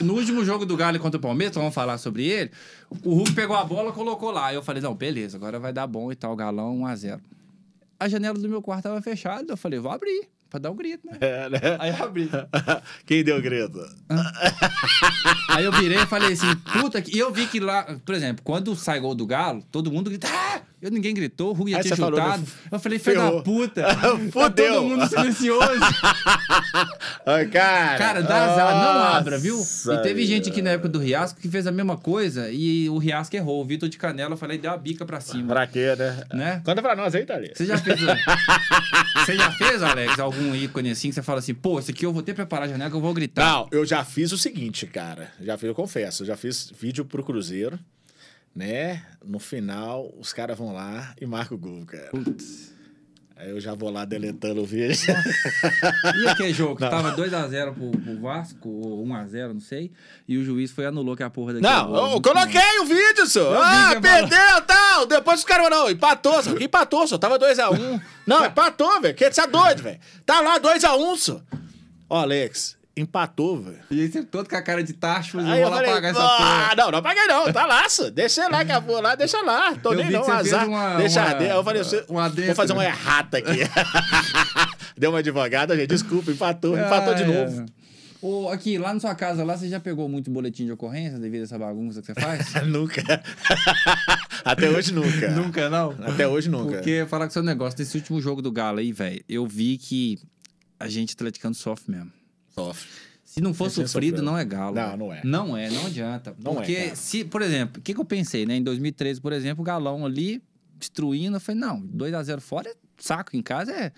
No 0.00 0.14
último 0.14 0.44
jogo 0.44 0.66
do 0.66 0.76
Galo 0.76 0.98
contra 0.98 1.18
o 1.18 1.20
Palmeiras, 1.20 1.56
vamos 1.56 1.74
falar 1.74 1.98
sobre 1.98 2.26
ele, 2.26 2.50
o 3.02 3.14
Hulk 3.14 3.32
pegou 3.32 3.56
a 3.56 3.64
bola 3.64 3.92
colocou 3.92 4.30
lá. 4.30 4.52
Eu 4.52 4.62
falei, 4.62 4.82
não, 4.82 4.94
beleza, 4.94 5.36
agora 5.36 5.58
vai 5.58 5.72
dar 5.72 5.86
bom 5.86 6.12
e 6.12 6.14
tal, 6.14 6.34
Galão 6.36 6.80
1x0. 6.80 7.20
A 8.00 8.08
janela 8.08 8.38
do 8.38 8.48
meu 8.48 8.62
quarto 8.62 8.84
tava 8.84 9.00
fechada, 9.02 9.52
eu 9.52 9.56
falei, 9.56 9.78
vou 9.78 9.90
abrir, 9.90 10.28
pra 10.48 10.58
dar 10.58 10.70
um 10.70 10.76
grito, 10.76 11.06
né? 11.06 11.18
É, 11.20 11.48
né? 11.48 11.60
Aí 11.78 11.90
eu 11.90 12.04
abri. 12.04 12.30
Quem 13.06 13.22
deu 13.22 13.40
grito? 13.40 13.78
Aí 15.50 15.64
eu 15.64 15.72
virei 15.72 15.98
e 15.98 16.06
falei 16.06 16.32
assim, 16.32 16.54
puta 16.80 17.00
que. 17.02 17.14
E 17.14 17.18
eu 17.18 17.32
vi 17.32 17.46
que 17.46 17.60
lá, 17.60 17.84
por 18.04 18.14
exemplo, 18.14 18.42
quando 18.44 18.74
sai 18.74 19.00
gol 19.00 19.14
do 19.14 19.26
Galo, 19.26 19.62
todo 19.70 19.92
mundo 19.92 20.10
grita. 20.10 20.28
Eu, 20.80 20.90
ninguém 20.92 21.12
gritou, 21.12 21.56
o 21.56 21.66
Aí 21.66 21.72
tinha 21.72 21.82
você 21.82 21.96
falou, 21.96 22.20
chutado. 22.20 22.42
né, 22.42 22.48
eu 22.70 22.78
falei, 22.78 22.98
filho 23.00 23.16
da 23.20 23.42
puta. 23.42 23.82
Tá 23.98 24.16
Fudeu. 24.30 24.74
todo 24.74 24.88
mundo 24.88 25.08
silencioso. 25.08 25.80
Cara. 27.52 27.98
Cara, 27.98 28.22
dá 28.22 28.44
azar, 28.44 28.74
não 28.74 29.02
abra, 29.16 29.38
viu? 29.38 29.60
E 29.60 29.98
teve 30.02 30.24
gente 30.24 30.50
aqui 30.50 30.62
na 30.62 30.70
época 30.70 30.88
do 30.88 30.98
Riasco 30.98 31.40
que 31.40 31.48
fez 31.48 31.66
a 31.66 31.72
mesma 31.72 31.96
coisa 31.96 32.48
e 32.50 32.88
o 32.88 32.98
Riasco 32.98 33.34
errou. 33.34 33.60
O 33.60 33.64
Vitor 33.64 33.88
de 33.88 33.98
Canela, 33.98 34.34
eu 34.34 34.36
falei, 34.36 34.58
deu 34.58 34.70
a 34.70 34.76
bica 34.76 35.04
pra 35.04 35.20
cima. 35.20 35.48
Pra 35.48 35.66
quê, 35.66 35.94
né? 35.96 36.22
Né? 36.32 36.62
Conta 36.64 36.80
pra 36.80 36.94
nós 36.94 37.14
aí, 37.14 37.24
Thalita. 37.24 37.56
Você 37.56 37.66
já 37.66 37.76
fez. 37.78 37.98
você 39.24 39.36
já 39.36 39.50
fez, 39.52 39.82
Alex, 39.82 40.18
algum 40.18 40.54
ícone 40.54 40.90
assim 40.90 41.08
que 41.08 41.14
você 41.14 41.22
fala 41.22 41.40
assim, 41.40 41.54
pô, 41.54 41.78
esse 41.78 41.90
aqui 41.90 42.06
eu 42.06 42.12
vou 42.12 42.22
ter 42.22 42.32
que 42.32 42.36
preparar 42.36 42.68
a 42.68 42.70
janela 42.70 42.90
que 42.90 42.96
eu 42.96 43.00
vou 43.00 43.12
gritar. 43.12 43.44
Não, 43.44 43.68
eu 43.72 43.84
já 43.84 44.04
fiz 44.04 44.32
o 44.32 44.38
seguinte, 44.38 44.86
cara. 44.86 45.30
Já 45.40 45.56
fiz, 45.58 45.68
eu 45.68 45.74
confesso, 45.74 46.22
eu 46.22 46.26
já 46.26 46.36
fiz 46.36 46.72
vídeo 46.78 47.04
pro 47.04 47.22
Cruzeiro, 47.24 47.78
né? 48.58 49.02
No 49.24 49.38
final, 49.38 50.12
os 50.18 50.32
caras 50.32 50.58
vão 50.58 50.72
lá 50.74 51.14
e 51.20 51.24
marcam 51.26 51.56
o 51.56 51.60
gol, 51.60 51.86
cara. 51.86 52.08
Putz. 52.10 52.76
Aí 53.36 53.50
eu 53.50 53.60
já 53.60 53.72
vou 53.72 53.88
lá 53.88 54.04
deletando 54.04 54.62
o 54.62 54.66
vídeo. 54.66 55.14
E 56.24 56.26
aquele 56.28 56.52
jogo 56.52 56.74
que 56.74 56.82
Não. 56.82 56.90
tava 56.90 57.12
2x0 57.16 57.72
pro, 57.72 57.90
pro 57.92 58.20
Vasco, 58.20 58.68
ou 58.68 59.06
1x0, 59.06 59.52
não 59.52 59.60
sei, 59.60 59.92
e 60.26 60.36
o 60.36 60.44
juiz 60.44 60.72
foi 60.72 60.82
e 60.82 60.86
anulou 60.88 61.14
que 61.16 61.22
a 61.22 61.30
porra 61.30 61.52
daquele 61.52 61.72
Não, 61.72 61.86
gol. 61.86 62.12
eu 62.14 62.20
coloquei 62.20 62.78
o 62.80 62.84
vídeo, 62.84 63.26
senhor. 63.28 63.54
Eu 63.54 63.62
Ah, 63.62 63.90
você 63.90 64.00
perdeu, 64.00 64.60
tal. 64.66 65.06
Depois 65.06 65.38
os 65.38 65.44
caras 65.44 65.70
não, 65.70 65.88
empatou, 65.88 66.42
senhor. 66.42 66.60
Empatou, 66.60 67.06
senhor? 67.06 67.18
Tava 67.20 67.38
2x1. 67.38 68.00
Não, 68.26 68.44
empatou, 68.44 69.00
velho. 69.00 69.14
Que 69.14 69.30
você 69.30 69.40
é 69.42 69.46
doido, 69.46 69.82
velho. 69.84 70.00
Tá 70.26 70.40
lá 70.40 70.58
2x1, 70.58 71.16
senhor. 71.16 71.42
Ó, 72.10 72.20
Alex, 72.22 72.76
empatou, 73.00 73.60
velho. 73.62 73.78
E 73.90 74.00
aí 74.00 74.10
você 74.10 74.22
todo 74.22 74.48
com 74.48 74.56
a 74.56 74.62
cara 74.62 74.82
de 74.82 74.92
tacho, 74.92 75.38
eu 75.38 75.44
vou 75.44 75.54
eu 75.54 75.68
lá 75.68 75.76
falei, 75.76 75.92
pagar 75.92 76.08
essa 76.08 76.20
ah, 76.22 76.36
porra. 76.38 76.74
não, 76.76 76.90
não 76.90 77.02
paguei 77.02 77.26
não, 77.26 77.52
tá 77.52 77.88
senhor. 77.88 78.10
Deixa 78.10 78.48
lá 78.48 78.64
que 78.64 78.72
eu 78.72 78.80
vou 78.82 79.00
lá, 79.00 79.14
deixa 79.14 79.40
lá. 79.42 79.74
Tô 79.76 79.92
Eu 79.92 79.96
nem 79.98 80.06
vi 80.06 80.12
não, 80.14 80.20
que 80.20 80.26
você 80.26 80.36
fez 80.42 80.52
azar. 80.54 80.68
uma- 80.68 80.96
deixa 80.96 81.20
uma- 81.20 81.28
arder. 81.28 81.50
Eu 81.50 81.64
falei, 81.64 81.84
você, 81.84 82.04
um 82.08 82.14
vou 82.14 82.54
fazer 82.54 82.72
uma 82.72 82.82
né? 82.82 82.88
errata 82.88 83.38
aqui. 83.38 83.58
Deu 84.96 85.10
uma 85.10 85.20
advogada, 85.20 85.76
gente, 85.76 85.88
desculpa, 85.88 86.30
empatou, 86.30 86.76
empatou 86.76 87.14
de 87.14 87.22
Ah, 87.22 87.26
novo. 87.26 87.60
é. 87.62 87.78
Ô, 88.20 88.48
aqui, 88.48 88.78
lá 88.78 88.92
na 88.92 88.98
sua 88.98 89.14
casa, 89.14 89.44
lá 89.44 89.56
você 89.56 89.68
já 89.68 89.78
pegou 89.78 90.08
muito 90.08 90.28
boletim 90.28 90.64
de 90.64 90.72
ocorrência 90.72 91.20
devido 91.20 91.42
a 91.42 91.44
essa 91.44 91.56
bagunça 91.56 92.00
que 92.00 92.06
você 92.06 92.14
faz? 92.20 92.52
nunca. 92.66 93.00
Até 94.44 94.68
hoje 94.68 94.92
nunca. 94.92 95.30
Nunca, 95.30 95.70
não? 95.70 95.94
Até 96.02 96.26
hoje 96.26 96.48
nunca. 96.48 96.76
Porque, 96.76 97.06
falar 97.08 97.26
com 97.26 97.32
seu 97.32 97.44
negócio, 97.44 97.78
nesse 97.78 97.96
último 97.96 98.20
jogo 98.20 98.42
do 98.42 98.50
Galo 98.50 98.78
aí, 98.80 98.92
velho, 98.92 99.22
eu 99.28 99.46
vi 99.46 99.78
que 99.78 100.18
a 100.80 100.88
gente 100.88 101.14
atleticano 101.14 101.54
sofre 101.54 101.92
mesmo. 101.92 102.12
Sofre. 102.58 102.88
Se 103.24 103.40
não 103.42 103.52
for 103.52 103.66
é 103.66 103.70
sofrido, 103.70 104.22
não 104.22 104.38
é 104.38 104.44
galo. 104.44 104.74
Não, 104.74 104.96
não 104.96 105.12
é. 105.12 105.20
Não 105.22 105.56
é, 105.56 105.70
não 105.70 105.86
adianta. 105.86 106.34
Não 106.42 106.52
é, 106.52 106.54
Porque, 106.56 106.74
cara. 106.74 106.96
se, 106.96 107.24
por 107.24 107.42
exemplo, 107.42 107.78
o 107.78 107.82
que, 107.82 107.92
que 107.92 108.00
eu 108.00 108.04
pensei, 108.04 108.46
né? 108.46 108.56
Em 108.56 108.62
2013, 108.62 109.20
por 109.20 109.32
exemplo, 109.32 109.60
o 109.62 109.64
Galão 109.64 110.06
ali, 110.06 110.42
destruindo, 110.78 111.36
eu 111.36 111.40
falei, 111.40 111.60
não, 111.60 111.80
2x0 111.82 112.40
fora 112.40 112.70
é 112.70 112.74
saco, 112.96 113.36
em 113.36 113.42
casa 113.42 113.70
é, 113.70 113.92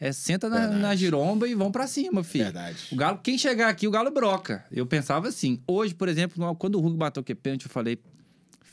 é 0.00 0.12
senta 0.12 0.48
na, 0.48 0.66
na 0.66 0.96
giromba 0.96 1.48
e 1.48 1.54
vão 1.54 1.70
pra 1.70 1.86
cima, 1.86 2.24
filho. 2.24 2.44
Verdade. 2.44 2.88
O 2.90 2.96
Galo, 2.96 3.20
quem 3.22 3.38
chegar 3.38 3.68
aqui, 3.68 3.86
o 3.86 3.90
Galo 3.90 4.10
broca. 4.10 4.64
Eu 4.72 4.84
pensava 4.84 5.28
assim. 5.28 5.60
Hoje, 5.68 5.94
por 5.94 6.08
exemplo, 6.08 6.54
quando 6.56 6.74
o 6.74 6.80
Hulk 6.80 6.96
bateu 6.96 7.22
que 7.22 7.34
pênalti, 7.34 7.66
eu 7.66 7.70
falei, 7.70 7.98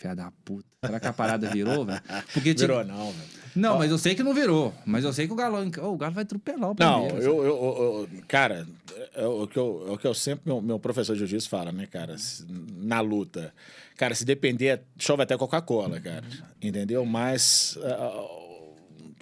fé 0.01 0.15
da 0.15 0.31
puta. 0.43 0.65
Será 0.83 0.99
que 0.99 1.07
a 1.07 1.13
parada 1.13 1.47
virou, 1.49 1.85
velho? 1.85 2.01
Porque 2.33 2.53
tinha- 2.55 2.67
Virou 2.67 2.83
não, 2.83 3.11
velho. 3.11 3.41
Não, 3.55 3.77
mas 3.77 3.91
eu 3.91 3.97
sei 3.97 4.15
que 4.15 4.23
não 4.23 4.33
virou. 4.33 4.73
Mas 4.85 5.03
eu 5.03 5.11
sei 5.13 5.27
que 5.27 5.33
o 5.33 5.35
Galão. 5.35 5.69
Ô, 5.81 5.87
o 5.93 5.97
Galo 5.97 6.13
vai 6.13 6.23
atropelar 6.23 6.71
o 6.71 6.75
Não, 6.79 7.01
Palmeiras. 7.01 7.25
eu, 7.25 7.37
eu, 7.43 7.45
eu- 7.45 8.09
eu- 8.13 8.23
cara, 8.27 8.65
é 9.13 9.25
o 9.27 9.45
que 9.45 9.57
eu, 9.59 9.85
é 9.89 9.91
o 9.91 9.97
que 9.97 10.07
eu 10.07 10.13
sempre, 10.13 10.43
meu, 10.45 10.61
meu 10.61 10.79
professor 10.79 11.13
de 11.13 11.19
jiu-jitsu 11.19 11.49
fala, 11.49 11.71
né, 11.71 11.85
cara, 11.85 12.15
na 12.77 12.99
luta. 13.01 13.53
Cara, 13.97 14.15
se 14.15 14.25
depender, 14.25 14.81
chove 14.97 15.21
até 15.21 15.37
Coca-Cola, 15.37 15.99
cara, 15.99 16.23
entendeu? 16.61 17.05
Mas 17.05 17.77
ah, 17.83 18.25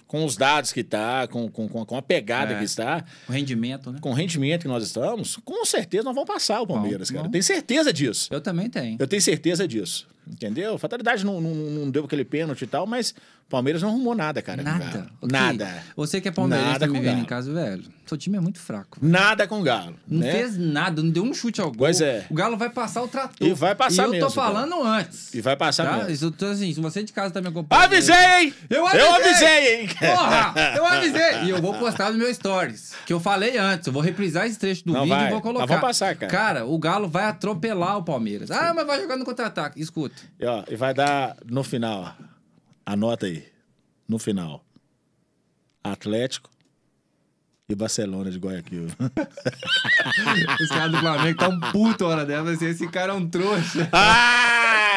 com 0.06 0.24
os 0.24 0.36
dados 0.36 0.72
que 0.72 0.82
tá, 0.82 1.26
com, 1.28 1.48
com, 1.50 1.68
com 1.68 1.84
com 1.84 1.96
a 1.96 2.02
pegada 2.02 2.54
É. 2.54 2.58
que 2.58 2.64
está, 2.64 3.04
O 3.28 3.32
rendimento, 3.32 3.92
né? 3.92 3.98
com 4.00 4.10
o 4.10 4.14
rendimento 4.14 4.62
que 4.62 4.68
nós 4.68 4.82
estamos, 4.84 5.36
com 5.44 5.64
certeza 5.66 6.04
nós 6.04 6.14
vamos 6.14 6.28
passar 6.28 6.60
o 6.62 6.66
Palmeiras, 6.66 7.08
Vamos, 7.08 7.10
cara. 7.10 7.22
vamos. 7.24 7.32
Tenho 7.32 7.42
certeza 7.44 7.92
disso. 7.92 8.28
Eu 8.32 8.40
também 8.40 8.70
tenho. 8.70 8.96
Eu 8.98 9.06
tenho 9.06 9.20
certeza 9.20 9.66
disso. 9.68 10.08
Entendeu? 10.26 10.78
Fatalidade 10.78 11.24
não, 11.24 11.40
não, 11.40 11.54
não 11.54 11.90
deu 11.90 12.04
aquele 12.04 12.24
pênalti 12.24 12.62
e 12.62 12.66
tal, 12.66 12.86
mas 12.86 13.10
o 13.10 13.50
Palmeiras 13.50 13.82
não 13.82 13.88
arrumou 13.88 14.14
nada, 14.14 14.40
cara. 14.40 14.62
Nada. 14.62 14.84
Galo. 14.84 15.10
Ok. 15.20 15.30
Nada. 15.32 15.82
Você 15.96 16.20
que 16.20 16.28
é 16.28 16.30
palmeirense 16.30 16.78
tá 16.78 16.86
me 16.86 16.98
com 16.98 17.02
vendo 17.02 17.20
em 17.20 17.24
casa, 17.24 17.52
velho. 17.52 17.82
Seu 18.06 18.16
time 18.16 18.36
é 18.36 18.40
muito 18.40 18.58
fraco. 18.60 18.98
Nada 19.02 19.46
com 19.46 19.60
o 19.60 19.62
Galo. 19.62 19.94
Não 20.06 20.20
né? 20.20 20.32
fez 20.32 20.56
nada, 20.56 21.02
não 21.02 21.10
deu 21.10 21.22
um 21.24 21.32
chute 21.34 21.60
ao 21.60 21.68
gol. 21.68 21.78
Pois 21.78 22.00
é. 22.00 22.26
O 22.30 22.34
Galo 22.34 22.56
vai 22.56 22.70
passar 22.70 23.02
o 23.02 23.08
trator. 23.08 23.46
E 23.46 23.52
vai 23.52 23.74
passar 23.74 24.02
E 24.02 24.06
eu 24.06 24.10
mesmo, 24.10 24.26
tô 24.28 24.32
falando 24.32 24.82
antes. 24.84 25.32
E 25.34 25.40
vai 25.40 25.56
passar 25.56 25.84
Tá? 25.84 25.96
mesmo. 25.96 26.10
Isso, 26.10 26.34
assim, 26.44 26.72
se 26.74 26.80
você 26.80 27.02
de 27.04 27.12
casa 27.12 27.32
tá 27.32 27.40
me 27.40 27.48
acompanhando. 27.48 27.84
Avisei, 27.84 28.14
hein? 28.16 28.54
Eu 28.68 28.86
avisei! 28.86 29.06
Eu 29.06 29.14
avisei, 29.14 29.80
hein? 29.82 29.88
Porra! 29.98 30.54
Eu 30.76 30.86
avisei! 30.86 31.44
E 31.44 31.50
eu 31.50 31.60
vou 31.62 31.74
postar 31.74 32.10
no 32.12 32.18
meu 32.18 32.32
stories. 32.32 32.92
Que 33.06 33.12
eu 33.12 33.20
falei 33.20 33.56
antes. 33.58 33.86
Eu 33.86 33.92
vou 33.92 34.02
reprisar 34.02 34.46
esse 34.46 34.58
trecho 34.58 34.84
do 34.84 34.92
Não, 34.92 35.02
vídeo 35.02 35.16
vai. 35.16 35.26
e 35.26 35.30
vou 35.30 35.40
colocar. 35.40 35.60
Mas 35.60 35.68
vamos 35.68 35.82
passar, 35.82 36.14
cara. 36.16 36.30
Cara, 36.32 36.66
o 36.66 36.78
Galo 36.78 37.08
vai 37.08 37.24
atropelar 37.24 37.96
o 37.98 38.02
Palmeiras. 38.04 38.50
Ah, 38.50 38.72
mas 38.74 38.86
vai 38.86 39.00
jogar 39.00 39.16
no 39.16 39.24
contra-ataque. 39.24 39.80
Escuta. 39.80 40.09
E, 40.38 40.46
ó, 40.46 40.64
e 40.68 40.76
vai 40.76 40.94
dar 40.94 41.36
no 41.44 41.62
final. 41.62 42.16
ó. 42.18 42.24
Anota 42.86 43.26
aí. 43.26 43.46
No 44.08 44.18
final. 44.18 44.64
Atlético 45.82 46.50
e 47.68 47.74
Barcelona 47.74 48.30
de 48.30 48.38
Guayaquil. 48.38 48.86
Os 50.60 50.68
caras 50.68 50.90
do 50.92 50.98
Flamengo 50.98 51.38
tá 51.38 51.48
um 51.48 51.60
puto 51.72 52.04
hora 52.04 52.26
dela. 52.26 52.50
Assim, 52.50 52.66
esse 52.66 52.88
cara 52.88 53.12
é 53.12 53.14
um 53.16 53.28
trouxa. 53.28 53.88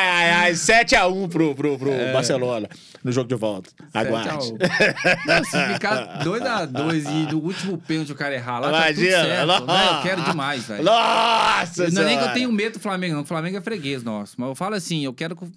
Ai, 0.09 0.31
ai, 0.31 0.51
7x1 0.53 1.29
pro, 1.29 1.55
pro, 1.55 1.77
pro 1.77 1.91
É. 1.91 2.11
Barcelona 2.13 2.67
no 3.03 3.11
jogo 3.11 3.27
de 3.27 3.35
volta. 3.35 3.69
Aguarde. 3.93 4.29
7 4.29 4.31
a 4.31 4.37
1. 4.37 5.25
Não, 5.27 5.43
se 5.43 5.73
ficar 5.73 6.19
2x2 6.23 7.05
e 7.05 7.31
no 7.33 7.39
último 7.39 7.77
pênalti 7.77 8.11
o 8.11 8.15
cara 8.15 8.33
errar 8.33 8.59
lá, 8.59 8.71
tá 8.71 8.87
tudo 8.87 9.01
Imagina. 9.01 9.23
certo. 9.23 9.47
Nossa. 9.47 9.65
né? 9.65 9.97
Eu 9.97 10.01
quero 10.03 10.21
demais, 10.23 10.63
velho. 10.65 10.83
Nossa 10.83 11.89
Não 11.91 12.01
é 12.01 12.05
nem 12.05 12.17
que 12.17 12.23
eu 12.23 12.33
tenho 12.33 12.51
medo 12.51 12.73
do 12.73 12.79
Flamengo, 12.79 13.15
não. 13.15 13.21
O 13.23 13.25
Flamengo 13.25 13.57
é 13.57 13.61
freguês 13.61 14.03
nosso. 14.03 14.35
Mas 14.37 14.49
eu 14.49 14.55
falo 14.55 14.75
assim, 14.75 15.03
eu 15.03 15.13
quero 15.13 15.35
que 15.35 15.43
o 15.43 15.51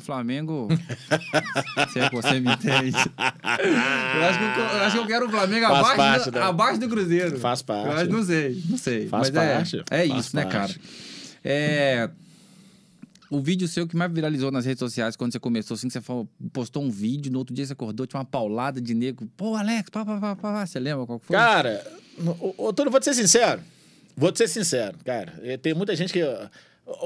Flamengo. 0.00 0.68
se 1.92 2.00
é 2.00 2.08
que 2.08 2.14
você 2.16 2.40
me 2.40 2.52
entende. 2.52 2.96
Eu 2.96 4.24
acho 4.24 4.38
que 4.38 4.44
eu, 4.44 4.64
eu 4.64 4.82
acho 4.84 4.96
que 4.96 5.02
eu 5.02 5.06
quero 5.06 5.26
o 5.26 5.30
Flamengo 5.30 5.66
abaixo, 5.66 5.96
parte, 5.96 6.30
do, 6.30 6.38
né? 6.38 6.44
abaixo 6.46 6.80
do 6.80 6.88
Cruzeiro. 6.88 7.38
Faz 7.38 7.62
parte. 7.62 7.86
Eu 7.86 7.92
acho, 7.92 8.10
não 8.10 8.24
sei, 8.24 8.62
não 8.68 8.78
sei. 8.78 9.06
Faz 9.08 9.30
mas 9.30 9.36
é- 9.44 9.54
parte, 9.54 9.82
É, 9.90 10.08
faz 10.08 10.20
isso, 10.26 10.36
né, 10.36 10.44
cara? 10.44 10.58
parte. 10.58 10.80
É. 11.44 12.08
O 13.30 13.40
vídeo 13.40 13.68
seu 13.68 13.86
que 13.86 13.94
mais 13.96 14.10
viralizou 14.12 14.50
nas 14.50 14.64
redes 14.64 14.78
sociais 14.78 15.14
quando 15.16 15.32
você 15.32 15.38
começou, 15.38 15.74
assim, 15.74 15.86
que 15.88 15.92
você 15.92 16.00
falou- 16.00 16.28
postou 16.52 16.82
um 16.82 16.90
vídeo, 16.90 17.30
no 17.30 17.38
outro 17.38 17.54
dia 17.54 17.66
você 17.66 17.72
acordou, 17.74 18.06
tinha 18.06 18.18
uma 18.18 18.24
paulada 18.24 18.80
de 18.80 18.94
negro. 18.94 19.28
Pô, 19.36 19.54
Alex, 19.54 19.90
pá, 19.90 20.04
pá, 20.04 20.18
pá, 20.18 20.34
pá, 20.36 20.52
pá. 20.52 20.66
Você 20.66 20.78
lembra 20.80 21.04
qual 21.06 21.18
foi? 21.18 21.36
Cara, 21.36 21.86
ô, 22.56 22.72
Túlio, 22.72 22.90
vou 22.90 23.00
te 23.00 23.04
ser 23.04 23.14
sincero. 23.14 23.60
Vou 24.16 24.32
te 24.32 24.38
ser 24.38 24.48
sincero, 24.48 24.96
cara. 25.04 25.34
Eh, 25.42 25.56
Tem 25.56 25.74
muita 25.74 25.94
gente 25.94 26.12
que. 26.12 26.20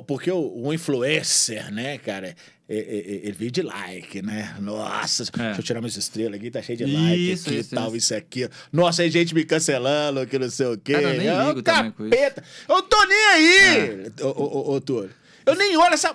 Porque 0.07 0.31
o, 0.31 0.39
o 0.67 0.73
influencer, 0.73 1.73
né, 1.75 1.99
cara, 1.99 2.29
é- 2.29 2.35
é- 2.69 2.79
é- 2.79 3.15
ele 3.25 3.33
vive 3.33 3.51
de 3.51 3.63
like, 3.63 4.23
né? 4.23 4.55
Nossa, 4.61 5.25
deixa 5.25 5.59
eu 5.61 5.63
tirar 5.65 5.81
minhas 5.81 5.97
estrelas 5.97 6.39
aqui, 6.39 6.53
tá 6.53 6.63
cheio 6.63 6.79
de 6.79 6.85
like 6.87 7.33
Isso, 7.33 7.49
aqui 7.49 7.59
isso, 7.59 7.75
e 7.75 7.77
tal, 7.77 7.89
isso. 7.89 7.97
isso 7.97 8.15
aqui. 8.15 8.49
Nossa, 8.73 9.03
aí 9.03 9.11
gente 9.11 9.35
me 9.35 9.45
cancelando, 9.45 10.25
que 10.25 10.39
não 10.39 10.49
sei 10.49 10.67
o 10.67 10.79
quê. 10.79 10.93
Cara, 10.93 11.15
eu 11.15 11.19
nem 11.19 11.27
É 11.29 11.47
ligo. 11.49 11.59
É. 11.59 11.63
capeta. 11.65 12.45
Eu 12.69 12.81
tô 12.83 13.05
nem 13.07 13.27
aí, 13.33 14.13
ô, 14.23 14.27
ô, 14.29 14.31
ô, 14.71 14.75
ô, 14.77 14.81
Túlio. 14.81 15.11
Eu 15.45 15.55
nem 15.55 15.77
olho 15.77 15.95
essa 15.95 16.15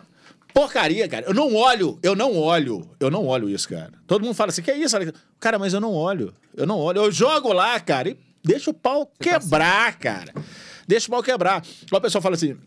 porcaria, 0.54 1.08
cara. 1.08 1.26
Eu 1.28 1.34
não 1.34 1.54
olho, 1.56 2.00
eu 2.02 2.16
não 2.16 2.36
olho, 2.36 2.90
eu 3.00 3.12
não 3.12 3.26
olho 3.26 3.50
isso, 3.50 3.70
cara. 3.70 3.94
Todo 4.08 4.24
mundo 4.24 4.34
fala 4.34 4.50
assim, 4.50 4.62
que 4.62 4.72
é 4.72 4.78
isso? 4.78 4.96
Alex?" 4.96 5.13
Cara, 5.40 5.60
mas 5.60 5.74
eu 5.74 5.80
não 5.82 5.94
olho, 5.94 6.34
eu 6.56 6.66
não 6.66 6.80
olho. 6.80 7.04
Eu 7.04 7.12
jogo 7.12 7.54
lá, 7.54 7.80
cara, 7.80 8.10
e 8.10 8.18
deixa 8.44 8.72
o 8.72 8.74
pau 8.74 9.06
tá 9.06 9.12
quebrar, 9.20 9.98
cara. 10.00 10.34
Deixa 10.88 11.08
o 11.08 11.12
pau 11.12 11.22
quebrar. 11.22 11.63
Uma 11.92 12.02
pessoa 12.02 12.22
fala 12.22 12.36
assim, 12.36 12.58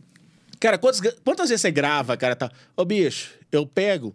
cara, 0.60 0.78
quantas, 0.78 1.00
quantas 1.24 1.48
vezes 1.48 1.62
você 1.62 1.70
grava, 1.70 2.16
cara? 2.16 2.36
Tá? 2.36 2.50
Ô, 2.76 2.84
bicho, 2.84 3.30
eu 3.50 3.66
pego 3.66 4.14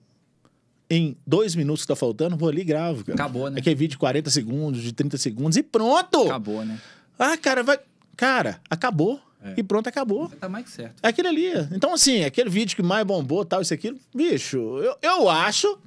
em 0.90 1.18
dois 1.26 1.56
minutos 1.56 1.82
que 1.82 1.88
tá 1.88 1.96
faltando, 1.96 2.38
vou 2.38 2.48
ali 2.50 2.62
e 2.62 2.66
gravo, 2.66 3.04
cara. 3.04 3.16
Acabou, 3.16 3.50
né? 3.50 3.60
Aquele 3.60 3.76
vídeo 3.76 3.92
de 3.92 3.98
40 3.98 4.30
segundos, 4.30 4.82
de 4.82 4.94
30 4.94 5.18
segundos 5.18 5.58
e 5.58 5.64
pronto! 5.64 6.24
Acabou, 6.24 6.64
né? 6.64 6.80
Ah, 7.18 7.36
cara, 7.38 7.64
vai... 7.64 7.80
Cara, 8.16 8.62
acabou. 8.70 9.20
É. 9.46 9.54
E 9.58 9.64
pronto, 9.64 9.88
acabou. 9.88 10.28
Tá 10.30 10.50
mais 10.50 10.68
certo. 10.70 10.96
É 11.04 11.08
Aquele 11.10 11.28
ali. 11.28 11.52
Então, 11.72 11.94
assim, 11.94 12.24
aquele 12.24 12.50
vídeo 12.50 12.76
que 12.76 12.82
mais 12.84 13.06
bombou, 13.06 13.46
tal, 13.46 13.62
isso 13.62 13.74
aqui, 13.74 13.96
bicho, 14.14 14.58
eu, 14.80 14.96
eu 15.02 15.30
acho 15.30 15.78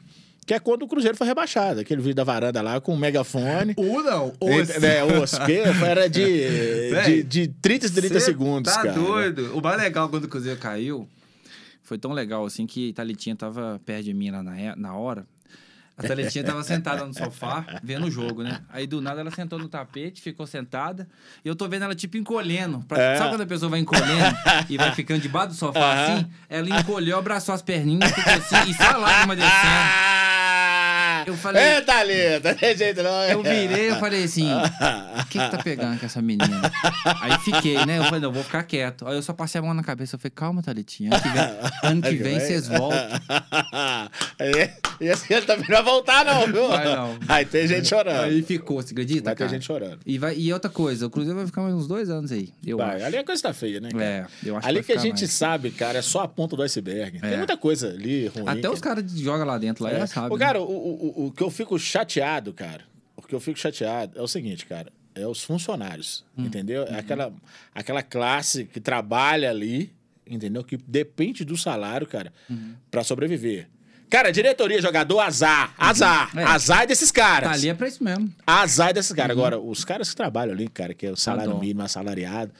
que 0.47 0.55
é 0.55 0.59
quando 0.59 0.83
o 0.83 0.89
Cruzeiro 0.89 1.17
foi 1.17 1.27
rebaixado. 1.27 1.81
Aquele 1.81 2.01
vídeo 2.01 2.15
da 2.15 2.25
varanda 2.25 2.63
lá 2.63 2.81
com 2.81 2.95
o 2.95 2.97
megafone. 2.97 3.75
O 3.77 4.01
não, 4.03 4.33
Entre- 4.41 4.79
né, 4.79 5.05
os, 5.05 5.33
porque 5.33 5.61
era 5.85 6.09
de, 6.09 6.25
de, 6.25 6.91
Véi, 6.91 7.23
de 7.23 7.49
30 7.49 7.87
e 7.87 7.91
30 7.91 8.15
Cê 8.15 8.21
segundos, 8.21 8.73
tá 8.73 8.83
cara. 8.83 8.93
doido. 8.95 9.57
O 9.59 9.61
mais 9.61 9.77
legal 9.79 10.09
quando 10.09 10.25
o 10.25 10.29
Cruzeiro 10.29 10.59
caiu 10.59 11.07
foi 11.83 11.99
tão 11.99 12.13
legal 12.13 12.45
assim 12.45 12.67
que 12.67 12.91
a 12.91 12.95
Thalitinha 12.95 13.35
tava 13.35 13.81
perto 13.85 14.05
de 14.05 14.15
mim 14.15 14.31
lá 14.31 14.43
na, 14.43 14.77
na 14.77 14.95
hora. 14.97 15.27
A 15.99 16.03
Thalitinha 16.07 16.45
tava 16.45 16.63
sentada 16.63 17.05
no 17.05 17.13
sofá, 17.13 17.65
vendo 17.83 18.07
o 18.07 18.11
jogo, 18.11 18.43
né? 18.45 18.61
Aí 18.71 18.87
do 18.87 19.01
nada 19.01 19.21
ela 19.21 19.31
sentou 19.33 19.59
no 19.59 19.69
tapete, 19.69 20.23
ficou 20.23 20.47
sentada, 20.47 21.09
e 21.45 21.49
eu 21.49 21.57
tô 21.57 21.69
vendo 21.69 21.83
ela 21.85 21.95
tipo 21.95 22.17
encolhendo. 22.17 22.79
Pra- 22.87 22.99
É. 23.03 23.17
Sabe 23.17 23.31
quando 23.31 23.41
a 23.43 23.47
pessoa 23.47 23.69
vai 23.69 23.81
encolhendo 23.81 24.37
e 24.69 24.77
vai 24.77 24.95
ficando 24.95 25.21
debaixo 25.21 25.49
do 25.49 25.55
sofá 25.55 26.05
assim? 26.05 26.27
Ela 26.49 26.69
encolheu, 26.81 27.19
abraçou 27.19 27.55
as 27.55 27.63
perninhas, 27.63 28.13
ficou 28.13 28.33
assim, 28.33 28.71
e 28.71 28.75
só 28.75 28.85
a 28.91 28.97
lágrima 28.97 29.35
descendo. 29.35 30.18
Eu 31.29 31.37
falei- 31.37 31.63
É, 31.63 31.81
Thalita, 31.81 32.55
tem 32.55 32.77
jeito 32.77 33.03
não. 33.03 33.21
é? 33.21 33.35
Eu 33.35 33.43
virei, 33.43 33.91
eu 33.91 33.97
falei 33.97 34.25
assim, 34.25 34.49
o 35.21 35.27
que 35.27 35.39
que 35.39 35.51
tá 35.51 35.59
pegando 35.63 35.99
com 36.01 36.07
essa 36.07 36.23
menina? 36.23 36.61
Aí 37.21 37.39
fiquei, 37.41 37.85
né? 37.85 37.99
Eu 37.99 38.05
falei, 38.05 38.21
não, 38.21 38.33
vou 38.33 38.43
ficar 38.43 38.63
quieto. 38.63 39.07
Aí 39.07 39.15
eu 39.17 39.23
só 39.23 39.33
passei 39.33 39.59
a 39.59 39.63
mão 39.63 39.75
na 39.75 39.83
cabeça, 39.83 40.17
eu 40.17 40.19
falei, 40.19 40.33
calma, 40.35 40.63
Thalitinha, 40.63 41.11
ano 41.13 41.21
que 41.23 41.29
vem, 41.29 41.91
ano 41.91 42.03
que 42.03 42.15
vem 42.17 42.41
vocês 42.41 42.69
voltam. 42.69 42.99
E, 45.01 45.09
assim 45.11 45.35
ele 45.35 45.47
também 45.47 45.65
não 45.69 45.77
vai 45.77 45.83
voltar, 45.85 46.25
não, 46.25 46.47
viu? 46.47 46.69
Vai 46.69 46.85
não. 46.85 47.17
Aí 47.29 47.45
tem 47.45 47.67
gente 47.69 47.87
chorando. 47.87 48.25
Aí 48.25 48.43
ficou, 48.43 48.83
você 48.83 48.93
acredita, 48.93 49.25
vai 49.27 49.37
ter 49.37 49.49
gente 49.49 49.65
chorando. 49.65 49.99
E, 50.05 50.19
vai, 50.19 50.35
e 50.37 50.53
outra 50.53 50.69
coisa, 50.69 51.07
o 51.07 51.11
Cruzeiro 51.11 51.37
vai 51.39 51.47
ficar 51.47 51.63
mais 51.63 51.75
uns 51.75 51.87
dois 51.87 52.11
anos 52.11 52.33
aí, 52.33 52.49
eu 52.67 52.79
Vai, 52.79 52.97
acho. 52.97 53.05
ali 53.05 53.17
a 53.19 53.25
coisa 53.25 53.43
tá 53.43 53.53
feia, 53.53 53.81
né? 53.81 53.91
cara? 53.93 54.05
É, 54.05 54.27
eu 54.45 54.57
acho 54.57 54.67
ali 54.67 54.75
vai 54.81 54.85
que 54.85 54.93
a 54.93 54.97
gente 55.01 55.21
mais. 55.21 55.33
sabe, 55.33 55.71
cara, 55.71 55.99
é 55.99 56.03
só 56.03 56.23
a 56.23 56.29
ponta 56.29 56.57
do 56.57 56.63
iceberg. 56.63 57.21
Tem 57.21 57.33
É. 57.33 57.37
muita 57.37 57.57
coisa 57.57 57.89
ali 57.91 58.27
ruim. 58.27 58.45
Até 58.49 58.61
que- 58.63 58.69
os 58.69 58.81
caras 58.81 59.05
que 59.13 59.23
jogam 59.23 59.47
lá 59.47 59.57
dentro, 59.57 59.85
lá, 59.85 59.93
É. 59.93 59.99
já 60.01 60.07
sabem. 60.09 60.33
Ô, 60.35 60.39
cara, 60.39 60.61
o, 60.61 60.65
o, 60.65 61.13
o- 61.17 61.18
o 61.27 61.31
que 61.33 61.43
eu 61.43 61.51
fico 61.51 61.79
chateado, 61.79 62.53
cara, 62.53 62.85
o 63.17 63.23
que 63.23 63.35
eu 63.35 63.41
fico 63.41 63.59
chateado 63.59 64.19
é 64.19 64.23
o 64.23 64.29
seguinte, 64.29 64.67
cara, 64.67 64.93
é 65.15 65.27
os 65.27 65.43
funcionários, 65.43 66.25
Hum. 66.37 66.45
entendeu? 66.47 66.83
Uhum. 66.83 66.95
É 66.95 66.99
aquela, 66.99 67.33
aquela 67.75 68.03
classe 68.03 68.65
que 68.65 68.81
trabalha 68.81 69.51
ali, 69.51 69.93
entendeu? 70.27 70.63
Que 70.63 70.77
depende 70.77 71.45
do 71.45 71.57
salário, 71.57 72.07
cara, 72.07 72.33
Uhum. 72.49 72.75
pra 72.91 73.03
sobreviver. 73.03 73.69
Cara, 74.11 74.31
diretoria, 74.31 74.81
jogador, 74.81 75.21
azar. 75.21 75.75
Azar. 75.77 76.31
É. 76.35 76.43
Azar 76.43 76.87
desses 76.87 77.11
caras. 77.11 77.51
Tá 77.51 77.55
ali 77.55 77.69
é 77.69 77.75
pra 77.75 77.89
isso 77.89 78.03
mesmo. 78.03 78.33
Azar 78.47 78.95
desses 78.95 79.13
caras. 79.13 79.33
Agora, 79.37 79.59
os 79.61 79.85
caras 79.85 80.09
que 80.09 80.17
trabalham 80.17 80.55
ali, 80.55 80.67
cara, 80.67 80.95
que 80.95 81.05
é 81.07 81.11
o 81.11 81.17
salário 81.17 81.51
Adoro. 81.51 81.61
mínimo, 81.61 81.83
assalariado, 81.83 82.51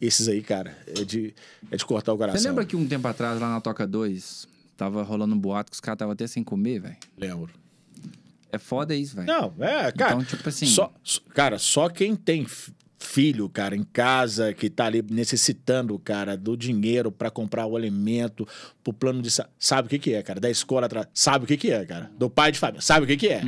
esses 0.00 0.28
aí, 0.28 0.40
cara, 0.40 0.74
é 0.86 1.04
de, 1.04 1.34
é 1.70 1.76
de 1.76 1.84
cortar 1.84 2.12
o 2.14 2.16
coração. 2.16 2.40
Você 2.40 2.48
lembra 2.48 2.64
que 2.64 2.74
um 2.74 2.86
tempo 2.88 3.06
atrás, 3.06 3.38
lá 3.38 3.50
na 3.50 3.60
Toca 3.60 3.86
2, 3.86 4.48
tava 4.78 5.02
rolando 5.02 5.34
um 5.34 5.38
boato 5.38 5.70
que 5.70 5.74
os 5.74 5.80
caras 5.80 5.96
estavam 5.96 6.12
até 6.12 6.26
sem 6.26 6.42
comer, 6.42 6.78
velho? 6.80 6.96
Lembro. 7.18 7.52
É 8.54 8.58
foda 8.58 8.94
isso, 8.94 9.16
velho. 9.16 9.26
Não, 9.26 9.52
é, 9.60 9.90
cara. 9.92 10.14
Então, 10.14 10.24
tipo 10.24 10.48
assim- 10.48 10.66
Só, 10.66 10.92
cara, 11.34 11.58
só 11.58 11.88
quem 11.88 12.14
tem 12.16 12.46
filho, 12.98 13.48
cara, 13.50 13.76
em 13.76 13.84
casa, 13.84 14.54
que 14.54 14.70
tá 14.70 14.86
ali 14.86 15.02
necessitando, 15.10 15.98
cara, 15.98 16.36
do 16.36 16.56
dinheiro 16.56 17.12
pra 17.12 17.30
comprar 17.30 17.66
o 17.66 17.76
alimento, 17.76 18.48
pro 18.82 18.92
plano 18.94 19.20
de. 19.20 19.30
sa- 19.30 19.48
Sabe 19.58 19.86
o 19.86 19.90
que, 19.90 19.98
que 19.98 20.14
é, 20.14 20.22
cara? 20.22 20.40
Da 20.40 20.50
escola 20.50 20.86
atrás. 20.86 21.06
Sabe 21.12 21.44
o 21.44 21.46
que, 21.48 21.56
que 21.56 21.70
é, 21.70 21.84
cara? 21.84 22.10
Do 22.18 22.30
pai 22.30 22.50
de 22.50 22.58
família. 22.58 22.80
Sabe 22.80 23.04
o 23.04 23.06
que, 23.06 23.16
que 23.16 23.28
é? 23.28 23.42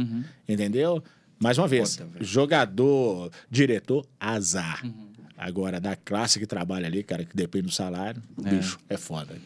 Entendeu? 0.48 1.02
Mais 1.38 1.56
uma 1.58 1.66
vez, 1.68 1.96
velho. 1.96 2.10
jogador, 2.24 3.30
diretor, 3.50 4.06
azar. 4.18 4.84
Uhum. 4.84 5.06
Agora, 5.36 5.78
da 5.80 5.94
classe 5.96 6.38
que 6.38 6.46
trabalha 6.46 6.86
ali, 6.86 7.02
cara, 7.02 7.24
que 7.24 7.36
depende 7.36 7.66
do 7.66 7.72
salário, 7.72 8.22
bicho, 8.38 8.78
é 8.88 8.96
foda. 8.96 9.36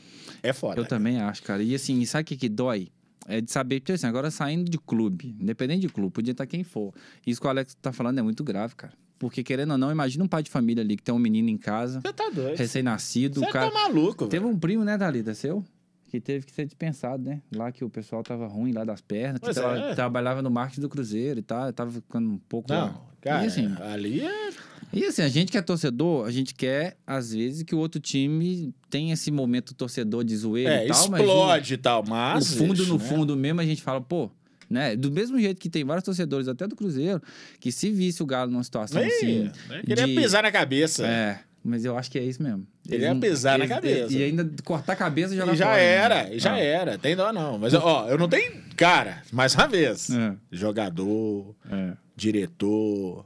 É 0.42 0.52
foda. 0.52 0.80
Eu 0.80 0.84
também 0.86 1.20
acho, 1.20 1.42
cara. 1.42 1.62
E 1.62 1.74
assim, 1.74 2.04
sabe 2.04 2.22
o 2.22 2.24
que, 2.26 2.36
que 2.36 2.48
dói? 2.48 2.88
É 3.26 3.40
de 3.40 3.50
saber, 3.50 3.80
porque 3.80 3.92
assim, 3.92 4.06
agora 4.06 4.30
saindo 4.30 4.70
de 4.70 4.78
clube, 4.78 5.36
independente 5.40 5.82
de 5.82 5.88
clube, 5.88 6.10
podia 6.12 6.32
estar 6.32 6.46
quem 6.46 6.64
for. 6.64 6.92
Isso 7.26 7.40
que 7.40 7.46
o 7.46 7.50
Alex 7.50 7.74
tá 7.80 7.92
falando 7.92 8.18
é 8.18 8.22
muito 8.22 8.42
grave, 8.42 8.74
cara. 8.74 8.92
Porque, 9.18 9.42
querendo 9.44 9.72
ou 9.72 9.78
não, 9.78 9.90
imagina 9.92 10.24
um 10.24 10.28
pai 10.28 10.42
de 10.42 10.50
família 10.50 10.82
ali 10.82 10.96
que 10.96 11.02
tem 11.02 11.14
um 11.14 11.18
menino 11.18 11.50
em 11.50 11.58
casa, 11.58 12.00
Você 12.00 12.12
tá 12.12 12.30
doido. 12.30 12.56
recém-nascido, 12.56 13.40
Você 13.40 13.46
o 13.46 13.52
cara. 13.52 13.70
tá 13.70 13.74
maluco, 13.74 14.26
Teve 14.26 14.44
velho. 14.44 14.56
um 14.56 14.58
primo, 14.58 14.82
né, 14.82 14.96
Thalita, 14.96 15.34
seu? 15.34 15.62
Que 16.08 16.18
teve 16.20 16.46
que 16.46 16.52
ser 16.52 16.64
dispensado, 16.64 17.22
né? 17.22 17.42
Lá 17.54 17.70
que 17.70 17.84
o 17.84 17.90
pessoal 17.90 18.22
tava 18.22 18.46
ruim 18.48 18.72
lá 18.72 18.82
das 18.82 19.00
pernas, 19.02 19.38
que 19.38 19.44
Pois 19.44 19.56
é. 19.58 19.94
trabalhava 19.94 20.40
no 20.42 20.50
marketing 20.50 20.80
do 20.80 20.88
Cruzeiro 20.88 21.38
e 21.38 21.42
tal, 21.42 21.70
tava 21.72 21.90
ficando 21.92 22.30
um 22.30 22.38
pouco. 22.38 22.72
Não, 22.72 23.00
cara, 23.20 23.44
e 23.44 23.46
assim, 23.46 23.72
ali 23.80 24.22
é. 24.22 24.50
E 24.92 25.04
assim, 25.04 25.22
a 25.22 25.28
gente 25.28 25.50
que 25.52 25.58
é 25.58 25.62
torcedor, 25.62 26.26
a 26.26 26.30
gente 26.30 26.54
quer, 26.54 26.96
às 27.06 27.32
vezes, 27.32 27.62
que 27.62 27.74
o 27.74 27.78
outro 27.78 28.00
time 28.00 28.74
tenha 28.88 29.14
esse 29.14 29.30
momento 29.30 29.74
torcedor 29.74 30.24
de 30.24 30.36
zoeira 30.36 30.74
É, 30.82 30.84
e 30.86 30.88
tal, 30.88 31.00
explode 31.02 31.74
e 31.74 31.76
tal, 31.76 32.04
mas. 32.06 32.50
no 32.50 32.56
fundo, 32.66 32.86
no 32.86 32.98
né? 32.98 33.04
fundo 33.04 33.36
mesmo, 33.36 33.60
a 33.60 33.64
gente 33.64 33.82
fala, 33.82 34.00
pô, 34.00 34.30
né? 34.68 34.94
Do 34.96 35.10
mesmo 35.10 35.38
jeito 35.40 35.60
que 35.60 35.68
tem 35.68 35.84
vários 35.84 36.04
torcedores, 36.04 36.46
até 36.48 36.66
do 36.66 36.76
Cruzeiro, 36.76 37.20
que 37.58 37.70
se 37.72 37.90
visse 37.90 38.22
o 38.22 38.26
Galo 38.26 38.50
numa 38.50 38.62
situação 38.64 39.02
Ih, 39.02 39.06
assim. 39.06 39.38
né? 39.68 39.82
Queria 39.86 40.06
de- 40.06 40.14
pisar 40.14 40.42
na 40.44 40.52
cabeça. 40.52 41.06
É, 41.06 41.40
mas 41.64 41.84
eu 41.84 41.96
acho 41.98 42.10
que 42.10 42.18
é 42.18 42.22
isso 42.24 42.42
mesmo. 42.42 42.66
Ele 42.88 43.04
ia 43.04 43.14
pisar 43.14 43.58
na 43.58 43.66
cabeça. 43.68 44.12
E 44.12 44.22
ainda 44.22 44.48
cortar 44.64 44.94
a 44.94 44.96
cabeça 44.96 45.34
e 45.34 45.36
jogar 45.36 45.52
E 45.52 45.56
já 45.56 45.66
fora, 45.66 45.76
né? 45.76 45.84
era, 45.84 46.34
e 46.34 46.38
já 46.40 46.54
Ah. 46.54 46.58
era. 46.60 46.98
Tem 46.98 47.14
dó 47.14 47.32
não. 47.32 47.58
Mas, 47.58 47.74
ó, 47.74 48.08
eu 48.08 48.18
não 48.18 48.28
tenho. 48.28 48.60
Cara, 48.76 49.22
mais 49.32 49.54
uma 49.54 49.66
vez. 49.68 50.08
É. 50.10 50.34
Jogador, 50.50 51.54
É. 51.70 51.92
diretor. 52.16 53.24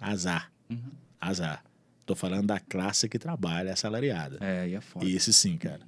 Azar. 0.00 0.50
Uhum. 0.70 0.78
Azar. 1.20 1.64
Tô 2.06 2.14
falando 2.14 2.46
da 2.46 2.58
classe 2.60 3.08
que 3.08 3.18
trabalha 3.18 3.72
assalariada. 3.72 4.38
É, 4.40 4.60
aí 4.60 4.74
é 4.74 4.80
foda. 4.80 5.04
E 5.04 5.14
esse 5.14 5.32
sim, 5.32 5.56
cara. 5.56 5.80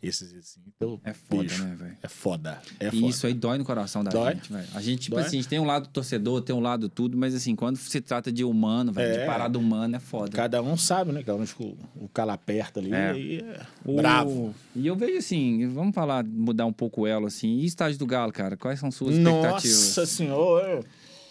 Esse 0.00 0.26
sim. 0.42 0.60
Então, 0.76 1.00
É 1.04 1.12
foda, 1.12 1.42
bicho, 1.42 1.64
né, 1.64 1.74
velho? 1.74 1.96
É 2.00 2.08
foda. 2.08 2.62
É 2.78 2.86
E 2.86 2.90
foda. 2.92 3.06
isso 3.08 3.26
aí 3.26 3.34
dói 3.34 3.58
no 3.58 3.64
coração 3.64 4.04
da 4.04 4.12
Dói. 4.12 4.34
gente, 4.34 4.52
velho. 4.52 4.68
A 4.72 4.80
gente, 4.80 5.00
tipo 5.02 5.16
Dói. 5.16 5.24
assim, 5.26 5.38
a 5.38 5.40
gente 5.42 5.48
tem 5.50 5.58
um 5.58 5.64
lado 5.64 5.88
torcedor, 5.88 6.40
tem 6.40 6.54
um 6.54 6.60
lado 6.60 6.88
tudo, 6.88 7.18
mas 7.18 7.34
assim, 7.34 7.56
quando 7.56 7.76
se 7.76 8.00
trata 8.00 8.30
de 8.30 8.44
humano, 8.44 8.92
velho, 8.92 9.12
É. 9.16 9.20
de 9.22 9.26
parada 9.26 9.58
humana, 9.58 9.96
é 9.96 10.00
foda. 10.00 10.30
Cada 10.30 10.62
um 10.62 10.76
sabe, 10.76 11.10
né? 11.10 11.24
Cada 11.24 11.36
um 11.42 11.44
fica 11.44 11.64
o, 11.64 11.76
o 11.96 12.08
calo 12.08 12.30
aperta 12.30 12.78
ali. 12.78 12.94
É. 12.94 13.18
E 13.18 13.38
é 13.40 13.60
O- 13.84 13.96
bravo. 13.96 14.54
E 14.76 14.86
eu 14.86 14.94
vejo 14.94 15.18
assim, 15.18 15.66
vamos 15.68 15.92
falar, 15.92 16.24
mudar 16.24 16.64
um 16.66 16.72
pouco 16.72 17.00
o 17.02 17.06
elo, 17.06 17.26
assim. 17.26 17.58
E 17.58 17.64
estágio 17.66 17.98
do 17.98 18.06
Galo, 18.06 18.32
cara? 18.32 18.56
Quais 18.56 18.78
são 18.78 18.92
suas 18.92 19.16
expectativas? 19.16 19.78
Nossa 19.96 20.06
senhora. 20.06 20.80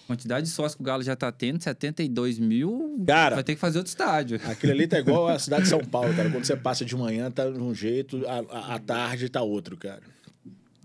Quantidade 0.08 0.46
de 0.46 0.54
sócios 0.54 0.74
que 0.76 0.82
o 0.82 0.86
Galo 0.86 1.04
já 1.04 1.18
tá 1.18 1.30
tendo, 1.34 1.62
72 1.62 2.40
mil. 2.40 3.04
Cara. 3.06 3.36
Vai 3.36 3.44
ter 3.44 3.56
que 3.56 3.60
fazer 3.60 3.78
outro 3.78 3.90
estádio. 3.90 4.40
Aquilo 4.46 4.72
ali 4.72 4.88
tá 4.88 4.98
igual 4.98 5.28
a 5.28 5.38
cidade 5.38 5.64
de 5.64 5.70
São 5.70 5.82
Paulo, 5.82 6.16
cara. 6.16 6.32
Quando 6.32 6.46
você 6.46 6.56
passa 6.56 6.86
de 6.86 6.96
manhã, 6.96 7.30
tá 7.30 7.50
de 7.50 7.60
um 7.60 7.76
jeito, 7.76 8.24
à, 8.26 8.80
tarde 8.80 9.28
tá 9.28 9.42
outro, 9.42 9.76
cara. 9.76 10.02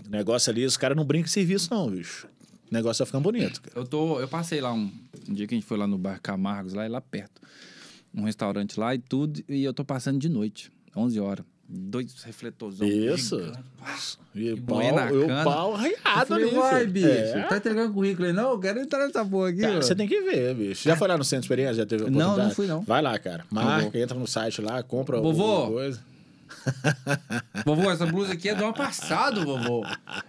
O 0.05 0.11
negócio 0.11 0.51
ali, 0.51 0.65
os 0.65 0.77
caras 0.77 0.97
não 0.97 1.05
brincam 1.05 1.27
em 1.27 1.31
serviço, 1.31 1.69
não, 1.71 1.89
bicho. 1.89 2.27
O 2.69 2.75
negócio 2.75 2.99
tá 2.99 3.07
ficando 3.07 3.23
bonito, 3.23 3.63
cara. 3.63 3.79
Eu, 3.79 3.87
tô, 3.87 4.19
eu 4.19 4.27
passei 4.27 4.61
lá 4.61 4.73
um, 4.73 4.91
um 5.29 5.33
dia 5.33 5.47
que 5.47 5.55
a 5.55 5.57
gente 5.57 5.67
foi 5.67 5.79
lá 5.79 5.87
no 5.87 5.97
Bar 5.97 6.21
Camargos, 6.21 6.73
lá, 6.73 6.85
lá 6.89 7.01
perto. 7.01 7.41
Um 8.13 8.25
restaurante 8.25 8.79
lá 8.79 8.93
e 8.93 8.99
tudo, 8.99 9.41
e 9.49 9.63
eu 9.63 9.73
tô 9.73 9.85
passando 9.85 10.19
de 10.19 10.29
noite, 10.29 10.73
11 10.97 11.21
horas. 11.21 11.45
Dois 11.75 12.23
refletorzão. 12.23 12.87
Isso. 12.87 13.39
gigante. 13.39 13.59
E 14.35 14.51
o 14.53 14.57
E 14.59 14.61
pau, 14.61 14.83
e 14.83 15.45
pau 15.45 15.71
Eu 15.71 15.75
arreado 15.77 16.27
falei, 16.27 16.49
ali, 16.49 16.55
vai, 16.57 16.87
bicho, 16.87 17.07
É. 17.09 17.43
tá 17.49 17.57
entregando 17.57 17.95
currículo 17.95 18.27
aí? 18.29 18.33
Não, 18.35 18.51
eu 18.51 18.59
quero 18.59 18.79
entrar 18.79 19.07
nessa 19.07 19.25
porra 19.25 19.49
aqui. 19.49 19.61
Cara, 19.63 19.79
ó. 19.79 19.83
você 19.83 19.95
tem 19.95 20.07
que 20.07 20.21
ver, 20.21 20.55
bicho. 20.55 20.85
Já 20.87 20.97
foi 20.97 21.09
lá 21.09 21.17
no 21.17 21.25
Centro 21.25 21.41
de 21.43 21.47
Experiência? 21.47 21.75
Já 21.77 21.87
teve 21.87 22.03
Não, 22.05 22.11
oportunidade? 22.11 22.49
não 22.49 22.55
fui, 22.55 22.67
não. 22.67 22.83
Vai 22.83 23.01
lá, 23.01 23.19
cara. 23.19 23.45
Marca, 23.51 23.99
entra 23.99 24.19
no 24.19 24.27
site 24.27 24.61
lá, 24.61 24.83
compra 24.83 25.19
Vovô. 25.19 25.43
alguma 25.45 25.71
coisa. 25.73 26.01
Vovô, 27.65 27.91
essa 27.91 28.07
blusa 28.07 28.33
aqui 28.33 28.49
é 28.49 28.55
do 28.55 28.65
ano 28.65 28.75
passado, 28.75 29.45
vovô. 29.45 29.85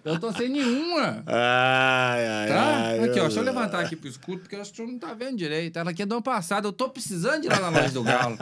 Eu 0.06 0.20
tô 0.20 0.32
sem 0.34 0.50
nenhuma. 0.50 1.24
Ai, 1.26 2.28
ai, 2.28 2.48
Tá? 2.48 2.64
ai. 2.90 3.00
aqui, 3.06 3.20
ó. 3.20 3.24
Deixa 3.24 3.40
eu 3.40 3.44
levantar 3.44 3.80
aqui 3.80 3.96
pro 3.96 4.08
escuro, 4.08 4.40
porque 4.40 4.56
eu 4.56 4.62
acho 4.62 4.72
que 4.72 4.82
o 4.82 4.86
senhor 4.86 4.92
não 4.92 5.00
tá 5.00 5.14
vendo 5.14 5.38
direito. 5.38 5.78
Ela 5.78 5.92
aqui 5.92 6.04
é 6.04 6.06
do 6.06 6.14
ano 6.16 6.22
passado. 6.24 6.68
Eu 6.68 6.74
tô 6.74 6.90
precisando 6.90 7.42
de 7.42 7.48
ir 7.48 7.50
lá 7.50 7.60
na 7.60 7.70
loja 7.70 7.90
do 7.92 8.04
Galo. 8.04 8.38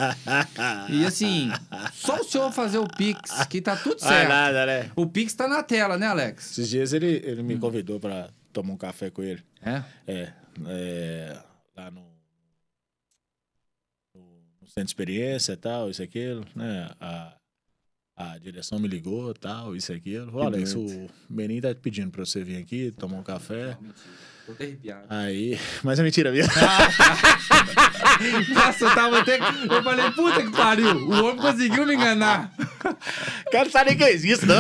E 0.90 1.06
assim, 1.06 1.50
só 1.94 2.20
o 2.20 2.24
senhor 2.24 2.52
fazer 2.52 2.80
o 2.80 2.88
Pix, 2.88 3.46
que 3.46 3.62
tá 3.62 3.76
tudo 3.76 4.00
Vai 4.02 4.10
certo. 4.10 4.30
nada, 4.30 4.66
né? 4.66 4.92
O 4.96 5.08
Pix 5.08 5.34
tá 5.34 5.48
na 5.48 5.64
tela, 5.64 5.98
né, 5.98 6.08
Alex? 6.08 6.52
Esses 6.52 6.70
dias 6.70 6.94
ele, 6.94 7.22
ele 7.24 7.44
me 7.44 7.58
convidou 7.58 8.00
pra 8.00 8.30
tomar 8.52 8.74
um 8.74 8.78
café 8.78 9.10
com 9.10 9.24
ele. 9.24 9.44
É. 9.62 9.84
É, 10.08 10.34
é, 10.68 11.38
lá 11.78 11.90
no 11.92 12.02
centro 14.68 14.84
de 14.86 14.90
experiência 14.90 15.54
e 15.54 15.58
tal, 15.58 15.90
isso 15.90 16.02
e 16.02 16.06
aquilo, 16.06 16.46
né? 16.56 16.90
A, 17.00 17.34
a 18.22 18.38
direção 18.38 18.80
me 18.80 18.88
ligou 18.88 19.34
tal, 19.34 19.76
isso 19.76 19.92
e 19.92 19.96
aquilo. 19.96 20.32
Falou, 20.32 20.50
Que 20.52 20.56
Alex, 20.58 20.74
doido. 20.74 21.10
o 21.30 21.34
Menin 21.34 21.62
tá 21.62 21.74
pedindo 21.76 22.12
pra 22.12 22.26
você 22.26 22.44
vir 22.44 22.58
aqui 22.58 22.92
tomar 22.92 23.18
um 23.18 23.24
café. 23.24 23.78
Tô. 24.58 24.94
Aí, 25.10 25.60
mas 25.84 26.00
é 26.00 26.04
mentira 26.04 26.32
mesmo. 26.32 26.52
Nossa, 28.54 28.86
eu 28.86 28.96
tava 28.96 29.20
até. 29.20 29.38
Eu 29.40 29.84
falei, 29.84 30.12
puta 30.12 30.42
que 30.44 30.52
pariu. 30.52 30.96
O 31.08 31.24
homem 31.26 31.38
conseguiu 31.38 31.86
me 31.86 31.96
enganar. 31.96 32.52
cara 33.52 33.66
não 33.66 33.72
sabe 33.72 33.90
nem 33.92 33.98
que 33.98 34.04
eu 34.04 34.08
existo, 34.08 34.46
não. 34.46 34.56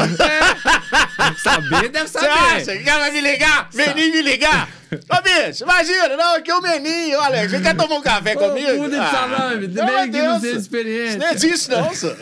Saber 1.37 1.89
deve 1.89 2.07
Você 2.07 2.19
saber. 2.19 2.29
acha 2.29 2.75
que 2.75 2.81
o 2.81 2.85
cara 2.85 2.99
vai 2.99 3.11
me 3.11 3.21
ligar? 3.21 3.69
Menin 3.73 4.11
me 4.11 4.21
ligar? 4.21 4.69
Ô, 4.91 5.21
bicho, 5.21 5.63
imagina, 5.63 6.17
não, 6.17 6.35
aqui 6.35 6.51
é 6.51 6.55
o 6.55 6.61
Menin, 6.61 7.15
ô, 7.15 7.21
Alex, 7.21 7.49
você 7.51 7.61
quer 7.61 7.75
tomar 7.77 7.95
um 7.95 8.01
café 8.01 8.33
Ô, 8.35 8.39
comigo? 8.39 8.73
bunda 8.77 8.89
de 8.89 8.97
Ah, 8.97 9.09
salame, 9.09 9.65
aqui 10.01 10.21
no 10.21 10.39
Deus. 10.39 10.57
experiência. 10.57 11.17
não 11.17 11.29
existe, 11.31 11.69
não, 11.69 11.93
senhor. 11.93 12.17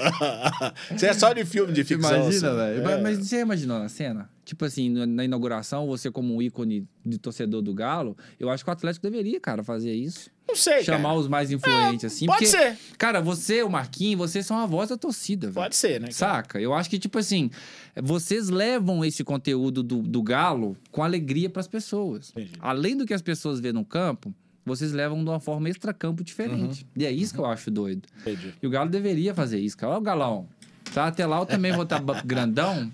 Você 0.91 1.07
é 1.07 1.13
só 1.13 1.33
de 1.33 1.45
filme 1.45 1.73
de 1.73 1.83
ficção. 1.83 2.11
Imagina, 2.15 2.39
senhor. 2.39 2.55
velho. 2.55 2.89
É. 2.89 3.01
Mas 3.01 3.17
você 3.17 3.39
imaginou 3.39 3.79
na 3.79 3.89
cena? 3.89 4.29
Tipo 4.49 4.65
assim, 4.65 4.89
na- 4.89 5.05
na 5.05 5.23
inauguração, 5.25 5.85
você 5.85 6.09
como 6.09 6.33
um 6.35 6.41
ícone 6.41 6.87
de 7.05 7.19
torcedor 7.19 7.61
do 7.61 7.71
Galo, 7.71 8.17
eu 8.39 8.49
acho 8.49 8.63
que 8.63 8.69
o 8.71 8.73
Atlético 8.73 9.03
deveria, 9.03 9.39
cara, 9.39 9.63
fazer 9.63 9.93
isso. 9.93 10.31
Não 10.47 10.55
sei, 10.55 10.83
Chamar 10.83 11.09
cara. 11.09 11.19
os 11.19 11.27
mais 11.27 11.51
influentes, 11.51 12.05
assim. 12.05 12.25
pode 12.25 12.45
porque, 12.45 12.57
ser. 12.57 12.75
Cara, 12.97 13.21
você, 13.21 13.61
o 13.61 13.69
Marquinhos, 13.69 14.17
vocês 14.17 14.43
são 14.47 14.57
a 14.57 14.65
voz 14.65 14.89
da 14.89 14.97
torcida, 14.97 15.45
velho. 15.51 15.53
Pode 15.53 15.75
ser, 15.75 16.01
né? 16.01 16.07
cara? 16.07 16.13
Saca? 16.13 16.59
Eu 16.59 16.73
acho 16.73 16.89
que, 16.89 16.97
tipo 16.97 17.19
assim, 17.19 17.51
vocês 18.01 18.49
levam 18.49 19.05
esse 19.05 19.23
conteúdo 19.23 19.83
do, 19.83 20.01
do 20.01 20.23
Galo 20.23 20.75
com 20.91 21.03
alegria 21.03 21.47
pras 21.51 21.67
pessoas. 21.67 22.31
Entendi. 22.31 22.53
Além 22.59 22.97
do 22.97 23.05
que 23.05 23.13
as 23.13 23.21
pessoas 23.21 23.59
vêem 23.59 23.73
no 23.73 23.85
campo, 23.85 24.33
vocês 24.65 24.91
levam 24.91 25.23
de 25.23 25.29
uma 25.29 25.39
forma 25.39 25.69
extra-campo 25.69 26.23
diferente. 26.23 26.81
Uhum. 26.83 26.89
E 27.03 27.05
é 27.05 27.11
isso 27.11 27.35
que 27.35 27.39
eu 27.39 27.45
acho 27.45 27.69
doido. 27.69 28.07
Entendi. 28.21 28.55
E 28.59 28.65
o 28.65 28.69
Galo 28.71 28.89
deveria 28.89 29.35
fazer 29.35 29.59
isso, 29.59 29.77
cara. 29.77 29.91
Olha 29.93 29.99
o 29.99 30.03
Galão. 30.03 30.47
Tá? 30.93 31.07
Até 31.07 31.25
lá 31.25 31.37
eu 31.39 31.45
também 31.45 31.71
vou 31.71 31.83
estar 31.83 31.99
grandão. 32.25 32.91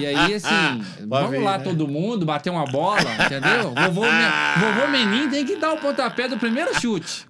E 0.00 0.06
aí, 0.06 0.34
assim, 0.34 0.48
vamos 1.06 1.42
lá 1.42 1.58
né? 1.58 1.64
todo 1.64 1.88
mundo, 1.88 2.24
bater 2.24 2.50
uma 2.50 2.64
bola, 2.66 3.00
entendeu? 3.24 3.70
Vovô, 3.74 4.02
vovô 4.02 4.88
Menin 4.90 5.28
tem 5.28 5.44
que 5.44 5.56
dar 5.56 5.72
o 5.72 5.78
pontapé 5.78 6.28
do 6.28 6.38
primeiro 6.38 6.78
chute. 6.80 7.26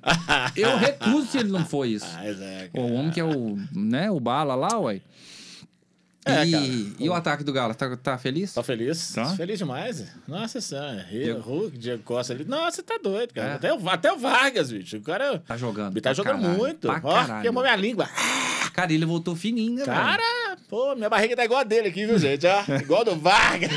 Eu 0.55 0.77
recuso 0.77 1.27
se 1.29 1.39
ele 1.39 1.51
não 1.51 1.65
for 1.65 1.87
isso. 1.87 2.07
Mas 2.15 2.41
é, 2.41 2.71
O 2.75 2.93
homem 2.93 3.11
que 3.11 3.21
é 3.21 3.25
o, 3.25 3.59
né, 3.73 4.11
o 4.11 4.21
bala 4.21 4.55
lá, 4.55 4.79
ué. 4.81 5.01
É, 6.29 6.45
e, 6.45 6.93
e 6.99 7.09
o 7.09 7.15
ataque 7.15 7.45
do 7.45 7.53
Galo, 7.53 7.73
tá, 7.73 7.97
tá 7.97 8.19
feliz? 8.19 8.53
Tá 8.53 8.61
feliz? 8.61 9.13
Tá. 9.13 9.27
Feliz 9.37 9.59
demais. 9.61 10.05
Nossa 10.27 10.61
senhora. 10.61 11.07
Diego- 11.09 11.41
Hulk, 11.41 11.79
Diego 11.79 12.03
Costa 12.03 12.33
ali. 12.33 12.45
Nossa, 12.45 12.79
você 12.79 12.83
tá 12.83 12.99
doido, 13.01 13.33
cara. 13.33 13.51
É. 13.51 13.55
Até, 13.55 13.73
o, 13.73 13.89
até 13.89 14.13
o 14.13 14.19
Vargas, 14.19 14.73
bicho. 14.73 14.97
O 14.97 15.03
cara 15.03 15.39
Tá 15.47 15.57
jogando. 15.57 15.93
ele 15.93 16.01
tá 16.01 16.13
jogando 16.13 16.41
caralho, 16.43 16.59
muito. 16.59 16.89
Ó, 16.91 17.41
queimou 17.43 17.63
minha 17.63 17.77
língua. 17.77 18.09
Cara, 18.77 18.93
ele 18.93 19.07
voltou 19.07 19.35
fininho, 19.35 19.73
né, 19.77 19.85
velho? 19.85 19.97
Cara, 19.97 20.57
pô, 20.69 20.95
minha 20.95 21.09
barriga 21.09 21.35
tá 21.35 21.45
igual 21.47 21.61
a 21.61 21.65
dele 21.65 21.89
aqui, 21.89 22.05
viu, 22.05 22.19
gente? 22.19 22.47
Ó, 22.47 22.63
igual 22.79 23.05
do 23.07 23.17
Vargas. 23.17 23.71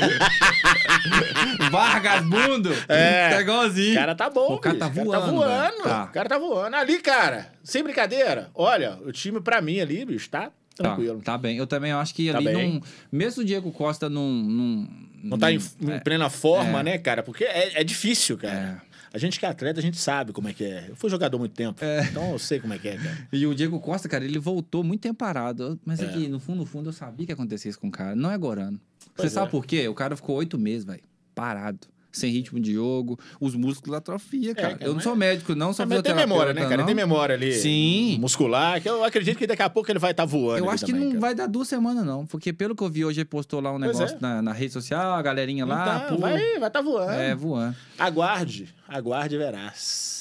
Vargas 1.70 2.24
Mundo! 2.24 2.70
É. 2.88 3.30
Tá 3.30 3.40
igualzinho. 3.40 3.92
O 3.92 3.98
cara 3.98 4.14
tá 4.14 4.28
bom, 4.30 4.54
O 4.54 4.58
cara 4.58 4.76
tá 4.76 4.88
bicho. 4.88 5.04
voando, 5.04 5.08
O 5.08 5.12
cara 5.12 5.24
tá 5.24 5.30
velho. 5.30 5.38
voando. 5.38 5.82
Tá. 5.84 6.04
O 6.04 6.12
cara 6.12 6.28
tá 6.28 6.38
voando. 6.38 6.76
Ali, 6.76 6.98
cara, 7.00 7.52
sem 7.64 7.82
brincadeira. 7.82 8.50
Olha, 8.54 8.98
o 9.04 9.10
time 9.10 9.40
pra 9.40 9.60
mim 9.62 9.80
ali, 9.80 10.04
bicho, 10.04 10.28
tá 10.28 10.50
tranquilo. 10.76 11.18
Tá, 11.20 11.32
tá 11.32 11.38
bem. 11.38 11.56
Eu 11.56 11.66
também 11.66 11.92
acho 11.92 12.14
que 12.14 12.30
Tá 12.30 12.38
ali 12.38 12.46
bem. 12.52 12.74
não. 12.74 12.82
Mesmo 13.10 13.42
o 13.42 13.44
Diego 13.44 13.70
Costa 13.72 14.08
não. 14.10 14.28
Não, 14.30 14.88
Não 15.24 15.38
tá 15.38 15.50
em, 15.52 15.56
em 15.56 15.98
plena 16.00 16.28
forma, 16.30 16.80
É. 16.80 16.82
né, 16.82 16.98
cara? 16.98 17.22
Porque 17.22 17.44
é, 17.44 17.80
é 17.80 17.84
difícil, 17.84 18.36
cara. 18.38 18.82
A 19.12 19.18
gente 19.18 19.38
que 19.40 19.44
é 19.46 19.48
atleta, 19.48 19.80
a 19.80 19.82
gente 19.82 19.96
sabe 19.98 20.32
como 20.32 20.48
é 20.48 20.52
que 20.52 20.64
é. 20.64 20.86
Eu 20.88 20.94
fui 20.96 21.10
jogador 21.10 21.36
há 21.36 21.40
muito 21.40 21.52
tempo, 21.54 21.80
então 22.10 22.30
eu 22.32 22.38
sei 22.38 22.60
como 22.60 22.72
é 22.72 22.78
que 22.78 22.88
é, 22.88 22.96
cara. 22.96 23.28
E 23.32 23.44
o 23.46 23.54
Diego 23.54 23.80
Costa, 23.80 24.08
cara, 24.08 24.24
ele 24.24 24.38
voltou 24.38 24.84
muito 24.84 25.00
tempo 25.00 25.16
parado. 25.16 25.78
Mas 25.84 26.00
É. 26.00 26.06
aqui, 26.06 26.28
no 26.28 26.38
fundo, 26.38 26.58
no 26.58 26.66
fundo, 26.66 26.88
eu 26.90 26.92
sabia 26.92 27.26
que 27.26 27.32
ia 27.32 27.34
acontecer 27.34 27.68
isso 27.68 27.80
com 27.80 27.88
o 27.88 27.90
cara. 27.90 28.14
Não 28.14 28.30
é 28.30 28.38
Gorano. 28.38 28.80
Você 29.00 29.10
Pois 29.16 29.32
sabe 29.32 29.48
é. 29.48 29.50
por 29.50 29.66
quê? 29.66 29.88
O 29.88 29.94
cara 29.94 30.14
ficou 30.16 30.36
oito 30.36 30.56
meses, 30.58 30.84
velho, 30.84 31.02
parado. 31.34 31.88
Sem 32.12 32.30
ritmo 32.32 32.58
de 32.58 32.72
jogo, 32.74 33.18
os 33.40 33.54
músculos 33.54 33.96
atrofia, 33.96 34.54
cara. 34.54 34.74
cara, 34.76 34.84
eu 34.84 34.94
não 34.94 35.00
sou 35.00 35.14
médico, 35.14 35.54
não 35.54 35.72
sou 35.72 35.86
Mas 35.86 36.02
tem 36.02 36.14
memória, 36.14 36.52
né, 36.52 36.62
cara? 36.62 36.78
não. 36.78 36.86
Tem 36.86 36.94
memória 36.94 37.34
ali. 37.36 37.52
Sim. 37.54 38.18
Muscular, 38.18 38.80
que 38.80 38.88
eu 38.88 39.04
acredito 39.04 39.38
que 39.38 39.46
daqui 39.46 39.62
a 39.62 39.70
pouco 39.70 39.90
ele 39.90 39.98
vai 39.98 40.10
estar 40.10 40.24
voando. 40.24 40.58
Eu 40.64 40.70
acho 40.70 40.84
que 40.84 40.92
também, 40.92 41.04
não 41.06 41.12
cara. 41.12 41.20
vai 41.20 41.34
dar 41.34 41.46
duas 41.46 41.68
semanas, 41.68 42.04
não. 42.04 42.26
Porque 42.26 42.52
pelo 42.52 42.74
que 42.74 42.82
eu 42.82 42.88
vi 42.88 43.04
hoje, 43.04 43.20
ele 43.20 43.28
postou 43.28 43.60
lá 43.60 43.72
um 43.72 43.78
Pois 43.78 43.96
negócio 43.96 44.16
é. 44.16 44.20
na, 44.20 44.42
na 44.42 44.52
rede 44.52 44.72
social, 44.72 45.12
a 45.14 45.22
galerinha 45.22 45.64
lá, 45.64 46.02
Então, 46.04 46.16
pô, 46.16 46.22
vai 46.22 46.36
estar 46.36 46.58
vai 46.60 46.70
tá 46.70 46.80
voando. 46.82 47.12
é, 47.12 47.34
voando. 47.34 47.76
Aguarde, 47.98 48.68
aguarde 48.88 49.38
verás. 49.38 50.19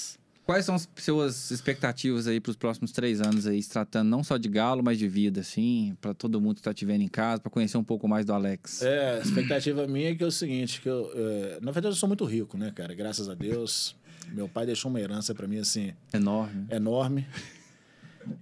Quais 0.49 0.65
são 0.65 0.73
as 0.73 0.89
suas 0.97 1.51
expectativas 1.51 2.25
aí 2.25 2.39
para 2.39 2.49
os 2.49 2.55
próximos 2.55 2.91
três 2.91 3.21
anos 3.21 3.45
aí, 3.45 3.61
se 3.61 3.69
tratando 3.69 4.09
não 4.09 4.23
só 4.23 4.35
de 4.35 4.49
galo, 4.49 4.81
mas 4.83 4.97
de 4.97 5.07
vida, 5.07 5.41
assim, 5.41 5.95
para 6.01 6.11
todo 6.11 6.41
mundo 6.41 6.55
que 6.55 6.63
tá 6.63 6.73
te 6.73 6.85
vendo 6.85 7.03
em 7.03 7.07
casa, 7.07 7.39
para 7.39 7.51
conhecer 7.51 7.77
um 7.77 7.83
pouco 7.83 8.07
mais 8.07 8.25
do 8.25 8.33
Alex? 8.33 8.81
É, 8.81 9.17
a 9.17 9.19
expectativa 9.19 9.85
minha 9.85 10.09
é 10.09 10.15
que 10.15 10.23
é 10.23 10.25
o 10.25 10.31
seguinte, 10.31 10.81
que 10.81 10.89
eu, 10.89 11.11
é, 11.13 11.59
na 11.61 11.69
verdade 11.71 11.93
eu 11.93 11.99
sou 11.99 12.07
muito 12.09 12.25
rico, 12.25 12.57
né, 12.57 12.71
cara? 12.73 12.95
Graças 12.95 13.29
a 13.29 13.35
Deus, 13.35 13.95
meu 14.29 14.49
pai 14.49 14.65
deixou 14.65 14.89
uma 14.89 14.99
herança 14.99 15.35
pra 15.35 15.47
mim 15.47 15.59
assim 15.59 15.93
Enorme. 16.11 16.65
enorme. 16.71 17.27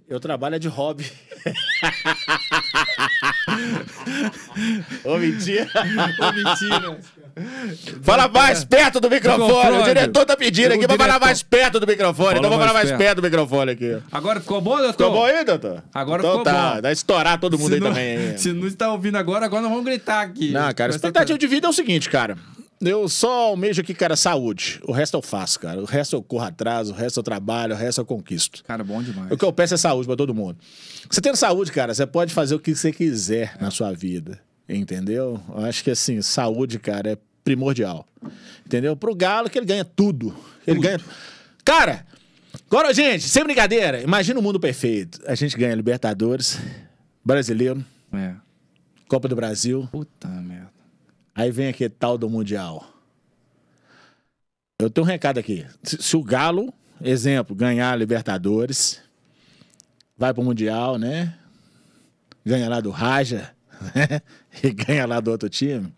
Eu 0.08 0.18
trabalho 0.18 0.56
é 0.56 0.58
de 0.58 0.68
hobby. 0.68 1.10
Ô, 5.04 5.16
mentira. 5.18 5.68
Ô, 6.18 6.32
mentira. 6.32 6.98
Fala 8.02 8.28
mais 8.28 8.64
perto 8.64 9.00
do 9.00 9.08
microfone. 9.10 9.78
O 9.78 9.84
diretor 9.84 10.24
tá 10.24 10.36
pedindo 10.36 10.72
aqui 10.72 10.86
pra 10.86 10.96
falar 10.96 11.20
mais 11.20 11.42
perto 11.42 11.78
do 11.78 11.86
microfone. 11.86 12.28
Fala 12.28 12.38
então 12.38 12.50
vou 12.50 12.58
falar 12.58 12.72
mais 12.72 12.88
perto. 12.88 12.98
perto 12.98 13.16
do 13.16 13.22
microfone 13.22 13.72
aqui. 13.72 13.98
Agora 14.10 14.40
ficou 14.40 14.60
bom, 14.60 14.76
doutor? 14.76 14.92
Ficou 14.92 15.12
bom 15.12 15.24
aí, 15.24 15.44
doutor? 15.44 15.82
Agora 15.94 16.22
então 16.22 16.38
ficou 16.38 16.44
tá, 16.44 16.74
bom. 16.74 16.80
Dá 16.80 16.92
estourar 16.92 17.38
todo 17.38 17.58
mundo 17.58 17.68
se 17.68 17.74
aí 17.74 17.80
não, 17.80 17.88
também. 17.88 18.38
Se 18.38 18.52
não 18.52 18.66
está 18.66 18.90
ouvindo 18.90 19.16
agora, 19.16 19.46
agora 19.46 19.62
nós 19.62 19.70
vamos 19.70 19.84
gritar 19.84 20.22
aqui. 20.22 20.50
Não, 20.50 20.72
cara, 20.74 20.92
a 20.92 20.96
expectativa 20.96 21.38
de 21.38 21.46
vida 21.46 21.66
é 21.66 21.70
o 21.70 21.72
seguinte, 21.72 22.08
cara. 22.08 22.36
Eu 22.80 23.08
só 23.08 23.48
almejo 23.48 23.80
aqui, 23.80 23.92
cara, 23.92 24.14
saúde. 24.14 24.80
O 24.86 24.92
resto 24.92 25.16
eu 25.16 25.22
faço, 25.22 25.58
cara. 25.58 25.80
O 25.80 25.84
resto 25.84 26.14
eu 26.14 26.22
corro 26.22 26.44
atrás, 26.44 26.88
o 26.90 26.92
resto 26.92 27.18
eu 27.18 27.22
trabalho, 27.24 27.74
o 27.74 27.76
resto 27.78 28.00
eu 28.00 28.04
conquisto. 28.04 28.62
Cara, 28.64 28.84
bom 28.84 29.02
demais. 29.02 29.30
O 29.32 29.36
que 29.36 29.44
eu 29.44 29.52
peço 29.52 29.74
é 29.74 29.76
saúde 29.76 30.06
pra 30.06 30.14
todo 30.16 30.32
mundo. 30.34 30.58
Você 31.10 31.20
tendo 31.20 31.36
saúde, 31.36 31.72
cara, 31.72 31.92
você 31.92 32.06
pode 32.06 32.32
fazer 32.32 32.54
o 32.54 32.60
que 32.60 32.74
você 32.74 32.92
quiser 32.92 33.56
na 33.60 33.70
sua 33.70 33.92
vida. 33.92 34.40
Entendeu? 34.68 35.40
Eu 35.48 35.64
acho 35.64 35.82
que, 35.82 35.90
assim, 35.90 36.22
saúde, 36.22 36.78
cara, 36.78 37.12
é 37.12 37.18
primordial. 37.42 38.06
Entendeu? 38.64 38.94
Pro 38.94 39.14
Galo, 39.14 39.48
que 39.50 39.58
ele 39.58 39.66
ganha 39.66 39.84
tudo. 39.84 40.36
Ele 40.66 40.78
ganha. 40.78 41.00
Cara, 41.64 42.06
agora, 42.70 42.92
gente, 42.94 43.28
sem 43.28 43.42
brincadeira, 43.42 44.02
imagina 44.02 44.38
o 44.38 44.42
mundo 44.42 44.60
perfeito. 44.60 45.20
A 45.26 45.34
gente 45.34 45.56
ganha 45.56 45.74
Libertadores, 45.74 46.58
Brasileiro, 47.24 47.84
É. 48.12 48.34
Copa 49.08 49.26
do 49.26 49.34
Brasil. 49.34 49.88
Puta 49.90 50.28
merda. 50.28 50.77
Aí 51.38 51.52
vem 51.52 51.68
aquele 51.68 51.88
tal 51.88 52.18
do 52.18 52.28
Mundial. 52.28 52.84
Eu 54.76 54.90
tenho 54.90 55.06
um 55.06 55.08
recado 55.08 55.38
aqui. 55.38 55.64
Se, 55.84 56.02
se 56.02 56.16
o 56.16 56.22
Galo, 56.24 56.74
exemplo, 57.00 57.54
ganhar 57.54 57.92
a 57.92 57.96
Libertadores, 57.96 59.00
vai 60.16 60.34
pro 60.34 60.42
Mundial, 60.42 60.98
né? 60.98 61.38
Ganha 62.44 62.68
lá 62.68 62.80
do 62.80 62.90
Raja, 62.90 63.54
né? 63.94 64.20
E 64.64 64.72
ganha 64.72 65.06
lá 65.06 65.20
do 65.20 65.30
outro 65.30 65.48
time. 65.48 65.94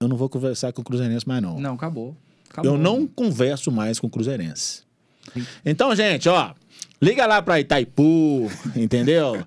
Eu 0.00 0.08
não 0.08 0.16
vou 0.16 0.28
conversar 0.28 0.72
com 0.72 0.82
o 0.82 0.84
Cruzeirense 0.84 1.28
mais, 1.28 1.40
não. 1.40 1.60
Não, 1.60 1.74
acabou. 1.74 2.16
acabou. 2.50 2.72
Eu 2.72 2.76
não 2.76 3.06
converso 3.06 3.70
mais 3.70 4.00
com 4.00 4.08
o 4.08 4.10
Cruzeirense. 4.10 4.82
Então, 5.64 5.94
gente, 5.94 6.28
ó, 6.28 6.54
liga 7.00 7.26
lá 7.26 7.42
pra 7.42 7.58
Itaipu, 7.60 8.50
entendeu? 8.76 9.42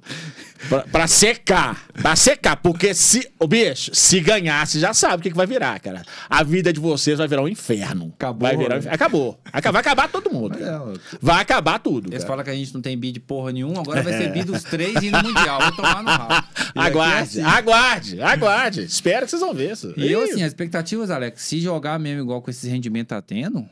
Pra, 0.70 0.80
pra 0.82 1.06
secar, 1.08 1.86
pra 2.02 2.16
secar, 2.16 2.56
porque 2.56 2.92
se, 2.96 3.30
ô 3.40 3.46
bicho, 3.46 3.92
se 3.94 4.20
ganhar, 4.20 4.66
você 4.66 4.80
já 4.80 4.96
sabe 4.96 5.18
o 5.18 5.20
que, 5.22 5.30
que 5.30 5.36
vai 5.36 5.46
virar, 5.46 5.80
cara. 5.80 6.02
A 6.28 6.44
vida 6.44 6.74
de 6.74 6.80
vocês 6.80 7.20
vai 7.20 7.28
virar 7.28 7.44
um 7.44 7.48
inferno. 7.48 8.12
Acabou, 8.16 8.48
Vai 8.48 8.58
virar 8.58 8.70
um 8.70 8.70
né? 8.74 8.78
inferno. 8.80 8.96
Acabou. 8.96 9.40
Aca- 9.54 9.72
Vai 9.72 9.82
acabar 9.82 10.08
todo 10.10 10.32
mundo. 10.32 10.58
cara. 10.58 10.92
É, 10.96 11.00
Vai 11.22 11.42
acabar 11.42 11.78
tudo. 11.80 12.08
Eles 12.10 12.20
cara. 12.24 12.28
falam 12.28 12.44
que 12.44 12.50
a 12.50 12.56
gente 12.56 12.74
não 12.74 12.82
tem 12.82 12.98
bid 12.98 13.20
porra 13.20 13.52
nenhuma, 13.52 13.82
agora 13.82 14.02
vai 14.02 14.14
ser 14.14 14.32
bid 14.32 14.46
dos 14.46 14.64
três 14.64 14.96
e 15.04 15.12
no 15.12 15.22
Mundial. 15.22 15.62
Vou 15.62 15.72
tomar 15.74 16.02
no 16.02 16.10
rabo. 16.10 16.48
É 16.76 16.80
Aguarde, 16.82 17.42
assim. 17.42 17.42
aguarde, 17.44 18.22
aguarde. 18.22 18.82
Espero 18.86 19.26
que 19.26 19.30
vocês 19.32 19.42
vão 19.42 19.54
ver 19.54 19.72
isso. 19.74 19.94
E 19.96 20.12
eu, 20.12 20.26
Ih, 20.26 20.32
assim, 20.32 20.42
as 20.42 20.48
expectativas, 20.48 21.12
Alex, 21.12 21.42
se 21.44 21.60
jogar 21.60 22.00
mesmo 22.00 22.22
igual 22.24 22.42
com 22.42 22.50
esse 22.50 22.68
rendimento 22.68 23.10
tá 23.10 23.22
tendo, 23.22 23.64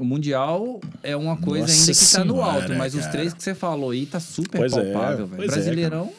o 0.00 0.04
Mundial 0.04 0.80
é 1.02 1.14
uma 1.16 1.36
coisa 1.36 1.66
Nossa 1.66 1.90
ainda 1.90 1.92
que 2.04 2.12
tá 2.12 2.24
no 2.24 2.42
alto, 2.42 2.74
mas 2.74 2.94
os 2.94 3.00
cara. 3.02 3.12
três 3.12 3.32
que 3.34 3.42
você 3.42 3.54
falou 3.54 3.90
aí 3.90 4.06
tá 4.06 4.18
super 4.18 4.58
Pois 4.58 4.72
é, 4.72 4.92
palpável, 4.92 5.26
velho. 5.26 5.42
é, 5.42 5.46
Brasileirão, 5.46 6.12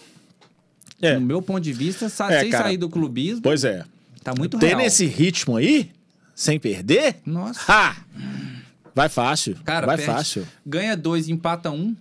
É, 1.01 1.15
no 1.15 1.21
meu 1.21 1.41
ponto 1.41 1.61
de 1.61 1.73
vista, 1.73 2.07
sa- 2.09 2.31
É, 2.31 2.41
sem 2.41 2.49
cara. 2.51 2.65
sair 2.65 2.77
do 2.77 2.87
clubismo, 2.89 3.41
pois 3.41 3.63
é. 3.63 3.83
tá 4.23 4.33
muito 4.37 4.59
Tendo 4.59 4.69
real. 4.77 4.81
esse 4.81 5.05
ritmo 5.05 5.57
aí, 5.57 5.89
sem 6.35 6.59
perder, 6.59 7.17
Nossa. 7.25 7.59
ha! 7.67 7.95
Vai 8.93 9.09
fácil. 9.09 9.55
Cara, 9.65 9.87
vai 9.87 9.97
perde- 9.97 10.11
fácil. 10.11 10.47
Ganha 10.65 10.95
dois, 10.97 11.27
empata 11.29 11.71
um. 11.71 11.95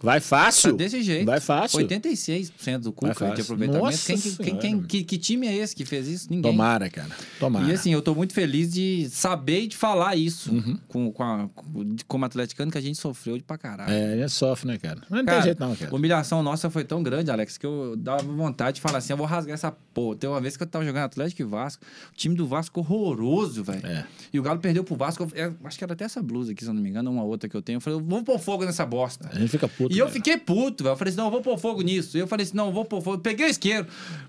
Vai 0.00 0.20
Tá 0.20 0.26
fácil. 0.26 0.76
desse 0.76 1.02
jeito. 1.02 1.26
Vai 1.26 1.40
fácil. 1.40 1.78
86% 1.80 2.78
do 2.84 2.92
Cuca 2.92 3.34
de 3.34 3.40
aproveitamento. 3.42 3.98
Quem, 4.04 4.16
que- 4.18 4.36
quem, 4.36 4.56
quem- 4.56 4.82
que, 4.82 5.04
que 5.04 5.18
time 5.18 5.46
é 5.46 5.56
esse 5.56 5.74
que 5.76 5.84
fez 5.84 6.08
isso? 6.08 6.26
Ninguém. 6.30 6.50
Tomara, 6.50 6.88
cara. 6.90 7.10
Tomara. 7.38 7.66
E 7.68 7.72
assim, 7.72 7.92
eu 7.92 8.02
tô 8.02 8.14
muito 8.14 8.32
feliz 8.32 8.72
de 8.72 9.08
saber 9.10 9.62
e 9.62 9.66
de 9.68 9.76
falar 9.76 10.16
isso 10.16 10.52
Uhum. 10.52 10.78
com, 10.88 11.12
com 11.12 11.22
a, 11.22 11.48
com- 11.54 11.96
como 12.08 12.24
atleticano 12.24 12.70
que 12.70 12.78
a 12.78 12.80
gente 12.80 12.98
sofreu 12.98 13.36
de 13.36 13.42
pra 13.44 13.56
caralho. 13.58 13.92
É, 13.92 14.14
a 14.14 14.16
gente 14.16 14.30
sofre, 14.32 14.66
né, 14.68 14.78
cara? 14.78 15.00
Mas 15.08 15.18
não 15.20 15.24
Cara, 15.26 15.36
tem 15.38 15.44
jeito 15.44 15.60
não, 15.60 15.74
cara. 15.76 15.90
A 15.90 15.94
humilhação 15.94 16.42
nossa 16.42 16.68
foi 16.70 16.84
tão 16.84 17.02
grande, 17.02 17.30
Alex, 17.30 17.56
que 17.58 17.66
eu 17.66 17.94
dava 17.96 18.22
vontade 18.22 18.76
de 18.76 18.80
falar 18.80 18.98
assim: 18.98 19.12
eu 19.12 19.16
vou 19.16 19.26
rasgar 19.26 19.54
essa 19.54 19.70
porra. 19.94 20.16
Tem 20.16 20.28
uma 20.28 20.40
vez 20.40 20.56
que 20.56 20.62
eu 20.62 20.66
tava 20.66 20.84
jogando 20.84 21.04
Atlético 21.04 21.42
e 21.42 21.44
Vasco, 21.44 21.84
o 22.12 22.16
time 22.16 22.34
do 22.34 22.46
Vasco 22.46 22.80
horroroso, 22.80 23.62
velho. 23.62 23.86
É. 23.86 24.04
E 24.32 24.38
o 24.38 24.42
Galo 24.42 24.58
perdeu 24.58 24.82
pro 24.84 24.96
Vasco. 24.96 25.22
eu- 25.34 25.44
eu 25.44 25.56
acho 25.64 25.78
que 25.78 25.84
era 25.84 25.92
até 25.92 26.04
essa 26.04 26.22
blusa 26.22 26.52
aqui, 26.52 26.64
se 26.64 26.70
eu 26.70 26.74
não 26.74 26.82
me 26.82 26.88
engano, 26.88 27.10
uma 27.10 27.22
outra 27.24 27.48
que 27.48 27.56
eu 27.56 27.62
tenho. 27.62 27.76
Eu 27.76 27.80
falei, 27.80 28.00
vamos 28.00 28.24
pôr 28.24 28.38
fogo 28.38 28.64
nessa 28.64 28.84
bosta. 28.86 29.28
A 29.32 29.38
gente 29.38 29.50
fica 29.50 29.68
puto. 29.68 29.81
E 29.90 29.98
eu 29.98 30.06
cara. 30.06 30.14
fiquei 30.14 30.36
puto, 30.36 30.84
velho. 30.84 30.92
Eu 30.92 30.96
falei 30.96 31.10
assim, 31.10 31.18
não, 31.18 31.26
eu 31.26 31.30
vou 31.30 31.42
pôr 31.42 31.58
fogo 31.58 31.82
nisso. 31.82 32.16
E 32.16 32.20
eu 32.20 32.26
falei 32.26 32.44
assim, 32.44 32.56
não, 32.56 32.66
eu 32.66 32.72
vou 32.72 32.84
pôr 32.84 33.00
fogo. 33.00 33.18
Peguei 33.18 33.46
o 33.46 33.48
isqueiro. 33.48 33.86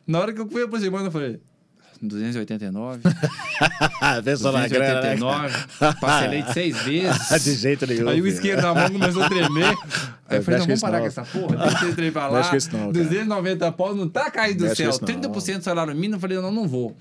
Na 0.08 0.20
hora 0.20 0.34
que 0.34 0.42
eu 0.42 0.48
fui 0.48 0.64
aproximando, 0.64 1.06
eu 1.06 1.12
falei, 1.12 1.40
289, 2.08 3.00
Pensa 4.24 4.52
na 4.52 4.68
grana, 4.68 5.02
né, 5.02 5.16
289, 5.16 5.98
parcelei 6.02 6.42
de 6.42 6.54
seis 6.54 6.78
vezes. 6.84 7.44
De 7.44 7.54
jeito 7.56 7.88
nenhum. 7.88 8.10
Aí 8.10 8.22
o 8.22 8.28
isqueiro 8.28 8.62
na 8.62 8.74
mão 8.74 8.90
começou 8.92 9.24
a 9.24 9.30
tremer. 9.30 9.76
Aí 10.28 10.38
eu 10.38 10.44
falei, 10.44 10.60
não, 10.60 10.68
vamos 10.68 10.82
parar 10.82 10.98
não. 10.98 11.02
com 11.02 11.08
essa 11.08 11.24
porra. 11.24 11.58
Deixa 11.58 11.96
trem 11.96 12.12
pra 12.12 12.28
lá. 12.28 12.38
Mexe 12.38 12.50
com 12.50 12.56
isso 12.58 12.70
não, 12.74 12.80
cara. 12.92 12.92
290 12.92 13.72
pau 13.74 13.96
não 13.96 14.10
tá 14.10 14.32
caindo 14.32 14.68
do 14.68 14.76
céu. 14.76 14.90
isso 14.90 15.00
não. 15.02 15.32
30% 15.32 15.58
do 15.58 15.64
salário 15.64 15.94
mínimo. 15.94 16.16
Eu 16.16 16.20
falei, 16.20 16.38
não, 16.40 16.52
não 16.52 16.68
vou. 16.68 16.96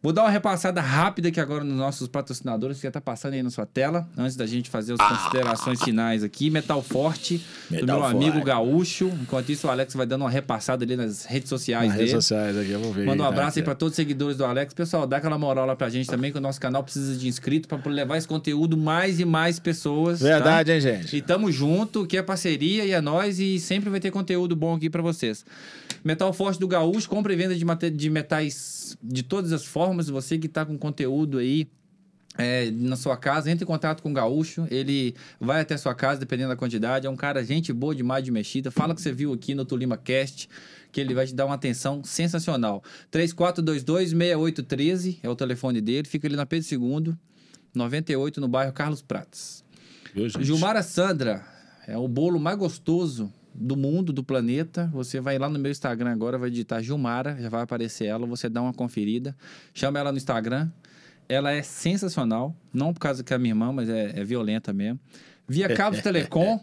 Vou 0.00 0.12
dar 0.12 0.22
uma 0.22 0.30
repassada 0.30 0.80
rápida 0.80 1.28
aqui 1.28 1.40
agora 1.40 1.64
nos 1.64 1.76
nossos 1.76 2.06
patrocinadores, 2.06 2.76
que 2.76 2.84
já 2.84 2.90
tá 2.90 3.00
passando 3.00 3.32
aí 3.34 3.42
na 3.42 3.50
sua 3.50 3.66
tela, 3.66 4.08
antes 4.16 4.36
da 4.36 4.46
gente 4.46 4.70
fazer 4.70 4.94
as 4.94 5.08
considerações 5.08 5.82
finais 5.82 6.22
aqui. 6.22 6.50
Metal 6.50 6.80
Forte, 6.82 7.38
do 7.68 7.74
Metal 7.74 7.98
meu 7.98 8.04
amigo 8.04 8.32
Forte. 8.34 8.46
Gaúcho. 8.46 9.08
Enquanto 9.22 9.50
isso, 9.50 9.66
o 9.66 9.70
Alex 9.70 9.94
vai 9.94 10.06
dando 10.06 10.22
uma 10.22 10.30
repassada 10.30 10.84
ali 10.84 10.94
nas 10.94 11.24
redes 11.24 11.48
sociais 11.48 11.88
Nas 11.88 11.96
dele. 11.96 12.10
redes 12.10 12.24
sociais 12.24 12.56
aqui, 12.56 12.70
eu 12.70 12.80
vou 12.80 12.92
ver. 12.92 13.06
Manda 13.06 13.22
um 13.22 13.26
aí, 13.26 13.32
abraço 13.32 13.58
aí 13.58 13.62
né? 13.62 13.64
pra 13.64 13.74
todos 13.74 13.92
os 13.92 13.96
seguidores 13.96 14.36
do 14.36 14.44
Alex. 14.44 14.72
Pessoal, 14.72 15.06
dá 15.06 15.16
aquela 15.16 15.36
moral 15.36 15.66
lá 15.66 15.74
pra 15.74 15.88
gente 15.88 16.06
também, 16.08 16.30
que 16.30 16.38
o 16.38 16.40
nosso 16.40 16.60
canal 16.60 16.84
precisa 16.84 17.16
de 17.16 17.26
inscritos 17.26 17.68
poder 17.68 17.90
levar 17.90 18.16
esse 18.16 18.28
conteúdo 18.28 18.76
mais 18.76 19.18
e 19.18 19.24
mais 19.24 19.58
pessoas. 19.58 20.20
tá? 20.20 20.24
Verdade, 20.26 20.72
hein, 20.72 20.80
gente? 20.80 21.16
E 21.16 21.20
tamo 21.22 21.50
junto, 21.50 22.06
que 22.06 22.16
é 22.16 22.22
parceria 22.22 22.84
e 22.84 22.92
é 22.92 23.00
nós 23.00 23.38
e 23.40 23.58
sempre 23.58 23.90
vai 23.90 23.98
ter 23.98 24.10
conteúdo 24.10 24.54
bom 24.54 24.74
aqui 24.74 24.88
pra 24.88 25.02
vocês. 25.02 25.44
Metal 26.04 26.32
Forte 26.32 26.60
do 26.60 26.68
Gaúcho, 26.68 27.08
compra 27.08 27.32
e 27.32 27.36
venda 27.36 27.54
de, 27.54 27.90
de 27.90 28.10
metais 28.10 28.96
de 29.02 29.22
todas 29.22 29.52
as 29.52 29.64
formas. 29.64 29.87
Você 29.96 30.38
que 30.38 30.48
tá 30.48 30.64
com 30.64 30.78
conteúdo 30.78 31.38
aí 31.38 31.68
é, 32.38 32.70
na 32.70 32.96
sua 32.96 33.16
casa, 33.16 33.50
entre 33.50 33.64
em 33.64 33.66
contato 33.66 34.00
com 34.00 34.10
o 34.10 34.14
Gaúcho. 34.14 34.68
Ele 34.70 35.16
vai 35.40 35.60
até 35.60 35.74
a 35.74 35.78
sua 35.78 35.92
casa, 35.94 36.20
dependendo 36.20 36.50
da 36.50 36.56
quantidade. 36.56 37.04
É 37.06 37.10
um 37.10 37.16
cara, 37.16 37.44
gente 37.44 37.72
boa 37.72 37.92
demais 37.94 38.24
de 38.24 38.30
mexida. 38.30 38.70
Fala 38.70 38.94
que 38.94 39.02
você 39.02 39.12
viu 39.12 39.32
aqui 39.32 39.54
no 39.54 39.64
Tulima 39.64 39.96
Cast, 39.96 40.48
que 40.92 41.00
ele 41.00 41.14
vai 41.14 41.26
te 41.26 41.34
dar 41.34 41.46
uma 41.46 41.56
atenção 41.56 42.04
sensacional. 42.04 42.84
3422-6813 43.12 45.18
é 45.22 45.28
o 45.28 45.34
telefone 45.34 45.80
dele. 45.80 46.06
Fica 46.06 46.28
ali 46.28 46.36
na 46.36 46.46
Pedro 46.46 46.68
II, 46.70 47.12
98, 47.74 48.40
no 48.40 48.46
bairro 48.46 48.72
Carlos 48.72 49.02
Prates. 49.02 49.64
Gilmara 50.40 50.80
Sandra 50.82 51.44
é 51.86 51.98
o 51.98 52.08
bolo 52.08 52.38
mais 52.38 52.56
gostoso 52.56 53.30
do 53.60 53.76
mundo, 53.76 54.12
do 54.12 54.22
planeta. 54.22 54.88
Você 54.92 55.20
vai 55.20 55.38
lá 55.38 55.48
no 55.48 55.58
meu 55.58 55.70
Instagram 55.70 56.10
agora, 56.12 56.38
vai 56.38 56.50
digitar 56.50 56.82
Gilmara, 56.82 57.36
já 57.40 57.48
vai 57.48 57.62
aparecer 57.62 58.06
ela, 58.06 58.26
você 58.26 58.48
dá 58.48 58.62
uma 58.62 58.72
conferida. 58.72 59.36
Chama 59.74 59.98
ela 59.98 60.12
no 60.12 60.18
Instagram. 60.18 60.68
Ela 61.28 61.52
é 61.52 61.62
sensacional, 61.62 62.56
não 62.72 62.94
por 62.94 63.00
causa 63.00 63.22
que 63.22 63.34
é 63.34 63.38
minha 63.38 63.50
irmã, 63.50 63.70
mas 63.70 63.88
é, 63.88 64.20
é 64.20 64.24
violenta 64.24 64.72
mesmo. 64.72 64.98
Via 65.46 65.68
Cabos 65.74 66.00
Telecom, 66.00 66.60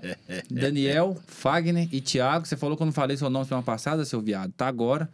Daniel, 0.49 1.17
Fagner 1.27 1.87
e 1.91 2.01
Thiago. 2.01 2.47
Você 2.47 2.55
falou 2.55 2.75
que 2.75 2.83
eu 2.83 2.85
não 2.85 2.93
falei 2.93 3.17
seu 3.17 3.29
nome 3.29 3.45
semana 3.45 3.63
passada, 3.63 4.03
seu 4.05 4.21
viado. 4.21 4.51
Tá 4.53 4.67
agora. 4.67 5.09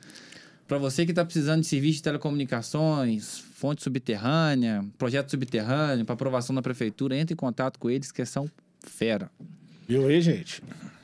Para 0.67 0.77
você 0.77 1.03
que 1.05 1.11
está 1.11 1.25
precisando 1.25 1.61
de 1.61 1.67
serviço 1.67 1.97
de 1.97 2.03
telecomunicações, 2.03 3.39
fonte 3.55 3.83
subterrânea, 3.83 4.85
projeto 4.97 5.29
subterrâneo, 5.29 6.05
para 6.05 6.13
aprovação 6.13 6.55
da 6.55 6.61
prefeitura, 6.61 7.17
entre 7.17 7.33
em 7.33 7.35
contato 7.35 7.77
com 7.77 7.89
eles, 7.89 8.09
que 8.09 8.25
são 8.25 8.49
fera. 8.79 9.29
Viu 9.85 10.07
aí, 10.07 10.21
gente? 10.21 10.63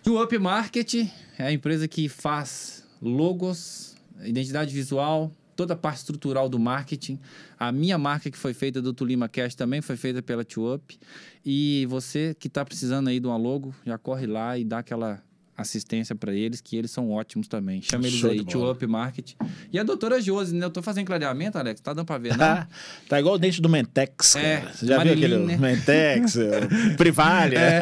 O 0.09 0.23
Up 0.23 0.37
Market 0.37 1.09
é 1.37 1.43
a 1.47 1.51
empresa 1.51 1.85
que 1.85 2.07
faz 2.07 2.81
logos, 3.01 3.93
identidade 4.23 4.73
visual, 4.73 5.33
toda 5.53 5.73
a 5.73 5.77
parte 5.77 5.97
estrutural 5.97 6.47
do 6.47 6.57
marketing. 6.57 7.19
A 7.59 7.73
minha 7.73 7.97
marca 7.97 8.31
que 8.31 8.37
foi 8.37 8.53
feita 8.53 8.81
do 8.81 8.93
Tulima 8.93 9.27
Cash 9.27 9.53
também 9.53 9.81
foi 9.81 9.97
feita 9.97 10.21
pela 10.21 10.45
TuUp. 10.45 10.97
E 11.45 11.85
você 11.87 12.33
que 12.39 12.47
está 12.47 12.63
precisando 12.63 13.09
aí 13.09 13.19
de 13.19 13.27
uma 13.27 13.35
logo, 13.35 13.75
já 13.85 13.97
corre 13.97 14.25
lá 14.25 14.57
e 14.57 14.63
dá 14.63 14.79
aquela 14.79 15.21
assistência 15.57 16.15
para 16.15 16.33
eles, 16.33 16.61
que 16.61 16.77
eles 16.77 16.91
são 16.91 17.09
ótimos 17.11 17.47
também. 17.47 17.81
Chama 17.81 18.05
eles 18.07 18.19
Show 18.19 18.29
aí, 18.31 18.41
bola. 18.43 18.73
TuUp 18.75 18.85
Market. 18.87 19.31
E 19.73 19.79
a 19.79 19.83
doutora 19.83 20.21
Josi, 20.21 20.53
né? 20.55 20.65
Eu 20.65 20.69
tô 20.69 20.81
fazendo 20.81 21.05
clareamento, 21.07 21.57
Alex, 21.57 21.81
tá 21.81 21.93
dando 21.93 22.05
para 22.05 22.17
ver, 22.19 22.29
não? 22.37 22.67
tá 23.09 23.19
igual 23.19 23.35
o 23.35 23.37
dente 23.39 23.61
do 23.61 23.67
Mentex, 23.67 24.33
cara. 24.35 24.45
É, 24.47 24.61
Você 24.73 24.85
já 24.85 24.97
viu 24.99 25.05
Marilyn, 25.15 25.25
aquele 25.35 25.45
né? 25.45 25.57
Mentex, 25.57 26.35
o 26.93 26.97
Privalia? 26.97 27.59
É. 27.59 27.79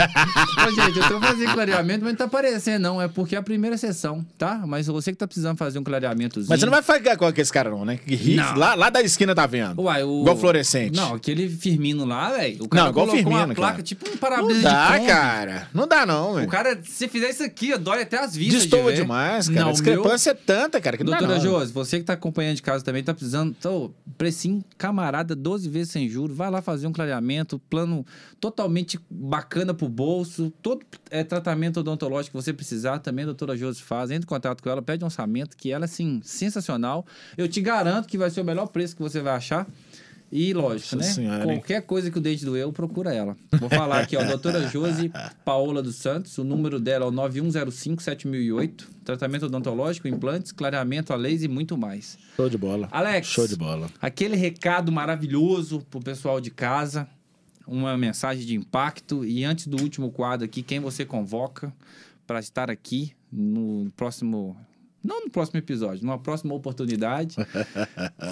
Ô, 0.65 0.71
gente, 0.71 0.97
eu 0.99 1.07
tô 1.09 1.19
fazendo 1.19 1.53
clareamento, 1.53 1.99
mas 2.03 2.13
não 2.13 2.17
tá 2.17 2.25
aparecendo, 2.25 2.81
não. 2.81 3.01
É 3.01 3.07
porque 3.07 3.35
é 3.35 3.39
a 3.39 3.43
primeira 3.43 3.77
sessão, 3.77 4.25
tá? 4.37 4.63
Mas 4.65 4.87
você 4.87 5.11
que 5.11 5.17
tá 5.17 5.27
precisando 5.27 5.57
fazer 5.57 5.77
um 5.79 5.83
clareamentozinho. 5.83 6.49
Mas 6.49 6.59
você 6.59 6.65
não 6.65 6.71
vai 6.73 6.81
ficar 6.81 7.17
com 7.17 7.25
aquele 7.25 7.47
cara, 7.49 7.69
não, 7.69 7.83
né? 7.85 7.97
Que 7.97 8.15
ri- 8.15 8.35
Não. 8.35 8.55
Lá, 8.55 8.75
lá 8.75 8.89
da 8.89 9.01
esquina 9.01 9.35
tá 9.35 9.45
vendo. 9.45 9.81
Uai, 9.81 10.03
o... 10.03 10.21
Igual 10.21 10.37
fluorescente. 10.37 10.95
Não, 10.95 11.13
aquele 11.15 11.49
Firmino 11.49 12.05
lá, 12.05 12.31
velho. 12.31 12.63
O 12.63 12.69
cara 12.69 12.83
Não, 12.85 12.91
igual 12.91 13.05
colocou 13.07 13.29
uma 13.31 13.37
Firmino, 13.39 13.55
placa, 13.55 13.71
cara. 13.73 13.83
tipo 13.83 14.07
um 14.07 14.11
Não 14.11 14.17
para-brisa 14.17 14.59
de 14.59 14.63
dá, 14.63 14.99
cara. 15.05 15.69
Não 15.73 15.87
dá, 15.87 16.05
não, 16.05 16.31
O 16.31 16.35
velho. 16.35 16.47
cara, 16.47 16.79
se 16.83 17.07
fizer 17.07 17.29
isso 17.29 17.43
aqui, 17.43 17.64
ó, 17.73 17.77
dói 17.77 18.01
até 18.01 18.17
as 18.17 18.35
vistas. 18.35 18.63
Destoa 18.63 18.91
de 18.91 19.01
demais, 19.01 19.47
cara. 19.47 19.61
Não, 19.61 19.69
a 19.69 19.71
discrepância 19.71 20.31
é 20.31 20.33
tanta, 20.33 20.79
cara, 20.81 20.97
que 20.97 21.03
meu... 21.03 21.11
não 21.11 21.19
Doutora. 21.19 21.39
Josi, 21.39 21.71
você 21.71 21.99
que 21.99 22.05
tá 22.05 22.13
acompanhando 22.13 22.55
de 22.55 22.61
casa 22.61 22.83
também, 22.83 23.03
tá 23.03 23.13
precisando. 23.13 23.55
Tô, 23.61 23.91
precinho, 24.17 24.63
camarada, 24.77 25.35
12 25.35 25.69
vezes 25.69 25.91
sem 25.91 26.09
juros. 26.09 26.35
Vai 26.35 26.49
lá 26.49 26.61
fazer 26.61 26.87
um 26.87 26.91
clareamento, 26.91 27.59
plano 27.69 28.05
totalmente 28.39 28.99
bacana 29.09 29.73
pro 29.73 29.87
bolso. 29.87 30.51
Todo 30.61 30.85
é, 31.09 31.23
tratamento 31.23 31.79
odontológico 31.79 32.37
que 32.37 32.43
você 32.43 32.53
precisar, 32.53 32.99
também 32.99 33.23
a 33.23 33.27
doutora 33.27 33.55
Josi 33.55 33.81
faz. 33.81 34.11
Entre 34.11 34.25
em 34.25 34.27
contato 34.27 34.61
com 34.61 34.69
ela, 34.69 34.81
pede 34.81 35.03
um 35.03 35.07
orçamento, 35.07 35.55
que 35.55 35.71
ela, 35.71 35.85
assim, 35.85 36.21
sensacional. 36.23 37.05
Eu 37.37 37.47
te 37.47 37.61
garanto 37.61 38.07
que 38.07 38.17
vai 38.17 38.29
ser 38.29 38.41
o 38.41 38.45
melhor 38.45 38.67
preço 38.67 38.95
que 38.95 39.01
você 39.01 39.21
vai 39.21 39.33
achar. 39.33 39.67
E 40.35 40.53
lógico, 40.53 40.97
Nossa 40.97 41.07
né? 41.07 41.13
Senhora? 41.13 41.43
Qualquer 41.45 41.81
coisa 41.83 42.11
que 42.11 42.17
o 42.17 42.21
dente 42.21 42.43
doeu, 42.43 42.73
procura 42.73 43.13
ela. 43.13 43.37
Vou 43.57 43.69
falar 43.69 44.01
aqui, 44.01 44.17
ó, 44.17 44.23
doutora 44.25 44.67
Josi 44.67 45.09
Paola 45.45 45.81
dos 45.81 45.95
Santos. 45.95 46.37
O 46.37 46.43
número 46.43 46.77
dela 46.77 47.05
é 47.05 47.07
o 47.07 47.11
9105-7008. 47.13 48.83
Tratamento 49.05 49.45
odontológico, 49.45 50.09
implantes, 50.09 50.51
clareamento 50.51 51.13
a 51.13 51.15
laser 51.15 51.49
e 51.49 51.53
muito 51.53 51.77
mais. 51.77 52.17
Show 52.35 52.49
de 52.49 52.57
bola. 52.57 52.89
Alex. 52.91 53.27
Show 53.27 53.47
de 53.47 53.55
bola. 53.55 53.89
Aquele 54.01 54.35
recado 54.35 54.91
maravilhoso 54.91 55.79
pro 55.89 56.01
pessoal 56.01 56.41
de 56.41 56.51
casa. 56.51 57.07
Uma 57.65 57.97
mensagem 57.97 58.45
de 58.45 58.55
impacto. 58.55 59.23
E 59.23 59.45
antes 59.45 59.67
do 59.67 59.81
último 59.81 60.11
quadro 60.11 60.43
aqui, 60.43 60.61
quem 60.61 60.81
você 60.81 61.05
convoca 61.05 61.73
para 62.27 62.41
estar 62.41 62.69
aqui 62.69 63.13
no 63.31 63.89
próximo. 63.95 64.57
Não 65.05 65.21
no 65.23 65.29
próximo 65.29 65.59
episódio, 65.59 66.03
numa 66.03 66.17
próxima 66.17 66.55
oportunidade. 66.55 67.35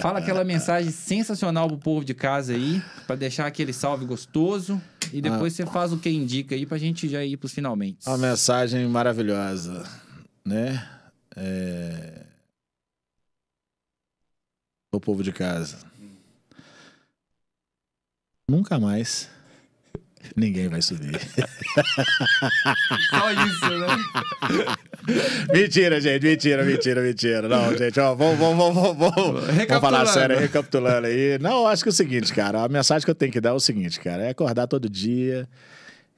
Fala 0.02 0.18
aquela 0.18 0.42
mensagem 0.42 0.90
sensacional 0.90 1.68
pro 1.68 1.78
povo 1.78 2.04
de 2.04 2.14
casa 2.14 2.52
aí, 2.52 2.82
para 3.06 3.14
deixar 3.14 3.46
aquele 3.46 3.72
salve 3.72 4.04
gostoso. 4.04 4.82
E 5.12 5.22
depois 5.22 5.52
você 5.52 5.64
faz 5.64 5.92
o 5.92 5.98
que 5.98 6.10
indica 6.10 6.56
aí 6.56 6.66
pra 6.66 6.76
gente 6.76 7.08
já 7.08 7.24
ir 7.24 7.36
pros 7.36 7.52
finalmente. 7.52 8.04
Uma 8.08 8.18
mensagem 8.18 8.88
maravilhosa, 8.88 9.88
né? 10.44 10.84
É... 11.36 12.26
O 14.92 14.98
povo 14.98 15.22
de 15.22 15.32
casa. 15.32 15.78
Nunca 18.50 18.80
mais 18.80 19.30
ninguém 20.36 20.68
vai 20.68 20.80
subir. 20.82 21.18
Só 23.10 23.30
isso, 23.32 23.78
né? 23.78 23.96
mentira, 25.52 26.00
gente, 26.00 26.22
mentira, 26.24 26.64
mentira, 26.64 27.02
mentira. 27.02 27.48
Não, 27.48 27.76
gente, 27.76 27.98
ó, 28.00 28.14
vamos, 28.14 28.38
vamos, 28.38 28.74
vamos, 28.74 28.96
vamos, 28.96 29.44
vamos, 29.46 29.80
falar 29.80 30.06
sério, 30.06 30.38
recapitulando 30.38 31.06
aí. 31.06 31.38
Não, 31.38 31.66
acho 31.66 31.82
que 31.82 31.88
é 31.88 31.92
o 31.92 31.94
seguinte, 31.94 32.32
cara, 32.32 32.62
a 32.64 32.68
mensagem 32.68 33.04
que 33.04 33.10
eu 33.10 33.14
tenho 33.14 33.32
que 33.32 33.40
dar 33.40 33.50
é 33.50 33.52
o 33.52 33.60
seguinte, 33.60 34.00
cara, 34.00 34.22
é 34.24 34.30
acordar 34.30 34.66
todo 34.66 34.88
dia 34.88 35.48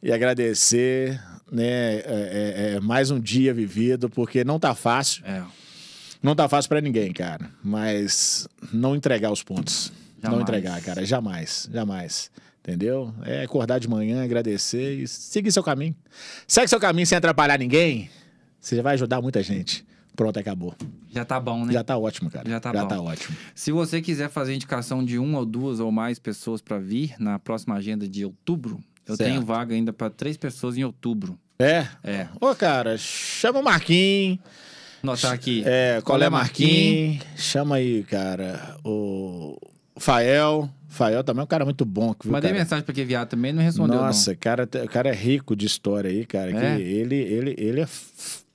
e 0.03 0.13
agradecer, 0.13 1.21
né, 1.51 1.97
é, 1.97 2.03
é- 2.05 2.75
é 2.77 2.81
mais 2.81 3.11
um 3.11 3.19
dia 3.19 3.53
vivido, 3.53 4.09
porque 4.09 4.45
não 4.45 4.59
tá 4.59 4.75
fácil, 4.75 5.25
É. 5.27 5.43
não 6.23 6.35
tá 6.35 6.49
fácil 6.49 6.69
pra 6.69 6.81
ninguém, 6.81 7.13
cara, 7.13 7.51
mas 7.65 8.47
não 8.73 8.95
entregar 8.95 9.33
os 9.33 9.43
pontos, 9.43 9.93
não 10.23 10.31
Jamais. 10.33 10.43
entregar, 10.43 10.81
cara, 10.83 11.05
jamais, 11.05 11.69
jamais. 11.73 12.31
Entendeu? 12.67 13.15
É 13.25 13.45
acordar 13.45 13.79
de 13.79 13.89
manhã, 13.89 14.25
agradecer 14.25 14.95
e 15.01 15.07
seguir 15.07 15.53
seu 15.53 15.63
caminho. 15.63 15.95
Segue 16.49 16.67
seu 16.67 16.81
caminho 16.81 17.07
sem 17.07 17.17
atrapalhar 17.17 17.59
ninguém. 17.61 18.11
Você 18.61 18.83
vai 18.83 18.95
ajudar 18.95 19.23
muita 19.23 19.41
gente. 19.41 19.87
Pronto, 20.17 20.37
acabou. 20.39 20.75
Já 21.13 21.25
tá 21.25 21.39
bom, 21.39 21.65
né? 21.65 21.73
Já 21.73 21.85
tá 21.85 21.97
ótimo, 21.97 22.29
cara. 22.29 22.49
Já 22.51 22.59
tá 22.59 22.73
Já 22.73 22.83
bom. 22.83 22.89
tá 22.89 23.01
ótimo. 23.01 23.37
Se 23.55 23.71
você 23.71 24.01
quiser 24.03 24.29
fazer 24.31 24.53
indicação 24.55 25.05
de 25.05 25.17
uma 25.17 25.39
ou 25.39 25.47
duas 25.47 25.79
ou 25.79 25.93
mais 25.93 26.19
pessoas 26.19 26.61
para 26.61 26.77
vir 26.79 27.15
na 27.21 27.39
próxima 27.39 27.77
agenda 27.77 28.09
de 28.09 28.25
outubro, 28.25 28.83
eu 29.07 29.15
Certo. 29.15 29.29
tenho 29.31 29.43
vaga 29.43 29.73
ainda 29.73 29.93
para 29.93 30.11
três 30.11 30.37
pessoas 30.37 30.77
em 30.77 30.83
outubro. 30.83 31.39
É? 31.61 31.87
É. 32.03 32.27
Ô, 32.41 32.53
cara, 32.57 32.99
chama 32.99 33.61
o 33.61 33.63
Marquinhos. 33.63 34.41
Notar 35.03 35.33
aqui. 35.33 35.63
É, 35.65 36.01
Qual 36.03 36.17
Colé 36.17 36.27
é 36.27 36.31
Marquinhos. 36.31 37.23
Chama 37.37 37.77
aí, 37.77 38.03
cara, 38.03 38.77
o 38.85 39.57
Fael. 39.99 40.69
Fael 40.97 41.23
também 41.23 41.41
é 41.43 41.45
um 41.45 41.47
cara 41.47 41.65
muito 41.65 41.85
bom. 41.85 42.15
Viu, 42.23 42.33
Mandei 42.33 42.51
cara? 42.51 42.63
mensagem 42.63 42.85
para 42.85 42.95
que 42.95 43.05
viado 43.05 43.29
também, 43.29 43.53
não 43.53 43.63
respondeu 43.63 44.01
Nossa, 44.01 44.35
cara, 44.35 44.69
o 44.85 44.89
cara 44.89 45.11
é 45.11 45.15
rico 45.15 45.55
de 45.55 45.67
história 45.67 46.11
aí, 46.11 46.25
cara. 46.25 46.51
É? 46.51 46.81
ele, 46.81 47.15
ele, 47.15 47.55
ele 47.59 47.81
é 47.83 47.89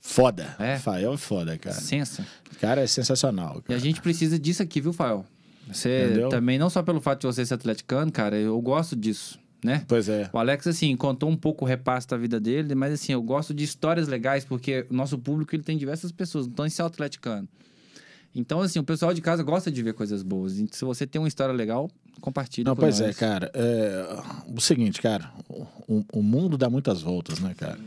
foda. 0.00 0.54
É? 0.58 0.78
Fael 0.78 1.14
é 1.14 1.16
foda, 1.16 1.56
cara. 1.56 1.76
O 1.76 2.58
cara 2.60 2.82
é 2.82 2.86
sensacional. 2.86 3.58
E 3.58 3.62
Cara. 3.62 3.78
a 3.78 3.80
gente 3.80 4.00
precisa 4.00 4.38
disso 4.38 4.62
aqui, 4.62 4.80
viu, 4.80 4.92
Fael? 4.92 5.24
Você 5.70 6.06
Entendeu? 6.06 6.28
também, 6.28 6.58
não 6.58 6.68
só 6.68 6.82
pelo 6.82 7.00
fato 7.00 7.20
de 7.20 7.26
você 7.26 7.46
ser 7.46 7.54
atleticano, 7.54 8.10
cara, 8.10 8.36
eu 8.36 8.60
gosto 8.60 8.96
disso, 8.96 9.38
né? 9.64 9.84
Pois 9.86 10.08
é. 10.08 10.28
O 10.32 10.38
Alex, 10.38 10.66
assim, 10.66 10.94
contou 10.96 11.30
um 11.30 11.36
pouco 11.36 11.64
o 11.64 11.68
repasse 11.68 12.06
da 12.08 12.16
vida 12.16 12.40
dele, 12.40 12.74
mas 12.74 12.92
assim, 12.92 13.12
eu 13.12 13.22
gosto 13.22 13.54
de 13.54 13.64
histórias 13.64 14.08
legais, 14.08 14.44
porque 14.44 14.86
o 14.90 14.94
nosso 14.94 15.16
público 15.18 15.54
ele 15.54 15.62
tem 15.62 15.78
diversas 15.78 16.10
pessoas, 16.10 16.46
não 16.46 16.66
estão 16.66 16.84
em 16.84 16.88
atleticano. 16.88 17.48
Então, 18.34 18.60
assim, 18.60 18.78
o 18.78 18.84
pessoal 18.84 19.12
de 19.12 19.20
casa 19.20 19.42
gosta 19.42 19.70
de 19.70 19.82
ver 19.82 19.92
coisas 19.92 20.22
boas. 20.22 20.54
Se 20.70 20.84
você 20.84 21.06
tem 21.06 21.20
uma 21.20 21.28
história 21.28 21.52
legal, 21.52 21.90
compartilhe 22.20 22.64
Não, 22.64 22.74
pois 22.74 22.98
nós. 23.00 23.10
é, 23.10 23.12
cara. 23.12 23.50
É, 23.52 24.22
o 24.54 24.60
seguinte, 24.60 25.02
cara, 25.02 25.30
o, 25.86 26.02
o 26.12 26.22
mundo 26.22 26.56
dá 26.56 26.70
muitas 26.70 27.02
voltas, 27.02 27.40
né, 27.40 27.54
cara? 27.56 27.78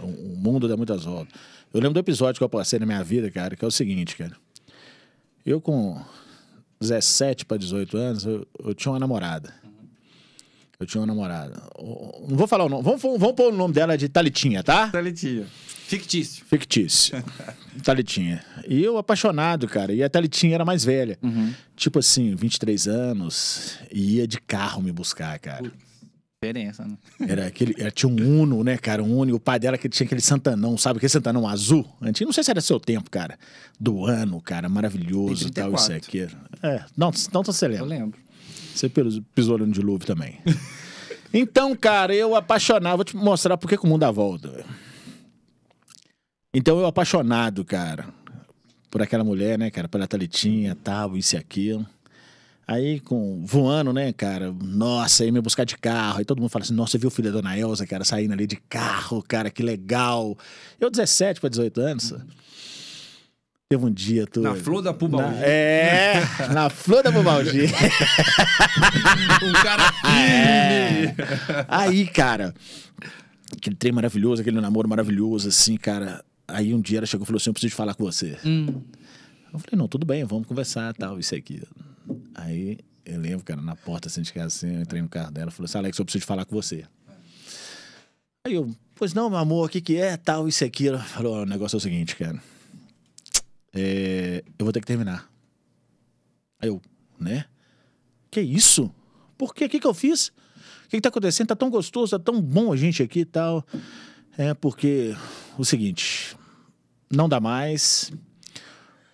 O, 0.00 0.06
o 0.06 0.36
mundo 0.36 0.66
dá 0.66 0.76
muitas 0.76 1.04
voltas. 1.04 1.34
Eu 1.74 1.80
lembro 1.80 1.94
do 1.94 2.00
episódio 2.00 2.38
que 2.38 2.44
eu 2.44 2.48
passei 2.48 2.78
na 2.78 2.86
minha 2.86 3.04
vida, 3.04 3.30
cara, 3.30 3.54
que 3.54 3.64
é 3.64 3.68
o 3.68 3.70
seguinte, 3.70 4.16
cara. 4.16 4.34
Eu 5.44 5.60
com 5.60 6.00
17 6.80 7.44
para 7.44 7.56
18 7.58 7.96
anos, 7.98 8.24
eu, 8.24 8.46
eu 8.64 8.74
tinha 8.74 8.92
uma 8.92 8.98
namorada. 8.98 9.52
Eu 10.80 10.86
tinha 10.86 11.00
uma 11.00 11.06
namorada. 11.06 11.62
Não 12.28 12.36
vou 12.36 12.46
falar 12.46 12.64
o 12.64 12.68
nome. 12.68 12.82
Vamos, 12.82 13.00
vamos 13.00 13.32
pôr 13.32 13.52
o 13.52 13.56
nome 13.56 13.74
dela 13.74 13.96
de 13.96 14.08
Talitinha, 14.08 14.62
tá? 14.62 14.88
Talitinha. 14.88 15.46
Fictício. 15.86 16.44
Fictício. 16.44 17.22
Talitinha. 17.84 18.44
E 18.66 18.82
eu 18.82 18.98
apaixonado, 18.98 19.68
cara. 19.68 19.92
E 19.92 20.02
a 20.02 20.08
Talitinha 20.10 20.54
era 20.56 20.64
mais 20.64 20.84
velha. 20.84 21.18
Tipo 21.76 21.98
assim, 22.00 22.34
23 22.34 22.88
anos. 22.88 23.78
E 23.92 24.16
ia 24.16 24.26
de 24.26 24.40
carro 24.40 24.82
me 24.82 24.90
buscar, 24.90 25.38
cara. 25.38 25.70
Diferença, 26.42 26.84
né? 26.84 26.96
Era 27.28 27.46
aquele, 27.46 27.74
era, 27.78 27.90
tinha 27.90 28.10
um 28.10 28.42
Uno, 28.42 28.62
né, 28.62 28.76
cara? 28.76 29.02
Um 29.02 29.16
Uno. 29.18 29.30
E 29.30 29.32
o 29.32 29.40
pai 29.40 29.58
dela 29.58 29.78
que 29.78 29.88
tinha 29.88 30.04
aquele 30.04 30.20
Santanão, 30.20 30.76
sabe? 30.76 30.98
Aquele 30.98 31.08
Santanão 31.10 31.48
azul. 31.48 31.86
Antigo, 32.00 32.28
não 32.28 32.32
sei 32.32 32.44
se 32.44 32.50
era 32.50 32.60
seu 32.60 32.78
tempo, 32.78 33.10
cara. 33.10 33.38
Do 33.80 34.04
ano, 34.04 34.40
cara. 34.42 34.68
Maravilhoso 34.68 35.48
e 35.48 35.50
tal, 35.50 35.72
isso 35.74 35.86
34. 35.86 35.96
aqui. 35.96 36.36
É, 36.62 36.84
não, 36.96 37.10
não 37.32 37.42
você 37.42 37.64
Eu 37.64 37.70
lembra. 37.70 37.84
lembro. 37.86 38.20
Você 38.74 38.88
pis- 38.88 39.20
pisou 39.34 39.56
no 39.56 39.66
dilúvio 39.68 40.06
também. 40.06 40.38
então, 41.32 41.74
cara, 41.74 42.14
eu 42.14 42.36
apaixonado. 42.36 42.96
Vou 42.96 43.04
te 43.04 43.16
mostrar 43.16 43.56
por 43.56 43.68
que 43.68 43.78
que 43.78 43.84
o 43.84 43.88
mundo 43.88 44.00
dá 44.00 44.10
volta. 44.10 44.48
velho. 44.50 44.64
Então, 46.58 46.78
eu 46.80 46.86
apaixonado, 46.86 47.64
cara, 47.64 48.06
por 48.90 49.02
aquela 49.02 49.22
mulher, 49.22 49.58
né, 49.58 49.70
cara? 49.70 49.88
Pela 49.88 50.06
Talitinha, 50.06 50.74
tal, 50.82 51.14
isso 51.16 51.34
e 51.36 51.38
aquilo. 51.38 51.86
Aí, 52.66 52.98
com, 53.00 53.44
voando, 53.44 53.92
né, 53.92 54.10
cara? 54.12 54.50
Nossa, 54.60 55.22
aí 55.22 55.30
me 55.30 55.40
buscar 55.40 55.64
de 55.64 55.76
carro. 55.76 56.18
Aí 56.18 56.24
todo 56.24 56.40
mundo 56.40 56.48
fala 56.50 56.64
assim: 56.64 56.74
Nossa, 56.74 56.92
você 56.92 56.98
viu 56.98 57.08
o 57.08 57.10
filho 57.10 57.30
da 57.30 57.40
Dona 57.40 57.56
Elza, 57.58 57.86
cara, 57.86 58.04
saindo 58.04 58.32
ali 58.32 58.46
de 58.46 58.56
carro, 58.56 59.22
cara, 59.22 59.50
que 59.50 59.62
legal. 59.62 60.36
Eu, 60.80 60.90
17 60.90 61.40
para 61.40 61.50
18 61.50 61.80
anos. 61.80 62.14
Teve 63.68 63.84
um 63.84 63.90
dia. 63.92 64.26
Tu, 64.26 64.40
Na 64.40 64.54
flor 64.54 64.80
da 64.82 64.94
pubalgia. 64.94 65.36
Na- 65.40 65.44
É, 65.46 66.22
na 66.54 66.70
flor 66.70 67.02
da 67.02 67.12
pubalgia. 67.12 67.68
Um 69.42 69.52
cara 69.62 69.92
firme. 69.92 71.14
Aí, 71.68 72.06
cara, 72.06 72.54
aquele 73.56 73.76
trem 73.76 73.92
maravilhoso, 73.92 74.40
aquele 74.40 74.60
namoro 74.60 74.88
maravilhoso, 74.88 75.48
assim, 75.48 75.76
cara. 75.76 76.24
Aí 76.48 76.72
um 76.72 76.80
dia 76.80 76.98
ela 76.98 77.06
chegou 77.06 77.24
e 77.24 77.26
falou 77.26 77.38
assim: 77.38 77.50
Eu 77.50 77.54
preciso 77.54 77.74
falar 77.74 77.94
com 77.94 78.04
você. 78.04 78.38
Hum. 78.44 78.66
Eu 79.52 79.58
falei: 79.58 79.76
Não, 79.76 79.88
tudo 79.88 80.06
bem, 80.06 80.24
vamos 80.24 80.46
conversar, 80.46 80.94
tal, 80.94 81.18
isso 81.18 81.34
aqui. 81.34 81.62
Aí 82.34 82.78
eu 83.04 83.20
lembro, 83.20 83.44
cara, 83.44 83.60
na 83.60 83.74
porta 83.74 84.08
assim 84.08 84.22
de 84.22 84.32
casa, 84.32 84.46
assim, 84.46 84.74
eu 84.74 84.82
entrei 84.82 85.02
no 85.02 85.08
carro 85.08 85.30
dela, 85.30 85.50
falou 85.50 85.66
assim: 85.66 85.78
Alex, 85.78 85.98
eu 85.98 86.04
preciso 86.04 86.24
falar 86.24 86.44
com 86.44 86.54
você. 86.54 86.84
Aí 88.44 88.54
eu, 88.54 88.74
pois 88.94 89.12
não, 89.12 89.28
meu 89.28 89.38
amor, 89.38 89.66
o 89.66 89.68
que 89.68 89.80
que 89.80 89.96
é, 89.96 90.16
tal, 90.16 90.46
isso 90.46 90.64
aqui. 90.64 90.88
Ela 90.88 91.00
falou: 91.02 91.42
O 91.42 91.46
negócio 91.46 91.76
é 91.76 91.78
o 91.78 91.80
seguinte, 91.80 92.14
cara. 92.16 92.40
É, 93.74 94.42
eu 94.58 94.64
vou 94.64 94.72
ter 94.72 94.80
que 94.80 94.86
terminar. 94.86 95.28
Aí 96.60 96.68
eu, 96.68 96.80
né? 97.18 97.44
Que 98.30 98.40
isso? 98.40 98.90
Por 99.36 99.54
quê? 99.54 99.66
O 99.66 99.68
que, 99.68 99.80
que 99.80 99.86
eu 99.86 99.94
fiz? 99.94 100.28
O 100.28 100.88
que, 100.88 100.96
que 100.96 101.00
tá 101.00 101.08
acontecendo? 101.08 101.48
Tá 101.48 101.56
tão 101.56 101.68
gostoso, 101.68 102.16
tá 102.16 102.24
tão 102.24 102.40
bom 102.40 102.72
a 102.72 102.76
gente 102.76 103.02
aqui 103.02 103.20
e 103.20 103.24
tal. 103.24 103.66
É 104.38 104.54
porque 104.54 105.14
o 105.62 105.64
seguinte, 105.64 106.36
não 107.10 107.28
dá 107.28 107.40
mais. 107.40 108.12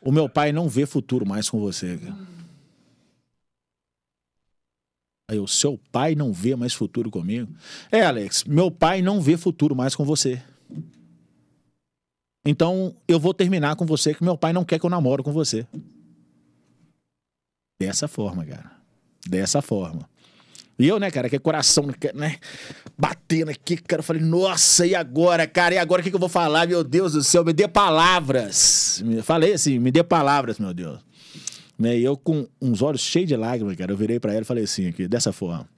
O 0.01 0.11
meu 0.11 0.28
pai 0.28 0.53
não 0.53 0.68
vê 0.68 0.86
futuro 0.86 1.26
mais 1.26 1.49
com 1.49 1.61
você. 1.61 1.99
Aí 5.30 5.38
o 5.38 5.49
seu 5.49 5.78
pai 5.90 6.14
não 6.14 6.32
vê 6.32 6.55
mais 6.57 6.74
futuro 6.74 7.11
comigo? 7.11 7.51
É, 7.90 8.05
Alex, 8.05 8.45
meu 8.45 8.70
pai 8.70 9.01
não 9.01 9.20
vê 9.20 9.36
futuro 9.36 9.74
mais 9.74 9.95
com 9.95 10.05
você. 10.05 10.43
Então 12.45 12.95
eu 13.07 13.20
vou 13.20 13.32
terminar 13.32 13.76
com 13.76 13.86
você 13.86 14.14
que 14.14 14.24
meu 14.24 14.36
pai 14.36 14.53
não 14.53 14.64
quer 14.64 14.78
que 14.78 14.84
eu 14.84 14.90
namoro 14.90 15.22
com 15.22 15.32
você. 15.32 15.66
Dessa 17.80 18.09
forma, 18.09 18.45
cara. 18.45 18.72
Dessa 19.26 19.62
forma. 19.62 20.09
E 20.83 20.89
eu, 20.89 20.99
né, 20.99 21.12
cara, 21.12 21.30
que 21.30 21.39
coração, 21.39 21.87
né, 22.12 22.41
batendo 22.99 23.53
aqui, 23.53 23.76
cara, 23.76 24.01
eu 24.01 24.05
falei, 24.05 24.20
nossa, 24.20 24.85
e 24.85 24.97
agora, 24.97 25.47
cara? 25.47 25.76
E 25.76 25.78
agora 25.78 26.01
o 26.01 26.03
que, 26.03 26.11
que 26.11 26.16
eu 26.16 26.20
vou 26.20 26.28
falar? 26.28 26.66
Meu 26.66 26.83
Deus 26.83 27.12
do 27.12 27.22
céu, 27.22 27.45
me 27.45 27.53
dê 27.53 27.68
palavras. 27.68 29.01
Falei 29.22 29.53
assim, 29.53 29.78
me 29.78 29.93
dê 29.93 30.03
palavras, 30.03 30.59
meu 30.59 30.74
Deus. 30.74 30.99
Né, 31.78 31.99
E 31.99 32.03
eu 32.03 32.16
com 32.16 32.49
uns 32.61 32.83
olhos 32.83 33.01
cheios 33.01 33.28
de 33.28 33.37
lágrimas, 33.37 33.76
cara, 33.76 33.93
eu 33.93 33.97
virei 33.97 34.18
pra 34.18 34.33
ela 34.33 34.43
e 34.43 34.45
falei 34.45 34.64
assim, 34.64 34.89
aqui, 34.89 35.07
dessa 35.07 35.33
forma. 35.33 35.68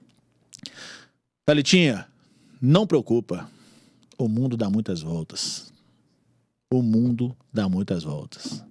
Thalitinha, 1.45 2.07
não 2.59 2.87
preocupa. 2.87 3.47
O 4.17 4.27
mundo 4.27 4.57
dá 4.57 4.71
muitas 4.71 5.03
voltas. 5.03 5.71
O 6.73 6.81
mundo 6.81 7.37
dá 7.53 7.69
muitas 7.69 8.03
voltas. 8.03 8.63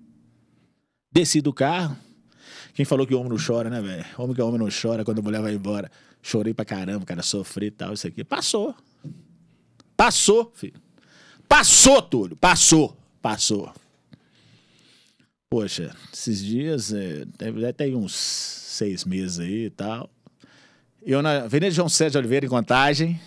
Desci 1.13 1.41
do 1.41 1.53
carro. 1.53 1.97
Quem 2.75 2.85
falou 2.85 3.07
que 3.07 3.15
homem 3.15 3.29
não 3.29 3.37
chora, 3.39 3.71
né, 3.71 3.81
velho? 3.81 4.05
Homem 4.19 4.35
que 4.35 4.43
homem 4.43 4.59
não 4.59 4.69
chora 4.69 5.05
quando 5.05 5.21
a 5.21 5.23
mulher 5.23 5.41
vai 5.41 5.55
embora. 5.55 5.89
Chorei 6.27 6.55
pra 6.55 6.65
caramba, 6.65 7.05
cara, 7.05 7.23
sofri 7.23 7.67
e 7.67 7.71
tal, 7.71 7.93
isso 7.93 8.07
aqui. 8.07 8.25
Passou. 8.25 8.75
Passou, 9.95 10.51
filho. 10.55 10.81
Passou, 11.47 12.01
Túlio. 12.01 12.35
Passou. 12.35 12.97
Passou. 13.21 13.71
Poxa, 15.51 15.95
esses 16.11 16.43
dias, 16.43 16.95
é, 16.95 17.27
deve 17.37 17.71
ter 17.75 17.95
uns 17.95 18.15
seis 18.15 19.05
meses 19.05 19.39
aí 19.39 19.67
e 19.67 19.71
tal. 19.71 20.09
Eu 21.03 21.21
na 21.21 21.43
Avenida 21.43 21.71
João 21.71 21.91
César 21.91 22.13
de 22.13 22.17
Oliveira, 22.17 22.47
em 22.47 22.49
Contagem. 22.49 23.21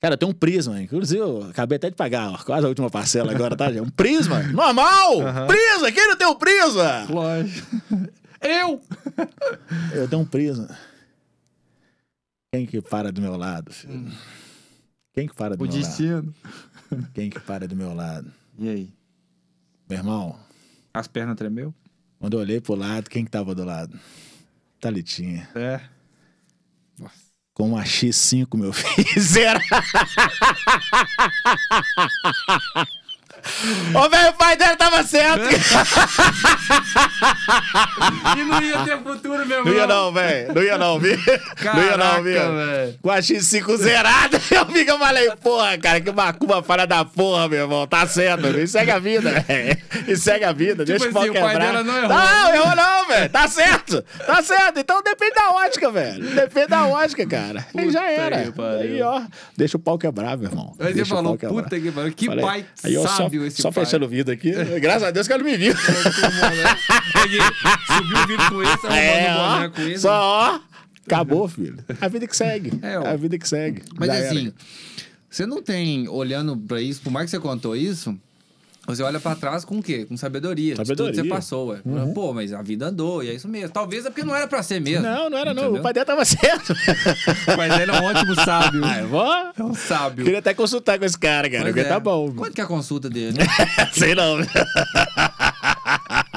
Cara, 0.00 0.16
tenho 0.16 0.30
um 0.30 0.34
Prisma, 0.34 0.80
inclusive 0.80 1.20
eu 1.20 1.42
acabei 1.50 1.76
até 1.76 1.90
de 1.90 1.94
pagar, 1.94 2.30
ó, 2.30 2.38
quase 2.38 2.64
a 2.64 2.70
última 2.70 2.88
parcela 2.88 3.32
agora, 3.32 3.54
tá? 3.54 3.68
Um 3.68 3.90
Prisma, 3.90 4.42
normal! 4.48 5.18
Prisma, 5.46 5.92
quem 5.92 6.08
não 6.08 6.16
tem 6.16 6.26
um 6.26 6.36
Prisma? 6.36 7.06
Lógico. 7.10 7.68
Eu! 8.40 8.80
Eu 9.92 10.08
tenho 10.08 10.22
um 10.22 10.24
Prisma. 10.24 10.74
Quem 12.52 12.66
que 12.66 12.80
para 12.82 13.12
do 13.12 13.20
meu 13.20 13.36
lado, 13.36 13.72
filho? 13.72 14.10
Quem 15.14 15.28
que 15.28 15.34
para 15.34 15.56
do 15.56 15.64
O 15.64 15.68
meu 15.68 15.76
lado? 15.76 15.86
destino. 15.86 16.34
Quem 17.14 17.30
que 17.30 17.38
para 17.40 17.68
do 17.68 17.76
meu 17.76 17.94
lado? 17.94 18.32
E 18.58 18.68
aí? 18.68 18.92
Meu 19.88 19.98
irmão, 19.98 20.38
As 20.92 21.06
pernas 21.06 21.36
tremeu? 21.36 21.72
quando 22.18 22.34
eu 22.34 22.40
olhei 22.40 22.60
pro 22.60 22.74
lado, 22.74 23.08
quem 23.08 23.24
que 23.24 23.30
tava 23.30 23.54
do 23.54 23.64
lado? 23.64 23.98
Talitinha. 24.80 25.48
É. 25.54 25.80
Nossa. 26.98 27.30
Com 27.54 27.68
uma 27.70 27.82
X5, 27.84 28.56
meu 28.58 28.72
filho. 28.72 29.06
Zero. 29.20 29.60
Ô, 33.94 34.08
velho, 34.08 34.30
o 34.30 34.34
pai 34.34 34.56
dela 34.56 34.76
tava 34.76 35.02
certo. 35.02 35.44
E 38.36 38.44
não 38.44 38.62
ia 38.62 38.78
ter 38.84 38.98
futuro, 39.02 39.46
meu 39.46 39.64
Não 39.64 39.72
ia 39.72 39.86
não, 39.86 40.12
velho. 40.12 40.54
Não 40.54 40.62
ia 40.62 40.78
não, 40.78 40.98
viu? 40.98 41.18
Não 41.64 41.82
ia 41.82 41.96
não, 41.96 42.22
viu? 42.22 42.40
Com 43.02 43.10
a 43.10 43.18
X5 43.18 43.76
zerada, 43.76 44.36
eu 44.50 44.66
fico, 44.66 44.90
eu 44.90 44.98
falei, 44.98 45.30
porra, 45.42 45.78
cara, 45.78 46.00
que 46.00 46.10
macumba 46.12 46.62
falha 46.62 46.86
da 46.86 47.04
porra, 47.04 47.48
meu 47.48 47.60
irmão. 47.60 47.86
Tá 47.86 48.06
certo? 48.06 48.46
E 48.46 48.66
segue 48.66 48.90
a 48.90 48.98
vida, 48.98 49.30
velho. 49.46 49.78
E 50.08 50.16
segue 50.16 50.44
a 50.44 50.52
vida, 50.52 50.84
deixa 50.84 51.08
o 51.08 51.12
pau 51.12 51.22
assim, 51.22 51.30
o 51.30 51.34
pai 51.34 51.52
quebrar. 51.52 51.72
dela 51.72 51.84
não 51.84 51.96
errou. 51.96 52.08
Não, 52.08 52.54
errou 52.54 52.76
não, 52.76 53.08
velho. 53.08 53.30
Tá 53.30 53.48
certo. 53.48 54.02
Tá 54.26 54.42
certo. 54.42 54.80
Então 54.80 55.02
depende 55.02 55.34
da 55.34 55.50
ótica, 55.52 55.90
velho. 55.90 56.24
Depende 56.34 56.66
da 56.68 56.86
ótica, 56.86 57.26
cara. 57.26 57.66
Aí 57.76 57.90
já 57.90 58.10
era. 58.10 58.42
que. 58.52 58.60
Aí, 58.60 59.02
ó, 59.02 59.22
deixa 59.56 59.76
o 59.76 59.80
pau 59.80 59.98
quebrar, 59.98 60.36
meu 60.36 60.48
irmão. 60.50 60.74
Aí 60.78 60.88
você 60.88 60.94
Deixa 60.94 61.14
o 61.14 61.16
falou, 61.16 61.36
pau 61.38 61.50
puta 61.50 61.80
que 61.80 61.90
pariu. 61.90 62.12
Que 62.12 62.26
Falei, 62.26 62.44
pai 62.44 62.64
aí 62.84 62.94
eu 62.94 63.06
sábio 63.06 63.29
só, 63.38 63.44
esse 63.46 63.62
só 63.62 63.70
pai. 63.70 63.84
fechando 63.84 64.04
o 64.04 64.08
vidro 64.08 64.32
aqui. 64.34 64.52
Graças 64.80 65.02
a 65.04 65.10
Deus 65.10 65.26
que 65.26 65.32
ele 65.32 65.44
me 65.44 65.56
viu. 65.56 65.74
Peguei, 67.12 67.40
subiu 67.86 68.16
o 68.18 68.26
vídeo 68.26 68.48
com 68.48 68.62
esse, 68.62 68.86
arrumando 68.86 68.96
É, 68.96 69.32
o 69.34 69.50
boné 69.54 69.68
com 69.68 69.82
esse. 69.82 69.98
só, 70.00 70.20
ó. 70.22 70.60
Acabou, 71.06 71.48
filho. 71.48 71.76
A 72.00 72.08
vida 72.08 72.26
que 72.26 72.36
segue. 72.36 72.72
É, 72.82 72.98
ó. 72.98 73.06
a 73.06 73.16
vida 73.16 73.36
que 73.38 73.48
segue. 73.48 73.82
Mas 73.98 74.08
Já 74.08 74.14
era. 74.14 74.26
assim, 74.28 74.52
você 75.28 75.46
não 75.46 75.62
tem, 75.62 76.08
olhando 76.08 76.56
pra 76.56 76.80
isso, 76.80 77.00
por 77.02 77.10
mais 77.10 77.26
que 77.26 77.30
você 77.32 77.40
contou 77.40 77.74
isso, 77.76 78.16
você 78.94 79.02
olha 79.02 79.20
pra 79.20 79.34
trás 79.34 79.64
com 79.64 79.78
o 79.78 79.82
quê? 79.82 80.04
Com 80.06 80.16
sabedoria. 80.16 80.74
de 80.74 80.76
Sabedoria. 80.78 81.12
Tudo 81.12 81.22
que 81.22 81.28
você 81.28 81.34
passou, 81.34 81.68
ué. 81.68 81.78
Pô, 82.14 82.32
mas 82.32 82.52
a 82.52 82.62
vida 82.62 82.86
andou, 82.86 83.22
e 83.22 83.30
é 83.30 83.34
isso 83.34 83.48
mesmo. 83.48 83.70
Talvez 83.70 84.04
é 84.06 84.10
porque 84.10 84.24
não 84.24 84.34
era 84.34 84.46
pra 84.46 84.62
ser 84.62 84.80
mesmo. 84.80 85.02
Não, 85.02 85.30
não 85.30 85.38
era 85.38 85.54
não. 85.54 85.62
entendeu? 85.64 85.80
O 85.80 85.82
pai 85.82 85.92
dela 85.92 86.06
tava 86.06 86.24
certo. 86.26 86.74
Mas 87.56 87.78
ele 87.80 87.90
é 87.90 87.94
um 88.00 88.04
ótimo 88.04 88.34
sábio. 88.34 88.84
Ah, 88.84 88.98
eu 88.98 89.08
vou... 89.08 89.26
É 89.58 89.62
um 89.62 89.74
sábio. 89.74 90.24
Queria 90.24 90.38
até 90.40 90.54
consultar 90.54 90.98
com 90.98 91.04
esse 91.04 91.18
cara, 91.18 91.48
cara. 91.48 91.62
Pois 91.62 91.74
Porque 91.74 91.86
é. 91.86 91.88
tá 91.88 92.00
bom. 92.00 92.32
Quanto 92.32 92.54
que 92.54 92.60
é 92.60 92.64
a 92.64 92.66
consulta 92.66 93.08
dele? 93.08 93.38
Sei 93.92 94.14
não. 94.14 94.36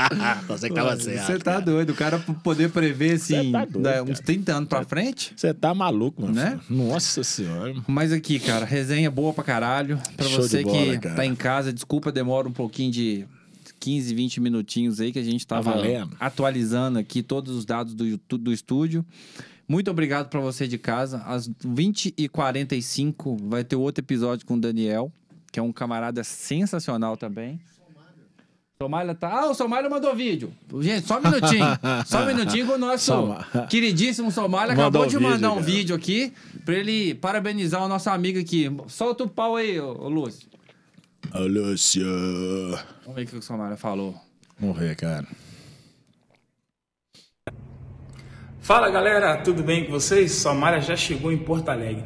Você 0.48 0.70
que 0.70 0.76
tava 0.76 0.98
certo. 1.00 1.26
Você 1.26 1.38
tá 1.40 1.52
cara. 1.54 1.62
doido. 1.62 1.90
O 1.92 1.96
cara 1.96 2.20
poder 2.20 2.70
prever, 2.72 3.14
assim, 3.14 3.52
tá 3.52 3.66
doido, 3.66 3.84
cara. 3.84 4.04
uns 4.04 4.20
30 4.20 4.54
anos 4.54 4.70
pra 4.70 4.84
frente. 4.84 5.34
Você 5.36 5.54
tá 5.54 5.74
maluco, 5.74 6.22
mano. 6.24 6.34
Né? 6.34 6.60
Nossa 6.70 7.24
senhora. 7.24 7.74
Mas 7.88 8.12
aqui, 8.12 8.40
cara, 8.40 8.66
resenha 8.66 9.10
boa 9.12 9.34
pra 9.34 9.44
caralho. 9.44 10.00
Pra 10.18 10.26
Show 10.28 10.42
você 10.42 10.64
bola, 10.64 10.78
que 10.94 11.00
cara. 11.00 11.16
tá 11.16 11.26
em 11.26 11.36
casa, 11.36 11.72
desculpa, 11.74 12.12
demora 12.12 12.48
um 12.48 12.52
pouquinho 12.54 12.92
de 12.92 13.26
15, 13.80 14.14
20 14.14 14.40
minutinhos 14.42 15.00
aí 15.02 15.12
que 15.12 15.20
a 15.20 15.24
gente 15.24 15.46
tava 15.46 15.72
Tá 15.72 15.78
valendo. 15.78 16.16
atualizando 16.20 17.00
aqui 17.00 17.22
todos 17.22 17.54
os 17.56 17.66
dados 17.66 17.94
do, 17.94 18.06
YouTube- 18.06 18.44
do 18.44 18.54
estúdio. 18.54 19.06
Muito 19.68 19.90
obrigado 19.92 20.28
pra 20.30 20.40
você 20.40 20.68
de 20.68 20.78
casa. 20.78 21.18
Às 21.26 21.48
20h45 22.28 23.38
vai 23.50 23.64
ter 23.64 23.76
outro 23.76 24.04
episódio 24.04 24.46
com 24.46 24.56
o 24.56 24.60
Daniel, 24.60 25.12
que 25.52 25.60
é 25.60 25.64
um 25.64 25.72
camarada 25.72 26.24
sensacional 26.24 27.16
também. 27.18 27.60
Somália 28.84 29.16
tá. 29.16 29.30
Ah, 29.30 29.50
o 29.50 29.54
Somália 29.54 29.90
mandou 29.90 30.14
vídeo. 30.16 30.52
Gente, 30.82 31.08
só 31.08 31.20
um 31.20 31.22
minutinho. 31.24 31.66
só 32.06 32.24
um 32.24 32.26
minutinho 32.26 32.66
que 32.68 32.72
o 32.74 32.78
nosso 32.78 33.06
Soma- 33.06 33.46
queridíssimo 33.70 34.30
Somália 34.32 34.76
Mandou 34.76 35.02
acabou 35.04 35.06
de 35.08 35.16
vídeo, 35.18 35.30
mandar 35.32 35.52
um 35.52 35.56
cara. 35.56 35.66
vídeo 35.66 35.96
aqui 35.96 36.34
pra 36.66 36.76
ele 36.76 37.16
parabenizar 37.16 37.82
o 37.84 37.88
nosso 37.88 38.10
amigo 38.10 38.40
aqui. 38.40 38.70
Solta 38.88 39.24
o 39.24 39.30
pau 39.30 39.56
aí, 39.56 39.80
ô, 39.80 39.94
ô 40.04 40.10
Lúcio. 40.10 40.48
Ô, 41.34 41.40
Lúcio. 41.48 42.06
Vamos 43.04 43.16
ver 43.16 43.24
o 43.24 43.28
que 43.28 43.36
o 43.38 43.42
Somália 43.42 43.78
falou. 43.78 44.16
Vamos 44.60 44.78
ver, 44.78 44.96
cara. 44.96 45.26
Fala 48.62 48.90
galera, 48.90 49.38
tudo 49.38 49.62
bem 49.64 49.86
com 49.86 49.92
vocês? 49.92 50.32
Somália 50.32 50.80
já 50.82 50.96
chegou 50.96 51.32
em 51.32 51.38
Porto 51.38 51.70
Alegre. 51.70 52.04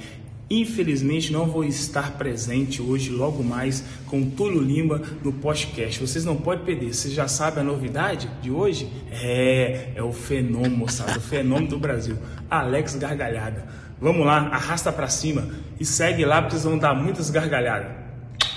Infelizmente 0.50 1.34
não 1.34 1.46
vou 1.46 1.64
estar 1.64 2.12
presente 2.12 2.82
hoje, 2.82 3.10
logo 3.10 3.44
mais, 3.44 3.84
com 4.06 4.22
o 4.22 4.26
Túlio 4.32 4.62
Lima 4.62 5.02
no 5.24 5.34
podcast. 5.34 6.00
Vocês 6.00 6.24
não 6.24 6.38
podem 6.38 6.64
perder. 6.64 6.94
Vocês 6.94 7.14
já 7.14 7.28
sabem 7.28 7.62
a 7.62 7.64
novidade 7.64 8.30
de 8.42 8.50
hoje? 8.50 8.90
É, 9.12 9.92
é 9.96 10.02
o 10.04 10.14
fenômeno, 10.14 10.78
moçada, 10.78 11.18
o 11.18 11.22
fenômeno 11.22 11.68
do 11.68 11.80
Brasil. 11.80 12.18
Alex 12.50 12.96
Gargalhada. 12.96 13.68
Vamos 14.00 14.26
lá, 14.26 14.48
arrasta 14.50 14.92
pra 14.92 15.08
cima 15.08 15.50
e 15.80 15.86
segue 15.86 16.24
lá 16.24 16.42
porque 16.42 16.54
vocês 16.54 16.64
vão 16.64 16.78
dar 16.78 16.94
muitas 16.94 17.30
gargalhadas. 17.30 18.08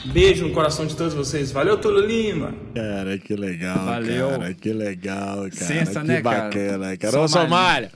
Beijo 0.05 0.47
no 0.47 0.55
coração 0.55 0.87
de 0.87 0.95
todos 0.97 1.13
vocês. 1.13 1.51
Valeu, 1.51 1.77
Túlio 1.77 2.07
Lima! 2.07 2.55
Cara, 2.75 3.19
que 3.19 3.35
legal, 3.35 3.85
Valeu. 3.85 4.31
cara. 4.31 4.55
Que 4.55 4.73
legal, 4.73 5.37
cara. 5.37 5.51
Sensa, 5.51 6.01
que 6.01 6.07
né, 6.07 6.23
cara? 6.23 6.43
bacana, 6.45 6.97
cara. 6.97 7.21
Ô, 7.21 7.29
Somália. 7.29 7.49
Somália. 7.49 7.91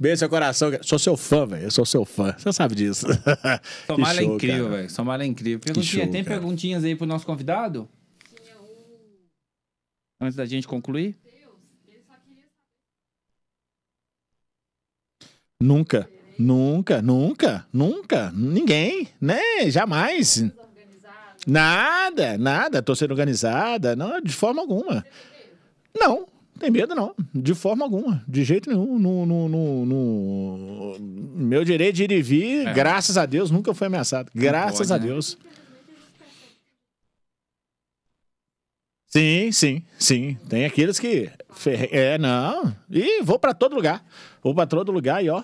Beijo 0.00 0.14
no 0.14 0.18
seu 0.20 0.28
coração. 0.30 0.70
Sou 0.80 0.98
seu 0.98 1.14
fã, 1.14 1.46
velho. 1.46 1.64
Eu 1.64 1.70
sou 1.70 1.84
seu 1.84 2.06
fã. 2.06 2.34
Você 2.38 2.50
sabe 2.54 2.74
disso. 2.74 3.06
Somália 3.86 4.20
é 4.20 4.24
show, 4.24 4.34
incrível, 4.34 4.68
velho. 4.70 4.90
Somália 4.90 5.24
é 5.24 5.26
incrível. 5.26 5.60
Perguntinha, 5.60 6.04
show, 6.04 6.12
tem 6.12 6.24
cara. 6.24 6.40
perguntinhas 6.40 6.84
aí 6.84 6.96
pro 6.96 7.06
nosso 7.06 7.26
convidado? 7.26 7.86
Antes 10.18 10.36
da 10.36 10.46
gente 10.46 10.66
concluir? 10.66 11.18
Nunca. 15.62 16.08
Nunca, 16.38 17.02
nunca, 17.02 17.66
nunca. 17.70 18.32
Ninguém, 18.34 19.06
né? 19.20 19.70
Jamais. 19.70 20.50
Nada, 21.46 22.38
nada. 22.38 22.82
Torcida 22.82 23.12
organizada. 23.12 23.94
Não, 23.94 24.18
de 24.18 24.32
forma 24.32 24.62
alguma. 24.62 25.04
Não, 25.94 26.26
tem 26.58 26.70
medo 26.70 26.94
não. 26.94 27.14
De 27.34 27.54
forma 27.54 27.84
alguma. 27.84 28.22
De 28.28 28.44
jeito 28.44 28.68
nenhum. 28.68 28.98
No, 28.98 29.24
no, 29.26 29.48
no- 29.48 29.86
no- 29.86 30.98
Meu 31.00 31.64
direito 31.64 31.96
de 31.96 32.04
ir 32.04 32.12
e 32.12 32.22
vir, 32.22 32.66
É. 32.66 32.72
graças 32.72 33.16
a 33.16 33.24
Deus, 33.26 33.50
nunca 33.50 33.72
foi 33.74 33.86
ameaçado. 33.86 34.30
Graças 34.34 34.88
pode, 34.88 34.92
a 34.92 34.98
né? 34.98 35.06
Deus. 35.06 35.38
Sim, 39.06 39.50
sim, 39.50 39.82
sim. 39.98 40.38
Tem 40.48 40.64
aqueles 40.64 40.98
que. 41.00 41.30
ferre- 41.52 41.88
É, 41.90 42.16
não. 42.18 42.74
E 42.88 43.22
vou 43.22 43.38
pra 43.38 43.52
todo 43.52 43.74
lugar. 43.74 44.04
Vou 44.42 44.54
pra 44.54 44.66
todo 44.66 44.92
lugar 44.92 45.24
e 45.24 45.28
ó. 45.28 45.42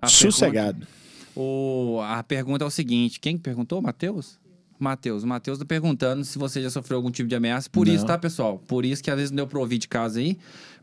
A 0.00 0.08
sossegado. 0.08 0.78
pergunta- 0.78 0.96
o, 1.36 2.00
a 2.02 2.22
pergunta 2.24 2.64
é 2.64 2.66
o 2.66 2.70
seguinte: 2.70 3.20
quem 3.20 3.36
que 3.36 3.42
perguntou? 3.44 3.80
Matheus? 3.80 4.38
Matheus. 4.78 5.22
O 5.22 5.26
Matheus 5.26 5.58
tá 5.58 5.64
perguntando 5.64 6.24
se 6.24 6.38
você 6.38 6.62
já 6.62 6.70
sofreu 6.70 6.96
algum 6.98 7.10
tipo 7.10 7.28
de 7.28 7.34
ameaça. 7.34 7.68
Por 7.70 7.86
Não. 7.86 7.94
isso, 7.94 8.04
tá, 8.06 8.16
pessoal? 8.18 8.58
Por 8.66 8.84
isso 8.84 9.02
que 9.02 9.10
às 9.10 9.16
vezes 9.16 9.30
não 9.30 9.36
deu 9.36 9.46
pra 9.46 9.58
ouvir 9.58 9.78
de 9.78 9.88
casa 9.88 10.20
aí. 10.20 10.36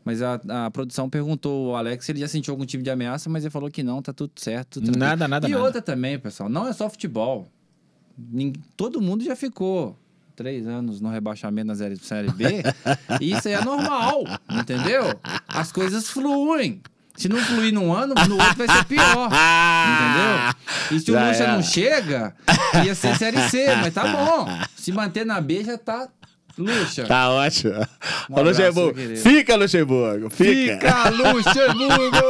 Mas 0.04 0.20
a, 0.20 0.38
a 0.66 0.70
produção 0.70 1.08
perguntou 1.08 1.70
ao 1.70 1.76
Alex 1.76 2.04
se 2.04 2.12
ele 2.12 2.20
já 2.20 2.28
sentiu 2.28 2.52
algum 2.52 2.66
tipo 2.66 2.82
de 2.82 2.90
ameaça, 2.90 3.30
mas 3.30 3.42
ele 3.44 3.50
falou 3.50 3.70
que 3.70 3.82
não, 3.82 4.02
tá 4.02 4.12
tudo 4.12 4.32
certo. 4.36 4.80
Tudo. 4.80 4.98
Nada, 4.98 5.26
nada, 5.26 5.48
E 5.48 5.52
nada. 5.52 5.62
outra 5.64 5.80
também, 5.80 6.18
pessoal, 6.18 6.48
não 6.48 6.66
é 6.68 6.72
só 6.74 6.90
futebol. 6.90 7.48
Todo 8.76 9.00
mundo 9.00 9.24
já 9.24 9.34
ficou 9.34 9.96
três 10.36 10.66
anos 10.66 11.00
no 11.00 11.08
rebaixamento 11.08 11.66
na 11.68 11.74
Série, 11.74 11.96
série 11.96 12.30
B. 12.32 12.62
e 13.20 13.30
isso 13.32 13.48
aí 13.48 13.54
é 13.54 13.64
normal, 13.64 14.24
entendeu? 14.50 15.02
As 15.48 15.72
coisas 15.72 16.08
fluem. 16.08 16.80
Se 17.16 17.28
não 17.28 17.38
fluir 17.38 17.72
num 17.72 17.92
ano, 17.94 18.14
no 18.28 18.34
outro 18.34 18.66
vai 18.66 18.76
ser 18.76 18.84
pior. 18.86 19.28
Entendeu? 19.30 20.54
E 20.90 21.00
se 21.00 21.10
o 21.10 21.14
Já 21.14 21.28
Lucha 21.28 21.42
era. 21.44 21.52
não 21.54 21.62
chega, 21.62 22.34
ia 22.84 22.94
ser 22.94 23.16
Série 23.16 23.40
C, 23.48 23.74
mas 23.76 23.94
tá 23.94 24.06
bom. 24.06 24.48
Se 24.76 24.90
manter 24.92 25.24
na 25.24 25.40
B 25.40 25.62
já 25.64 25.78
tá 25.78 26.08
Luxa. 26.58 27.04
Tá 27.04 27.30
ótimo. 27.30 27.72
Um 28.30 28.38
abraço, 28.38 28.60
Luxemburgo. 28.62 29.16
Fica, 29.16 29.56
Luxemburgo. 29.56 30.30
Fica. 30.30 30.74
Fica, 30.74 31.08
Luxemburgo! 31.10 32.24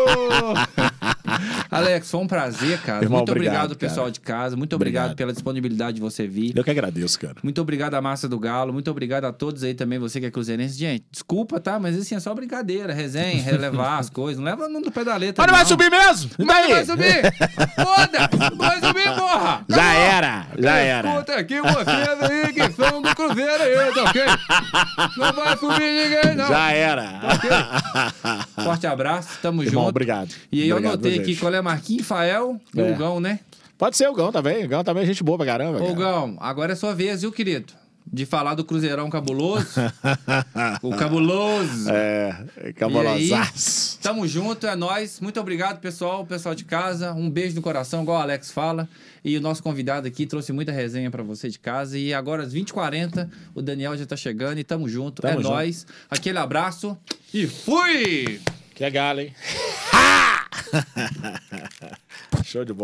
Alex, 1.70 2.10
foi 2.10 2.20
um 2.20 2.26
prazer, 2.26 2.78
cara. 2.82 3.04
Irmão, 3.04 3.18
muito 3.18 3.30
obrigado, 3.32 3.64
obrigado, 3.72 3.76
pessoal 3.78 4.10
de 4.10 4.20
casa. 4.20 4.56
Muito 4.56 4.74
obrigado, 4.76 5.04
Obrigado. 5.06 5.16
pela 5.16 5.32
disponibilidade 5.32 5.94
de 5.96 6.00
você 6.00 6.26
vir. 6.26 6.56
Eu 6.56 6.62
que 6.62 6.70
agradeço, 6.70 7.18
cara. 7.18 7.34
Muito 7.42 7.60
obrigado 7.60 7.94
à 7.94 8.00
Massa 8.00 8.28
do 8.28 8.38
Galo. 8.38 8.72
Muito 8.72 8.90
obrigado 8.90 9.24
a 9.24 9.32
todos 9.32 9.62
aí 9.64 9.74
também, 9.74 9.98
você 9.98 10.20
que 10.20 10.26
é 10.26 10.30
cruzeirense. 10.30 10.78
Gente, 10.78 11.04
desculpa, 11.10 11.58
tá? 11.58 11.78
Mas 11.80 11.98
assim, 11.98 12.14
é 12.14 12.20
só 12.20 12.32
brincadeira. 12.34 12.92
Resenha, 12.92 13.42
relevar 13.42 13.98
as 13.98 14.08
coisas. 14.10 14.38
Não 14.38 14.44
leva 14.50 14.68
no 14.68 14.90
pé 14.92 15.04
da 15.04 15.16
letra, 15.16 15.42
Mas 15.42 15.50
não 15.50 15.58
vai 15.58 15.66
subir 15.66 15.90
mesmo? 15.90 16.30
Mas 16.38 16.46
daí? 16.46 16.70
vai 16.72 16.84
subir! 16.84 17.22
Foda! 17.74 18.24
Não 18.54 18.56
vai 18.58 18.80
subir, 18.80 19.14
porra! 19.16 19.64
Já 19.68 19.92
era, 19.94 20.46
já 20.58 20.76
era. 20.76 21.08
Escuta 21.10 21.34
aqui 21.36 21.60
vocês 21.60 22.22
aí 22.30 22.52
que 22.52 22.72
são 22.72 23.02
do 23.02 23.14
Cruzeiro 23.14 23.62
aí, 23.62 23.92
tá 23.94 24.02
ok? 24.04 24.22
Não 25.16 25.32
vai 25.32 25.56
subir 25.56 25.80
ninguém, 25.80 26.36
não. 26.36 26.48
Já 26.48 26.70
era. 26.72 27.20
Forte 28.62 28.86
abraço, 28.86 29.38
tamo 29.42 29.62
Irmão, 29.62 29.82
junto. 29.84 29.90
obrigado. 29.90 30.34
E 30.52 30.62
aí 30.62 30.68
eu 30.68 30.76
Obrigado, 30.76 30.93
anotei 30.94 31.18
aqui 31.18 31.36
qual 31.36 31.52
é 31.54 31.60
Marquinhos, 31.60 32.06
Fael 32.06 32.60
e 32.74 32.80
É. 32.80 32.92
o 32.92 32.96
Gão, 32.96 33.20
né? 33.20 33.40
Pode 33.76 33.96
ser 33.96 34.08
o 34.08 34.14
Gão 34.14 34.30
também. 34.32 34.64
O 34.64 34.68
Gão 34.68 34.82
também 34.84 35.02
é 35.02 35.06
gente 35.06 35.22
boa 35.22 35.36
pra 35.36 35.46
caramba. 35.46 35.78
Ô, 35.82 35.86
cara. 35.88 35.94
Gão, 35.94 36.36
agora 36.40 36.72
é 36.72 36.76
sua 36.76 36.94
vez, 36.94 37.22
viu, 37.22 37.32
querido? 37.32 37.72
De 38.06 38.26
falar 38.26 38.54
do 38.54 38.64
Cruzeirão 38.64 39.08
cabuloso. 39.10 39.66
o 40.82 40.90
cabuloso. 40.94 41.88
É, 41.90 42.44
aí, 42.62 42.72
cabolosaço. 42.74 43.98
tamo 44.00 44.28
junto, 44.28 44.66
é 44.66 44.76
nóis. 44.76 45.20
Muito 45.20 45.40
obrigado, 45.40 45.80
pessoal, 45.80 46.24
pessoal 46.24 46.54
de 46.54 46.64
casa. 46.64 47.12
Um 47.14 47.30
beijo 47.30 47.56
no 47.56 47.62
coração, 47.62 48.02
igual 48.02 48.18
o 48.18 48.22
Alex 48.22 48.52
fala. 48.52 48.88
E 49.24 49.36
o 49.36 49.40
nosso 49.40 49.62
convidado 49.62 50.06
aqui 50.06 50.26
trouxe 50.26 50.52
muita 50.52 50.70
resenha 50.70 51.10
pra 51.10 51.22
você 51.22 51.48
de 51.48 51.58
casa. 51.58 51.98
E 51.98 52.12
agora, 52.12 52.42
às 52.42 52.52
20h40, 52.54 53.28
o 53.54 53.62
Daniel 53.62 53.96
já 53.96 54.04
tá 54.06 54.16
chegando 54.16 54.58
e 54.58 54.64
tamo 54.64 54.86
junto. 54.88 55.22
Tamo 55.22 55.40
é 55.40 55.42
junto. 55.42 55.48
nóis. 55.48 55.86
Aquele 56.10 56.38
abraço 56.38 56.96
e 57.32 57.46
fui! 57.46 58.38
Que 58.74 58.84
é 58.84 58.90
galo, 58.90 59.20
hein? 59.20 59.32
Show 62.44 62.64
de 62.64 62.72
bola. 62.72 62.82